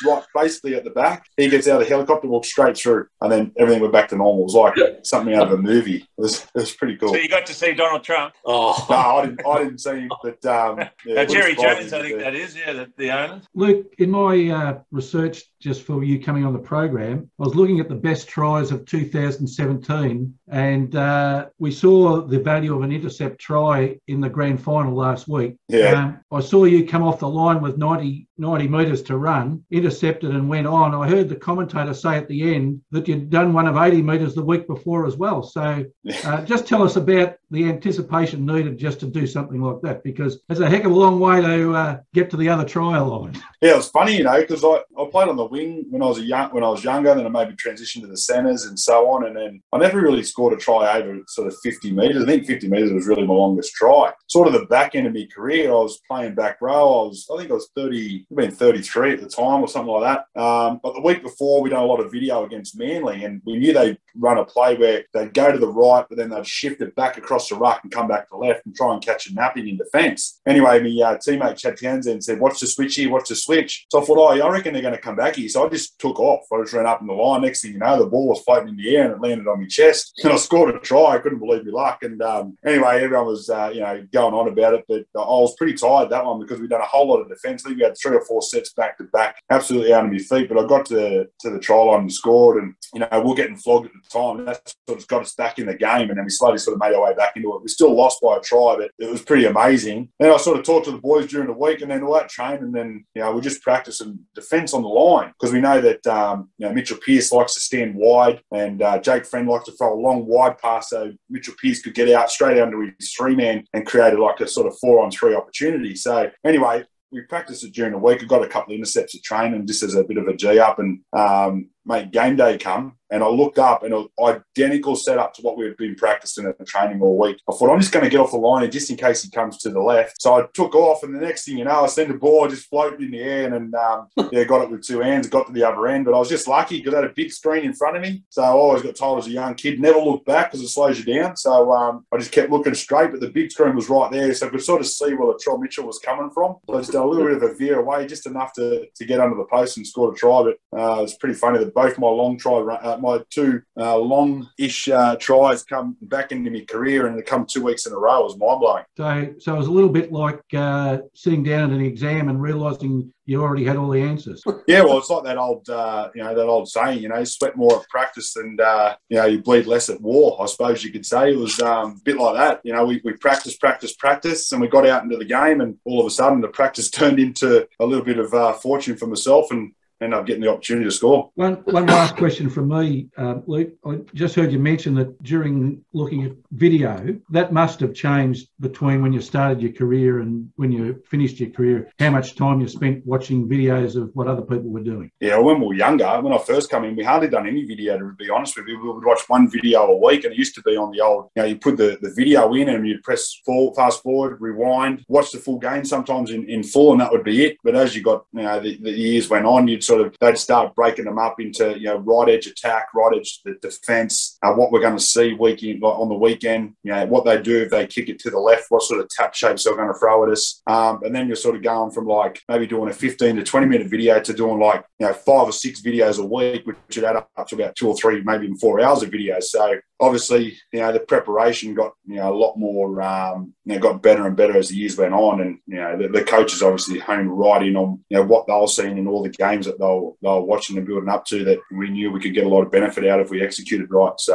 right, 0.06 0.24
basically 0.34 0.74
at 0.74 0.84
the 0.84 0.90
back. 0.90 1.26
He 1.36 1.48
gets 1.48 1.68
out 1.68 1.80
of 1.80 1.86
the 1.86 1.94
helicopter, 1.94 2.28
walks 2.28 2.48
straight 2.48 2.76
through, 2.76 3.06
and 3.20 3.30
then 3.30 3.52
everything 3.58 3.80
went 3.80 3.92
back 3.92 4.08
to 4.08 4.16
normal. 4.16 4.42
It 4.42 4.44
was 4.44 4.54
like 4.54 4.74
something 5.04 5.34
out 5.34 5.48
of 5.48 5.58
a 5.58 5.62
movie. 5.62 5.96
It 5.96 6.08
was, 6.20 6.42
it 6.42 6.50
was 6.54 6.72
pretty 6.72 6.96
cool. 6.96 7.10
So 7.10 7.16
you 7.16 7.28
got 7.28 7.46
to 7.46 7.54
see 7.54 7.74
Donald 7.74 8.02
Trump. 8.02 8.34
Oh 8.44 8.86
no, 8.90 8.96
I 8.96 9.26
didn't. 9.26 9.46
I 9.46 9.58
didn't 9.58 9.78
see 9.78 9.90
him, 9.90 10.10
but 10.22 10.44
um, 10.46 10.78
yeah, 11.06 11.24
Jerry 11.44 11.76
Jones, 11.76 11.92
I 11.92 12.02
think 12.02 12.18
that 12.20 12.34
is, 12.34 12.56
yeah, 12.56 12.72
the, 12.72 12.92
the 12.96 13.10
owners. 13.10 13.44
Luke, 13.54 13.86
in 13.98 14.10
my 14.10 14.48
uh, 14.48 14.78
research 14.90 15.42
just 15.60 15.82
for 15.82 16.02
you 16.02 16.22
coming 16.22 16.44
on 16.44 16.52
the 16.52 16.58
program, 16.58 17.30
I 17.38 17.42
was 17.42 17.54
looking 17.54 17.80
at 17.80 17.88
the 17.88 17.94
best 17.94 18.28
tries 18.28 18.70
of 18.70 18.84
2017, 18.86 20.34
and 20.48 20.96
uh, 20.96 21.46
we 21.58 21.70
saw 21.70 22.22
the 22.22 22.38
value 22.38 22.74
of 22.74 22.82
an 22.82 22.92
intercept 22.92 23.40
try 23.40 23.98
in 24.08 24.20
the 24.20 24.28
grand 24.28 24.62
final 24.62 24.94
last 24.94 25.28
week. 25.28 25.56
Yeah. 25.68 25.92
Um, 25.92 26.20
I 26.30 26.40
saw 26.40 26.64
you 26.64 26.86
come 26.86 27.02
off 27.02 27.18
the 27.18 27.28
line 27.28 27.60
with 27.60 27.78
90 27.78 28.26
90 28.38 28.68
metres 28.68 29.02
to 29.02 29.16
run, 29.16 29.64
intercepted 29.70 30.30
and 30.30 30.48
went 30.48 30.66
on. 30.66 30.94
I 30.94 31.08
heard 31.08 31.28
the 31.28 31.36
commentator 31.36 31.94
say 31.94 32.16
at 32.16 32.28
the 32.28 32.54
end 32.54 32.80
that 32.90 33.06
you'd 33.06 33.30
done 33.30 33.52
one 33.52 33.66
of 33.66 33.76
80 33.76 34.02
metres 34.02 34.34
the 34.34 34.44
week 34.44 34.66
before 34.66 35.06
as 35.06 35.16
well. 35.16 35.42
So 35.42 35.84
uh, 36.24 36.42
just 36.44 36.66
tell 36.66 36.82
us 36.82 36.96
about 36.96 37.36
the 37.50 37.68
anticipation 37.68 38.44
needed 38.44 38.78
just 38.78 38.98
to 39.00 39.06
do 39.06 39.26
something 39.26 39.60
like 39.60 39.80
that 39.82 40.02
because 40.02 40.40
it's 40.48 40.60
a 40.60 40.68
heck 40.68 40.84
of 40.84 40.92
a 40.92 40.94
long 40.94 41.20
way 41.20 41.40
to 41.40 41.74
uh, 41.74 41.98
get 42.12 42.28
to 42.30 42.36
the 42.36 42.48
other 42.48 42.64
trial 42.64 43.06
line. 43.06 43.40
Yeah, 43.62 43.76
it's 43.76 43.88
funny, 43.88 44.16
you 44.16 44.24
know, 44.24 44.40
because 44.40 44.64
I, 44.64 44.82
I 45.00 45.08
played 45.10 45.28
on 45.28 45.36
the 45.36 45.44
wing 45.44 45.86
when 45.88 46.02
I 46.02 46.06
was 46.06 46.18
a 46.18 46.22
young 46.22 46.50
when 46.50 46.64
I 46.64 46.68
was 46.68 46.82
younger, 46.82 47.14
then 47.14 47.26
I 47.26 47.28
maybe 47.28 47.54
transitioned 47.54 48.02
to 48.02 48.08
the 48.08 48.16
centres 48.16 48.64
and 48.66 48.78
so 48.78 49.08
on, 49.10 49.26
and 49.26 49.36
then 49.36 49.62
I 49.72 49.78
never 49.78 50.00
really 50.00 50.24
scored 50.24 50.52
a 50.52 50.56
try 50.56 50.98
over 50.98 51.18
sort 51.28 51.46
of 51.46 51.56
50 51.62 51.92
metres. 51.92 52.22
I 52.22 52.26
think 52.26 52.46
50 52.46 52.68
metres 52.68 52.92
was 52.92 53.06
really 53.06 53.26
my 53.26 53.34
longest 53.34 53.72
try. 53.74 54.12
Sort 54.26 54.48
of 54.48 54.54
the 54.54 54.66
back 54.66 54.94
end 54.94 55.06
of 55.06 55.14
my 55.14 55.26
career, 55.34 55.70
I 55.70 55.74
was 55.74 56.00
playing 56.10 56.34
back 56.34 56.60
row. 56.60 57.04
I 57.04 57.08
was 57.08 57.28
I 57.32 57.38
think 57.38 57.50
I 57.50 57.54
was 57.54 57.70
30, 57.76 58.23
been 58.34 58.50
33 58.50 59.14
at 59.14 59.20
the 59.20 59.28
time 59.28 59.60
or 59.60 59.68
something 59.68 59.92
like 59.92 60.02
that. 60.34 60.40
Um, 60.40 60.80
but 60.82 60.94
the 60.94 61.00
week 61.00 61.22
before, 61.22 61.62
we 61.62 61.70
done 61.70 61.82
a 61.82 61.86
lot 61.86 62.00
of 62.00 62.12
video 62.12 62.44
against 62.44 62.78
Manly, 62.78 63.24
and 63.24 63.40
we 63.44 63.56
knew 63.56 63.72
they'd 63.72 63.98
run 64.16 64.38
a 64.38 64.44
play 64.44 64.76
where 64.76 65.04
they'd 65.12 65.34
go 65.34 65.50
to 65.50 65.58
the 65.58 65.68
right, 65.68 66.04
but 66.08 66.18
then 66.18 66.30
they'd 66.30 66.46
shift 66.46 66.80
it 66.80 66.94
back 66.94 67.16
across 67.18 67.48
the 67.48 67.56
ruck 67.56 67.80
and 67.82 67.92
come 67.92 68.08
back 68.08 68.28
to 68.28 68.28
the 68.32 68.36
left 68.36 68.64
and 68.66 68.74
try 68.74 68.92
and 68.92 69.04
catch 69.04 69.28
a 69.28 69.34
napping 69.34 69.68
in 69.68 69.76
defence. 69.76 70.40
Anyway, 70.46 70.80
my 70.80 71.06
uh, 71.06 71.18
teammate 71.18 71.56
Chad 71.56 71.78
Townsend 71.80 72.24
said, 72.24 72.40
"Watch 72.40 72.60
the 72.60 72.66
switch 72.66 72.94
here, 72.96 73.10
watch 73.10 73.28
the 73.28 73.36
switch." 73.36 73.86
So 73.90 74.00
I 74.00 74.04
thought, 74.04 74.18
"Oh, 74.18 74.40
I 74.40 74.48
reckon 74.50 74.72
they're 74.72 74.82
going 74.82 74.94
to 74.94 75.00
come 75.00 75.16
back 75.16 75.36
here." 75.36 75.48
So 75.48 75.66
I 75.66 75.68
just 75.68 75.98
took 75.98 76.18
off. 76.20 76.46
I 76.52 76.60
just 76.62 76.72
ran 76.72 76.86
up 76.86 77.00
in 77.00 77.06
the 77.06 77.12
line. 77.12 77.42
Next 77.42 77.62
thing 77.62 77.72
you 77.72 77.78
know, 77.78 77.98
the 77.98 78.06
ball 78.06 78.28
was 78.28 78.42
floating 78.42 78.68
in 78.68 78.76
the 78.76 78.96
air 78.96 79.04
and 79.04 79.14
it 79.14 79.20
landed 79.20 79.48
on 79.48 79.60
my 79.60 79.66
chest. 79.68 80.12
And 80.24 80.32
I 80.32 80.36
scored 80.36 80.74
a 80.74 80.78
try. 80.78 81.14
I 81.14 81.18
couldn't 81.18 81.38
believe 81.38 81.66
my 81.66 81.72
luck. 81.72 82.02
And 82.02 82.22
um, 82.22 82.56
anyway, 82.64 83.02
everyone 83.02 83.26
was 83.26 83.50
uh, 83.50 83.70
you 83.74 83.80
know 83.80 84.06
going 84.12 84.34
on 84.34 84.48
about 84.48 84.74
it, 84.74 84.84
but 84.88 85.04
I 85.14 85.20
was 85.20 85.54
pretty 85.56 85.74
tired 85.74 86.10
that 86.10 86.24
one 86.24 86.40
because 86.40 86.60
we'd 86.60 86.70
done 86.70 86.80
a 86.80 86.86
whole 86.86 87.08
lot 87.08 87.20
of 87.20 87.28
defence. 87.28 87.64
I 87.64 87.68
think 87.68 87.78
we 87.78 87.84
had 87.84 87.96
three 88.00 88.13
or 88.14 88.24
four 88.24 88.42
sets 88.42 88.72
back 88.72 88.96
to 88.98 89.04
back, 89.04 89.42
absolutely 89.50 89.92
out 89.92 90.04
of 90.04 90.12
my 90.12 90.18
feet. 90.18 90.48
But 90.48 90.58
I 90.58 90.66
got 90.66 90.86
to 90.86 91.26
to 91.40 91.50
the 91.50 91.58
try 91.58 91.76
line 91.76 92.00
and 92.00 92.12
scored, 92.12 92.62
and 92.62 92.74
you 92.92 93.00
know 93.00 93.08
we're 93.24 93.34
getting 93.34 93.56
flogged 93.56 93.86
at 93.86 93.92
the 93.92 94.08
time. 94.18 94.38
And 94.38 94.48
that's 94.48 94.74
sort 94.88 95.00
of 95.00 95.06
got 95.08 95.22
us 95.22 95.34
back 95.34 95.58
in 95.58 95.66
the 95.66 95.74
game, 95.74 96.08
and 96.08 96.16
then 96.16 96.24
we 96.24 96.30
slowly 96.30 96.58
sort 96.58 96.74
of 96.74 96.80
made 96.80 96.94
our 96.94 97.04
way 97.04 97.14
back 97.14 97.36
into 97.36 97.54
it. 97.54 97.62
We 97.62 97.68
still 97.68 97.94
lost 97.94 98.20
by 98.22 98.36
a 98.36 98.40
try, 98.40 98.76
but 98.78 98.90
it 98.98 99.10
was 99.10 99.22
pretty 99.22 99.44
amazing. 99.44 100.08
Then 100.18 100.32
I 100.32 100.36
sort 100.38 100.58
of 100.58 100.64
talked 100.64 100.86
to 100.86 100.92
the 100.92 100.98
boys 100.98 101.26
during 101.26 101.48
the 101.48 101.52
week, 101.52 101.82
and 101.82 101.90
then 101.90 102.02
all 102.02 102.14
that 102.14 102.28
train, 102.28 102.58
and 102.58 102.74
then 102.74 103.04
you 103.14 103.22
know 103.22 103.32
we 103.32 103.40
just 103.40 103.62
practicing 103.62 104.20
defence 104.34 104.72
on 104.72 104.82
the 104.82 104.88
line 104.88 105.32
because 105.38 105.52
we 105.52 105.60
know 105.60 105.80
that 105.80 106.06
um, 106.06 106.50
you 106.58 106.66
know 106.66 106.72
Mitchell 106.72 106.98
Pearce 107.04 107.32
likes 107.32 107.54
to 107.54 107.60
stand 107.60 107.94
wide, 107.94 108.40
and 108.52 108.80
uh, 108.80 108.98
Jake 108.98 109.26
Friend 109.26 109.46
likes 109.48 109.66
to 109.66 109.72
throw 109.72 109.94
a 109.94 110.00
long 110.00 110.26
wide 110.26 110.58
pass 110.58 110.84
so 110.94 111.12
Mitchell 111.28 111.54
Pearce 111.60 111.82
could 111.82 111.94
get 111.94 112.08
out 112.10 112.30
straight 112.30 112.56
into 112.56 112.92
his 112.98 113.12
three 113.12 113.34
man 113.34 113.64
and 113.72 113.84
created 113.84 114.20
like 114.20 114.38
a 114.38 114.46
sort 114.46 114.68
of 114.68 114.78
four 114.78 115.02
on 115.02 115.10
three 115.10 115.34
opportunity. 115.34 115.96
So 115.96 116.30
anyway, 116.44 116.84
we 117.14 117.22
practiced 117.22 117.64
it 117.64 117.72
during 117.72 117.92
the 117.92 117.98
week. 117.98 118.22
I 118.22 118.26
got 118.26 118.44
a 118.44 118.48
couple 118.48 118.74
of 118.74 118.76
intercepts 118.76 119.14
at 119.14 119.22
training 119.22 119.66
just 119.66 119.84
as 119.84 119.94
a 119.94 120.02
bit 120.02 120.18
of 120.18 120.26
a 120.26 120.34
G 120.34 120.58
up, 120.58 120.80
and 120.80 121.00
um, 121.12 121.70
mate, 121.86 122.10
game 122.10 122.36
day 122.36 122.58
come, 122.58 122.96
and 123.10 123.22
I 123.22 123.28
looked 123.28 123.58
up 123.58 123.82
and 123.82 123.92
it 123.92 123.96
was 123.96 124.42
identical 124.58 124.96
setup 124.96 125.34
to 125.34 125.42
what 125.42 125.56
we 125.56 125.64
had 125.66 125.76
been 125.76 125.94
practicing 125.94 126.46
at 126.46 126.58
the 126.58 126.64
training 126.64 127.00
all 127.00 127.18
week. 127.18 127.40
I 127.48 127.52
thought 127.52 127.70
I'm 127.70 127.80
just 127.80 127.92
going 127.92 128.04
to 128.04 128.10
get 128.10 128.18
off 128.18 128.32
the 128.32 128.38
line 128.38 128.68
just 128.70 128.90
in 128.90 128.96
case 128.96 129.22
he 129.22 129.30
comes 129.30 129.58
to 129.58 129.70
the 129.70 129.80
left. 129.80 130.20
So 130.20 130.34
I 130.34 130.46
took 130.52 130.74
off, 130.74 131.02
and 131.02 131.14
the 131.14 131.20
next 131.20 131.44
thing 131.44 131.58
you 131.58 131.64
know, 131.64 131.84
I 131.84 131.86
sent 131.86 132.08
the 132.08 132.14
ball 132.14 132.48
just 132.48 132.68
floating 132.68 133.04
in 133.04 133.10
the 133.12 133.20
air, 133.20 133.44
and 133.44 133.72
then 133.72 133.80
um, 133.80 134.08
yeah, 134.32 134.44
got 134.44 134.62
it 134.62 134.70
with 134.70 134.86
two 134.86 135.00
hands, 135.00 135.28
got 135.28 135.46
to 135.46 135.52
the 135.52 135.62
other 135.62 135.86
end. 135.86 136.04
But 136.04 136.14
I 136.14 136.18
was 136.18 136.28
just 136.28 136.48
lucky 136.48 136.78
because 136.78 136.94
I 136.94 137.02
had 137.02 137.10
a 137.10 137.14
big 137.14 137.32
screen 137.32 137.64
in 137.64 137.74
front 137.74 137.96
of 137.96 138.02
me. 138.02 138.24
So 138.30 138.42
I 138.42 138.48
always 138.48 138.82
got 138.82 138.96
told 138.96 139.18
as 139.18 139.26
a 139.26 139.30
young 139.30 139.54
kid, 139.54 139.80
never 139.80 139.98
look 139.98 140.24
back 140.24 140.50
because 140.50 140.64
it 140.64 140.68
slows 140.68 140.98
you 140.98 141.14
down. 141.14 141.36
So 141.36 141.72
um, 141.72 142.06
I 142.12 142.18
just 142.18 142.32
kept 142.32 142.50
looking 142.50 142.74
straight, 142.74 143.10
but 143.10 143.20
the 143.20 143.30
big 143.30 143.52
screen 143.52 143.76
was 143.76 143.88
right 143.88 144.10
there, 144.10 144.32
so 144.34 144.46
I 144.46 144.50
could 144.50 144.62
sort 144.62 144.80
of 144.80 144.86
see 144.86 145.14
where 145.14 145.32
the 145.32 145.38
Latrell 145.38 145.60
Mitchell 145.60 145.86
was 145.86 145.98
coming 145.98 146.30
from. 146.30 146.56
So 146.66 146.74
I 146.74 146.80
just 146.80 146.92
did 146.92 147.00
a 147.00 147.04
little 147.04 147.26
bit 147.26 147.36
of 147.36 147.42
a 147.42 147.54
veer 147.54 147.80
away, 147.80 148.06
just 148.06 148.26
enough 148.26 148.52
to, 148.54 148.86
to 148.94 149.04
get 149.04 149.20
under 149.20 149.36
the 149.36 149.44
post 149.44 149.76
and 149.76 149.86
score 149.86 150.12
a 150.12 150.16
try. 150.16 150.42
But 150.42 150.78
uh, 150.78 151.02
was 151.02 151.14
pretty 151.14 151.34
funny 151.34 151.58
that 151.58 151.73
both 151.74 151.98
my 151.98 152.08
long 152.08 152.38
try, 152.38 152.58
uh, 152.58 152.98
my 152.98 153.20
two 153.30 153.62
uh, 153.78 153.96
long-ish 153.96 154.88
uh, 154.88 155.16
tries 155.16 155.64
come 155.64 155.96
back 156.02 156.32
into 156.32 156.50
my 156.50 156.64
career, 156.68 157.06
and 157.06 157.16
to 157.16 157.22
come 157.22 157.46
two 157.46 157.62
weeks 157.62 157.86
in 157.86 157.92
a 157.92 157.98
row 157.98 158.22
was 158.22 158.36
mind 158.38 158.60
blowing. 158.60 158.84
So, 158.96 159.34
so 159.38 159.54
it 159.54 159.58
was 159.58 159.66
a 159.66 159.72
little 159.72 159.90
bit 159.90 160.12
like 160.12 160.42
uh, 160.54 160.98
sitting 161.14 161.42
down 161.42 161.70
at 161.70 161.78
an 161.78 161.84
exam 161.84 162.28
and 162.28 162.40
realising 162.40 163.12
you 163.26 163.42
already 163.42 163.64
had 163.64 163.76
all 163.76 163.88
the 163.88 164.02
answers. 164.02 164.42
yeah, 164.66 164.82
well, 164.82 164.98
it's 164.98 165.08
like 165.08 165.24
that 165.24 165.38
old, 165.38 165.68
uh, 165.68 166.10
you 166.14 166.22
know, 166.22 166.34
that 166.34 166.46
old 166.46 166.68
saying, 166.68 167.02
you 167.02 167.08
know, 167.08 167.24
sweat 167.24 167.56
more 167.56 167.80
at 167.80 167.88
practice 167.88 168.36
and, 168.36 168.60
uh, 168.60 168.96
you 169.08 169.16
know, 169.16 169.24
you 169.24 169.40
bleed 169.40 169.66
less 169.66 169.88
at 169.88 170.00
war, 170.00 170.36
I 170.42 170.46
suppose 170.46 170.84
you 170.84 170.92
could 170.92 171.06
say. 171.06 171.32
It 171.32 171.38
was 171.38 171.58
um, 171.60 171.98
a 172.00 172.04
bit 172.04 172.18
like 172.18 172.36
that. 172.36 172.60
You 172.64 172.74
know, 172.74 172.84
we, 172.84 173.00
we 173.04 173.14
practiced, 173.14 173.60
practiced, 173.60 173.98
practice, 173.98 174.52
and 174.52 174.60
we 174.60 174.68
got 174.68 174.86
out 174.86 175.04
into 175.04 175.16
the 175.16 175.24
game, 175.24 175.60
and 175.60 175.78
all 175.84 176.00
of 176.00 176.06
a 176.06 176.10
sudden 176.10 176.40
the 176.40 176.48
practice 176.48 176.90
turned 176.90 177.18
into 177.18 177.66
a 177.80 177.86
little 177.86 178.04
bit 178.04 178.18
of 178.18 178.32
uh, 178.34 178.52
fortune 178.52 178.96
for 178.96 179.06
myself. 179.06 179.50
And 179.50 179.72
end 180.00 180.14
up 180.14 180.26
getting 180.26 180.42
the 180.42 180.50
opportunity 180.50 180.84
to 180.84 180.90
score. 180.90 181.30
One, 181.34 181.54
one 181.64 181.86
last 181.86 182.16
question 182.16 182.50
from 182.50 182.68
me, 182.68 183.08
uh, 183.16 183.36
Luke. 183.46 183.72
I 183.86 183.98
just 184.14 184.34
heard 184.34 184.52
you 184.52 184.58
mention 184.58 184.94
that 184.96 185.22
during 185.22 185.84
looking 185.92 186.24
at 186.24 186.32
video, 186.52 187.18
that 187.30 187.52
must 187.52 187.80
have 187.80 187.94
changed 187.94 188.48
between 188.60 189.02
when 189.02 189.12
you 189.12 189.20
started 189.20 189.62
your 189.62 189.72
career 189.72 190.20
and 190.20 190.50
when 190.56 190.72
you 190.72 191.02
finished 191.08 191.40
your 191.40 191.50
career. 191.50 191.90
How 191.98 192.10
much 192.10 192.36
time 192.36 192.60
you 192.60 192.68
spent 192.68 193.04
watching 193.06 193.48
videos 193.48 194.00
of 194.00 194.10
what 194.14 194.28
other 194.28 194.42
people 194.42 194.70
were 194.70 194.82
doing? 194.82 195.10
Yeah, 195.20 195.38
when 195.38 195.60
we 195.60 195.66
were 195.68 195.74
younger, 195.74 196.20
when 196.20 196.32
I 196.32 196.38
first 196.38 196.70
came 196.70 196.84
in, 196.84 196.96
we 196.96 197.04
hardly 197.04 197.28
done 197.28 197.46
any 197.46 197.64
video. 197.64 197.98
To 197.98 198.12
be 198.12 198.30
honest 198.30 198.56
with 198.56 198.66
you, 198.66 198.80
we 198.82 198.90
would 198.90 199.04
watch 199.04 199.20
one 199.28 199.50
video 199.50 199.82
a 199.82 199.96
week, 199.96 200.24
and 200.24 200.32
it 200.32 200.38
used 200.38 200.54
to 200.56 200.62
be 200.62 200.76
on 200.76 200.90
the 200.90 201.00
old. 201.00 201.30
You 201.36 201.42
know, 201.42 201.48
you 201.48 201.56
put 201.56 201.76
the, 201.76 201.98
the 202.00 202.12
video 202.14 202.52
in, 202.54 202.68
and 202.68 202.86
you'd 202.86 203.02
press 203.02 203.40
forward, 203.44 203.76
fast 203.76 204.02
forward, 204.02 204.40
rewind, 204.40 205.04
watch 205.08 205.30
the 205.30 205.38
full 205.38 205.58
game 205.58 205.84
sometimes 205.84 206.30
in, 206.30 206.48
in 206.48 206.62
full, 206.62 206.92
and 206.92 207.00
that 207.00 207.12
would 207.12 207.24
be 207.24 207.44
it. 207.44 207.58
But 207.62 207.76
as 207.76 207.94
you 207.94 208.02
got, 208.02 208.26
you 208.32 208.42
know, 208.42 208.60
the, 208.60 208.76
the 208.78 208.90
years 208.90 209.28
went 209.28 209.46
on, 209.46 209.68
you'd 209.68 209.83
sort 209.86 210.00
of 210.00 210.16
they'd 210.20 210.38
start 210.38 210.74
breaking 210.74 211.04
them 211.04 211.18
up 211.18 211.40
into 211.40 211.78
you 211.78 211.86
know 211.86 211.98
right 211.98 212.28
edge 212.28 212.46
attack, 212.46 212.88
right 212.94 213.16
edge 213.16 213.40
the 213.44 213.54
defence, 213.60 214.33
uh, 214.44 214.52
what 214.54 214.70
we're 214.70 214.80
going 214.80 214.96
to 214.96 215.02
see 215.02 215.34
week 215.34 215.62
in, 215.62 215.80
on 215.82 216.08
the 216.08 216.14
weekend, 216.14 216.74
you 216.82 216.92
know 216.92 217.06
what 217.06 217.24
they 217.24 217.40
do 217.40 217.62
if 217.62 217.70
they 217.70 217.86
kick 217.86 218.08
it 218.08 218.18
to 218.20 218.30
the 218.30 218.38
left, 218.38 218.66
what 218.70 218.82
sort 218.82 219.00
of 219.00 219.08
tap 219.08 219.34
shapes 219.34 219.64
they're 219.64 219.76
going 219.76 219.88
to 219.88 219.98
throw 219.98 220.24
at 220.24 220.30
us, 220.30 220.62
um, 220.66 221.02
and 221.02 221.14
then 221.14 221.26
you're 221.26 221.36
sort 221.36 221.56
of 221.56 221.62
going 221.62 221.90
from 221.90 222.06
like 222.06 222.42
maybe 222.48 222.66
doing 222.66 222.90
a 222.90 222.92
15 222.92 223.36
to 223.36 223.42
20 223.42 223.66
minute 223.66 223.88
video 223.88 224.20
to 224.20 224.32
doing 224.32 224.60
like 224.60 224.84
you 224.98 225.06
know 225.06 225.12
five 225.12 225.48
or 225.48 225.52
six 225.52 225.80
videos 225.82 226.18
a 226.18 226.26
week, 226.26 226.66
which 226.66 226.76
would 226.96 227.04
add 227.04 227.16
up 227.16 227.48
to 227.48 227.54
about 227.54 227.74
two 227.76 227.88
or 227.88 227.96
three, 227.96 228.22
maybe 228.22 228.44
even 228.44 228.56
four 228.56 228.80
hours 228.80 229.02
of 229.02 229.10
videos. 229.10 229.44
So 229.44 229.78
obviously, 230.00 230.56
you 230.72 230.80
know, 230.80 230.92
the 230.92 231.00
preparation 231.00 231.74
got, 231.74 231.92
you 232.06 232.16
know, 232.16 232.32
a 232.32 232.36
lot 232.36 232.56
more, 232.56 233.00
um, 233.00 233.54
you 233.64 233.74
know, 233.74 233.80
got 233.80 234.02
better 234.02 234.26
and 234.26 234.36
better 234.36 234.56
as 234.56 234.68
the 234.68 234.76
years 234.76 234.96
went 234.96 235.14
on. 235.14 235.40
And, 235.40 235.58
you 235.66 235.76
know, 235.76 235.96
the, 235.96 236.08
the 236.08 236.24
coaches 236.24 236.62
obviously 236.62 236.98
honed 236.98 237.36
right 237.36 237.62
in 237.62 237.76
on, 237.76 238.04
you 238.08 238.18
know, 238.18 238.24
what 238.24 238.46
they 238.46 238.52
were 238.52 238.66
seeing 238.66 238.98
in 238.98 239.06
all 239.06 239.22
the 239.22 239.30
games 239.30 239.66
that 239.66 239.78
they 239.78 239.84
were, 239.84 240.12
they 240.20 240.28
were 240.28 240.40
watching 240.42 240.76
and 240.76 240.86
building 240.86 241.08
up 241.08 241.24
to 241.26 241.44
that 241.44 241.58
we 241.72 241.90
knew 241.90 242.10
we 242.10 242.20
could 242.20 242.34
get 242.34 242.46
a 242.46 242.48
lot 242.48 242.62
of 242.62 242.72
benefit 242.72 243.06
out 243.06 243.20
if 243.20 243.30
we 243.30 243.42
executed 243.42 243.90
right. 243.90 244.12
So, 244.18 244.33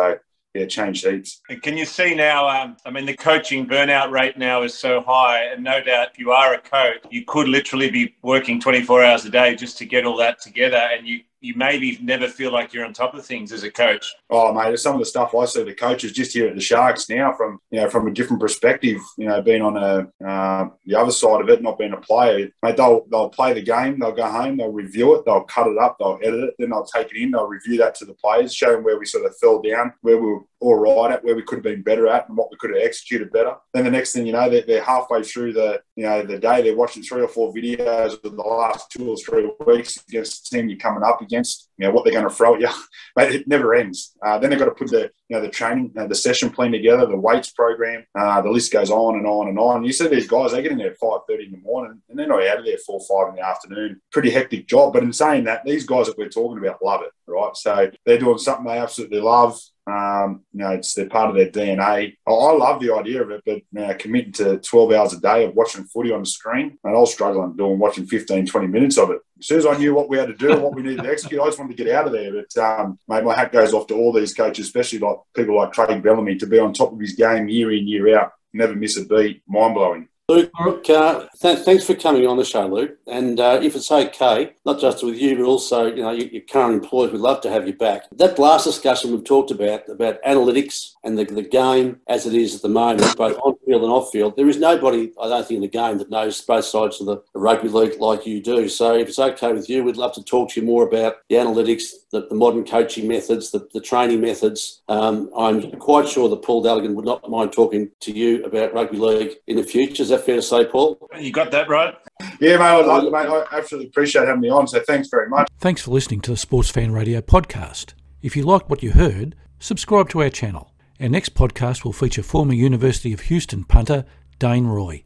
yeah, 0.54 0.66
change 0.66 1.04
heaps. 1.04 1.42
Can 1.62 1.78
you 1.78 1.86
see 1.86 2.16
now? 2.16 2.48
Um, 2.48 2.78
I 2.86 2.90
mean, 2.90 3.06
the 3.06 3.16
coaching 3.16 3.68
burnout 3.68 4.12
rate 4.12 4.38
now 4.38 4.64
is 4.64 4.76
so 4.76 5.02
high, 5.02 5.44
and 5.44 5.64
no 5.64 5.82
doubt, 5.82 6.10
if 6.12 6.20
you 6.20 6.32
are 6.32 6.56
a 6.56 6.60
coach, 6.60 7.06
you 7.12 7.24
could 7.26 7.48
literally 7.48 7.92
be 7.92 8.16
working 8.24 8.60
24 8.60 9.04
hours 9.04 9.26
a 9.26 9.30
day 9.30 9.56
just 9.56 9.78
to 9.78 9.86
get 9.86 10.06
all 10.06 10.18
that 10.18 10.42
together, 10.42 10.78
and 10.78 11.08
you 11.08 11.22
you 11.42 11.54
maybe 11.56 11.98
never 12.02 12.28
feel 12.28 12.52
like 12.52 12.74
you're 12.74 12.86
on 12.86 12.94
top 12.94 13.14
of 13.14 13.26
things 13.26 13.52
as 13.52 13.64
a 13.64 13.72
coach. 13.72 14.14
Oh, 14.30 14.54
mate, 14.54 14.78
some 14.80 14.94
of 14.94 15.00
the 15.00 15.06
stuff 15.06 15.34
I 15.36 15.46
see 15.46 15.64
the 15.64 15.74
coaches 15.74 16.12
just 16.12 16.34
here 16.34 16.48
at 16.48 16.56
the 16.56 16.62
Sharks 16.62 17.10
now 17.10 17.34
from 17.34 17.60
you 17.72 17.80
know 17.80 17.90
from 17.90 18.08
a 18.08 18.14
different 18.14 18.42
perspective. 18.42 19.00
You 19.18 19.28
know, 19.28 19.42
being 19.42 19.62
on 19.62 19.78
a 19.78 20.26
uh, 20.26 20.70
the 20.86 20.96
other 20.96 21.12
side 21.12 21.42
of 21.42 21.50
it, 21.50 21.62
not 21.62 21.78
being 21.78 21.94
a 21.94 21.98
player. 21.98 22.50
Mate, 22.62 22.78
they'll 22.78 23.06
they'll 23.10 23.30
play 23.30 23.54
the 23.54 23.62
game, 23.62 24.00
they'll 24.00 24.12
go 24.12 24.30
home, 24.30 24.58
they'll 24.58 24.72
review 24.72 25.16
it, 25.16 25.26
they'll 25.26 25.44
cut 25.44 25.68
it 25.68 25.78
up, 25.78 25.98
they'll 26.00 26.20
edit 26.22 26.44
it, 26.44 26.56
then 26.60 26.70
they'll 26.70 26.86
take 26.86 27.12
it 27.12 27.18
in, 27.18 27.32
they'll 27.32 27.48
review 27.48 27.78
that 27.78 27.96
to 27.96 28.06
the 28.06 28.14
players, 28.14 28.54
show 28.54 28.72
them 28.72 28.84
where 28.84 29.00
we 29.00 29.06
sort 29.06 29.26
of 29.26 29.38
fell 29.38 29.62
down, 29.62 29.94
where 30.02 30.18
we 30.18 30.28
were 30.28 30.42
all 30.60 30.76
right 30.76 31.14
at, 31.14 31.24
where 31.24 31.36
we 31.36 31.44
could 31.44 31.58
have 31.58 31.64
been 31.64 31.82
better 31.82 32.08
at, 32.08 32.28
and 32.28 32.38
what 32.38 32.52
we 32.52 32.58
could 32.58 32.72
have 32.72 32.84
executed 32.84 33.32
better. 33.32 33.56
Then 33.74 33.86
the 33.86 33.92
next 33.92 34.14
thing 34.14 34.26
you 34.26 34.34
know, 34.34 34.50
they're, 34.50 34.64
they're 34.64 34.84
halfway 34.84 35.24
through 35.24 35.54
the 35.54 35.82
you 35.96 36.04
know 36.04 36.24
the 36.24 36.40
day, 36.40 36.62
they're 36.62 36.76
watching 36.76 37.04
three 37.04 37.22
or 37.22 37.28
four 37.28 37.54
videos 37.54 38.14
of 38.24 38.36
the 38.36 38.42
last 38.42 38.92
two 38.92 39.10
or 39.10 39.18
three 39.18 39.50
weeks 39.66 39.98
against 40.08 40.50
the 40.50 40.58
team 40.58 40.70
you're 40.70 40.78
coming 40.78 41.04
up 41.04 41.22
against 41.30 41.70
you 41.78 41.86
know 41.88 41.94
what 41.94 42.04
they're 42.04 42.14
going 42.14 42.28
to 42.28 42.34
throw 42.34 42.56
at 42.56 42.62
you. 42.62 42.70
But 43.16 43.34
it 43.34 43.48
never 43.48 43.74
ends. 43.74 44.16
Uh, 44.26 44.38
then 44.38 44.50
they've 44.50 44.60
got 44.60 44.66
to 44.66 44.72
put 44.72 44.92
the 44.92 45.12
you 45.28 45.36
know 45.36 45.42
the 45.42 45.50
training, 45.50 45.92
uh, 45.98 46.08
the 46.08 46.16
session 46.16 46.50
plan 46.50 46.72
together, 46.72 47.06
the 47.06 47.18
weights 47.18 47.52
program. 47.52 48.06
Uh, 48.18 48.42
the 48.42 48.50
list 48.50 48.72
goes 48.72 48.90
on 48.92 49.16
and 49.16 49.26
on 49.26 49.50
and 49.50 49.60
on. 49.60 49.84
You 49.84 49.92
see 49.92 50.08
these 50.08 50.28
guys, 50.28 50.52
they 50.52 50.62
get 50.62 50.72
in 50.72 50.78
there 50.78 50.92
at 50.92 50.98
five 50.98 51.22
thirty 51.28 51.46
in 51.46 51.52
the 51.52 51.58
morning, 51.58 52.02
and 52.08 52.18
they're 52.18 52.28
not 52.28 52.46
out 52.48 52.60
of 52.60 52.66
there 52.66 52.78
four 52.86 53.00
five 53.02 53.30
in 53.30 53.36
the 53.36 53.46
afternoon. 53.46 54.00
Pretty 54.12 54.30
hectic 54.30 54.68
job. 54.68 54.94
But 54.94 55.04
in 55.04 55.12
saying 55.12 55.46
that, 55.46 55.66
these 55.66 55.86
guys 55.86 56.08
that 56.08 56.18
we're 56.18 56.30
talking 56.30 56.64
about 56.64 56.84
love 56.84 57.02
it, 57.02 57.12
right? 57.28 57.56
So 57.56 57.92
they're 58.06 58.20
doing 58.20 58.38
something 58.38 58.66
they 58.66 58.80
absolutely 58.80 59.22
love. 59.22 59.60
Um, 59.90 60.44
you 60.54 60.60
know, 60.60 60.72
it's 60.72 60.94
they're 60.94 61.10
part 61.10 61.30
of 61.30 61.36
their 61.36 61.50
DNA. 61.50 62.16
I, 62.28 62.32
love 62.32 62.80
the 62.80 62.94
idea 62.94 63.22
of 63.22 63.32
it, 63.32 63.42
but 63.46 63.62
you 63.72 63.96
committing 63.98 64.34
to 64.34 64.60
12 64.60 64.92
hours 64.92 65.14
a 65.14 65.20
day 65.20 65.46
of 65.46 65.56
watching 65.56 65.86
footy 65.86 66.12
on 66.12 66.22
the 66.22 66.26
screen, 66.26 66.78
and 66.84 66.96
I 66.96 67.00
was 67.00 67.14
struggling 67.14 67.56
doing 67.56 67.80
watching 67.80 68.06
15, 68.06 68.46
20 68.46 68.68
minutes 68.68 68.98
of 68.98 69.12
it. 69.12 69.20
As 69.40 69.48
soon 69.48 69.60
as 69.60 69.66
I 69.66 69.78
knew 69.78 69.94
what 69.94 70.10
we 70.10 70.18
had 70.18 70.28
to 70.28 70.36
do 70.36 70.52
and 70.52 70.62
what 70.62 70.76
we 70.76 70.84
needed 70.84 71.04
to 71.04 71.10
execute, 71.10 71.42
I 71.42 71.46
just 71.46 71.60
wanted 71.60 71.76
to 71.78 71.84
get 71.84 71.94
out 71.94 72.08
of 72.08 72.14
there. 72.14 72.32
But 72.34 72.62
um, 72.62 73.00
mate, 73.08 73.24
my 73.24 73.36
hat 73.36 73.52
goes 73.52 73.74
off 73.74 73.88
to 73.88 73.96
all 73.96 74.12
these 74.12 74.34
coaches, 74.34 74.66
especially 74.66 75.00
like 75.00 75.18
people 75.36 75.56
like 75.56 75.72
Craig 75.72 76.04
Bellamy, 76.04 76.36
to 76.38 76.48
be 76.48 76.60
on 76.60 76.74
top 76.74 76.92
of 76.92 77.00
his 77.00 77.14
game 77.14 77.48
year 77.48 77.72
in, 77.72 77.88
year 77.88 78.18
out, 78.20 78.34
never 78.54 78.76
miss 78.76 78.98
a 78.98 79.06
beat, 79.06 79.44
mind 79.48 79.76
blowing. 79.76 80.08
Luke, 80.30 80.88
uh, 80.92 81.26
th- 81.42 81.66
thanks 81.66 81.86
for 81.86 81.96
coming 81.96 82.28
on 82.28 82.38
the 82.38 82.46
show, 82.46 82.68
Luke. 82.68 83.00
And 83.08 83.40
uh, 83.40 83.60
if 83.64 83.76
it's 83.76 83.92
okay, 83.92 84.54
not 84.64 84.80
just 84.80 85.04
with 85.04 85.18
you, 85.20 85.36
but 85.36 85.44
also 85.44 85.88
you 85.88 86.04
know 86.04 86.12
your, 86.12 86.28
your, 86.28 86.44
current 86.44 86.84
employees, 86.84 87.12
we'd 87.12 87.20
love 87.20 87.42
to 87.42 87.50
have 87.50 87.66
you 87.66 87.74
back. 87.74 88.04
That 88.12 88.38
last 88.38 88.66
discussion 88.66 89.10
we've 89.10 89.24
talked 89.24 89.50
about 89.50 89.90
about 89.90 90.22
analytics 90.22 90.92
and 91.04 91.18
the, 91.18 91.26
the 91.26 91.42
game 91.42 92.02
as 92.08 92.28
it 92.28 92.36
is 92.36 92.54
at 92.54 92.62
the 92.62 92.70
moment, 92.70 93.18
both 93.18 93.40
on 93.44 93.56
field 93.70 93.84
and 93.84 93.92
off 93.92 94.12
field. 94.12 94.36
There 94.36 94.50
is 94.50 94.58
nobody, 94.58 95.12
I 95.22 95.28
don't 95.28 95.48
think, 95.48 95.58
in 95.58 95.62
the 95.62 95.68
game 95.68 96.00
that 96.00 96.10
knows 96.10 96.42
both 96.42 96.66
sides 96.66 97.00
of 97.00 97.06
the 97.06 97.22
rugby 97.36 97.70
league 97.70 98.00
like 98.00 98.26
you 98.26 98.42
do. 98.42 98.68
So 98.68 98.96
if 98.96 99.10
it's 99.10 99.20
okay 99.20 99.54
with 99.54 99.70
you, 99.70 99.84
we'd 99.84 99.96
love 99.96 100.14
to 100.14 100.24
talk 100.24 100.50
to 100.52 100.60
you 100.60 100.66
more 100.66 100.88
about 100.88 101.18
the 101.30 101.36
analytics, 101.36 101.92
the, 102.12 102.26
the 102.28 102.36
modern 102.36 102.66
coaching 102.66 103.08
methods, 103.08 103.52
the, 103.52 103.68
the 103.74 103.80
training 103.80 104.22
methods. 104.22 104.82
Um, 104.90 105.30
I'm 105.38 105.72
quite 105.74 106.08
sure 106.08 106.30
that 106.30 106.42
Paul 106.42 106.64
Daligan 106.64 106.96
would 106.96 107.06
not 107.06 107.30
mind 107.30 107.54
talking 107.54 107.92
to 108.00 108.12
you 108.12 108.44
about 108.44 108.74
rugby 108.74 108.98
league 108.98 109.36
in 109.46 109.58
the 109.58 109.64
future. 109.64 110.02
Is 110.02 110.10
that 110.10 110.26
fair 110.26 110.38
to 110.38 110.42
say, 110.42 110.66
Paul? 110.66 110.98
You 111.20 111.32
got 111.32 111.52
that 111.52 111.70
right. 111.70 111.94
Yeah, 112.42 112.58
mate, 112.58 112.64
I, 112.64 112.82
like, 112.82 113.04
mate, 113.04 113.46
I 113.52 113.58
absolutely 113.58 113.90
appreciate 113.90 114.28
having 114.28 114.42
me 114.42 114.50
on. 114.50 114.68
So 114.68 114.80
thanks 114.82 115.10
very 115.10 115.30
much. 115.30 115.48
Thanks 115.60 115.84
for 115.84 115.92
listening 115.92 116.22
to 116.22 116.32
the 116.32 116.38
Sports 116.38 116.70
Fan 116.70 116.92
Radio 116.92 117.22
podcast. 117.22 117.94
If 118.24 118.36
you 118.36 118.44
liked 118.44 118.70
what 118.70 118.82
you 118.82 118.92
heard, 118.92 119.36
subscribe 119.60 120.10
to 120.10 120.24
our 120.24 120.30
channel. 120.30 120.72
Our 121.02 121.08
next 121.08 121.34
podcast 121.34 121.86
will 121.86 121.94
feature 121.94 122.22
former 122.22 122.54
University 122.54 123.14
of 123.14 123.22
Houston 123.22 123.64
punter 123.64 124.04
Dane 124.38 124.68
Roy. 124.68 125.06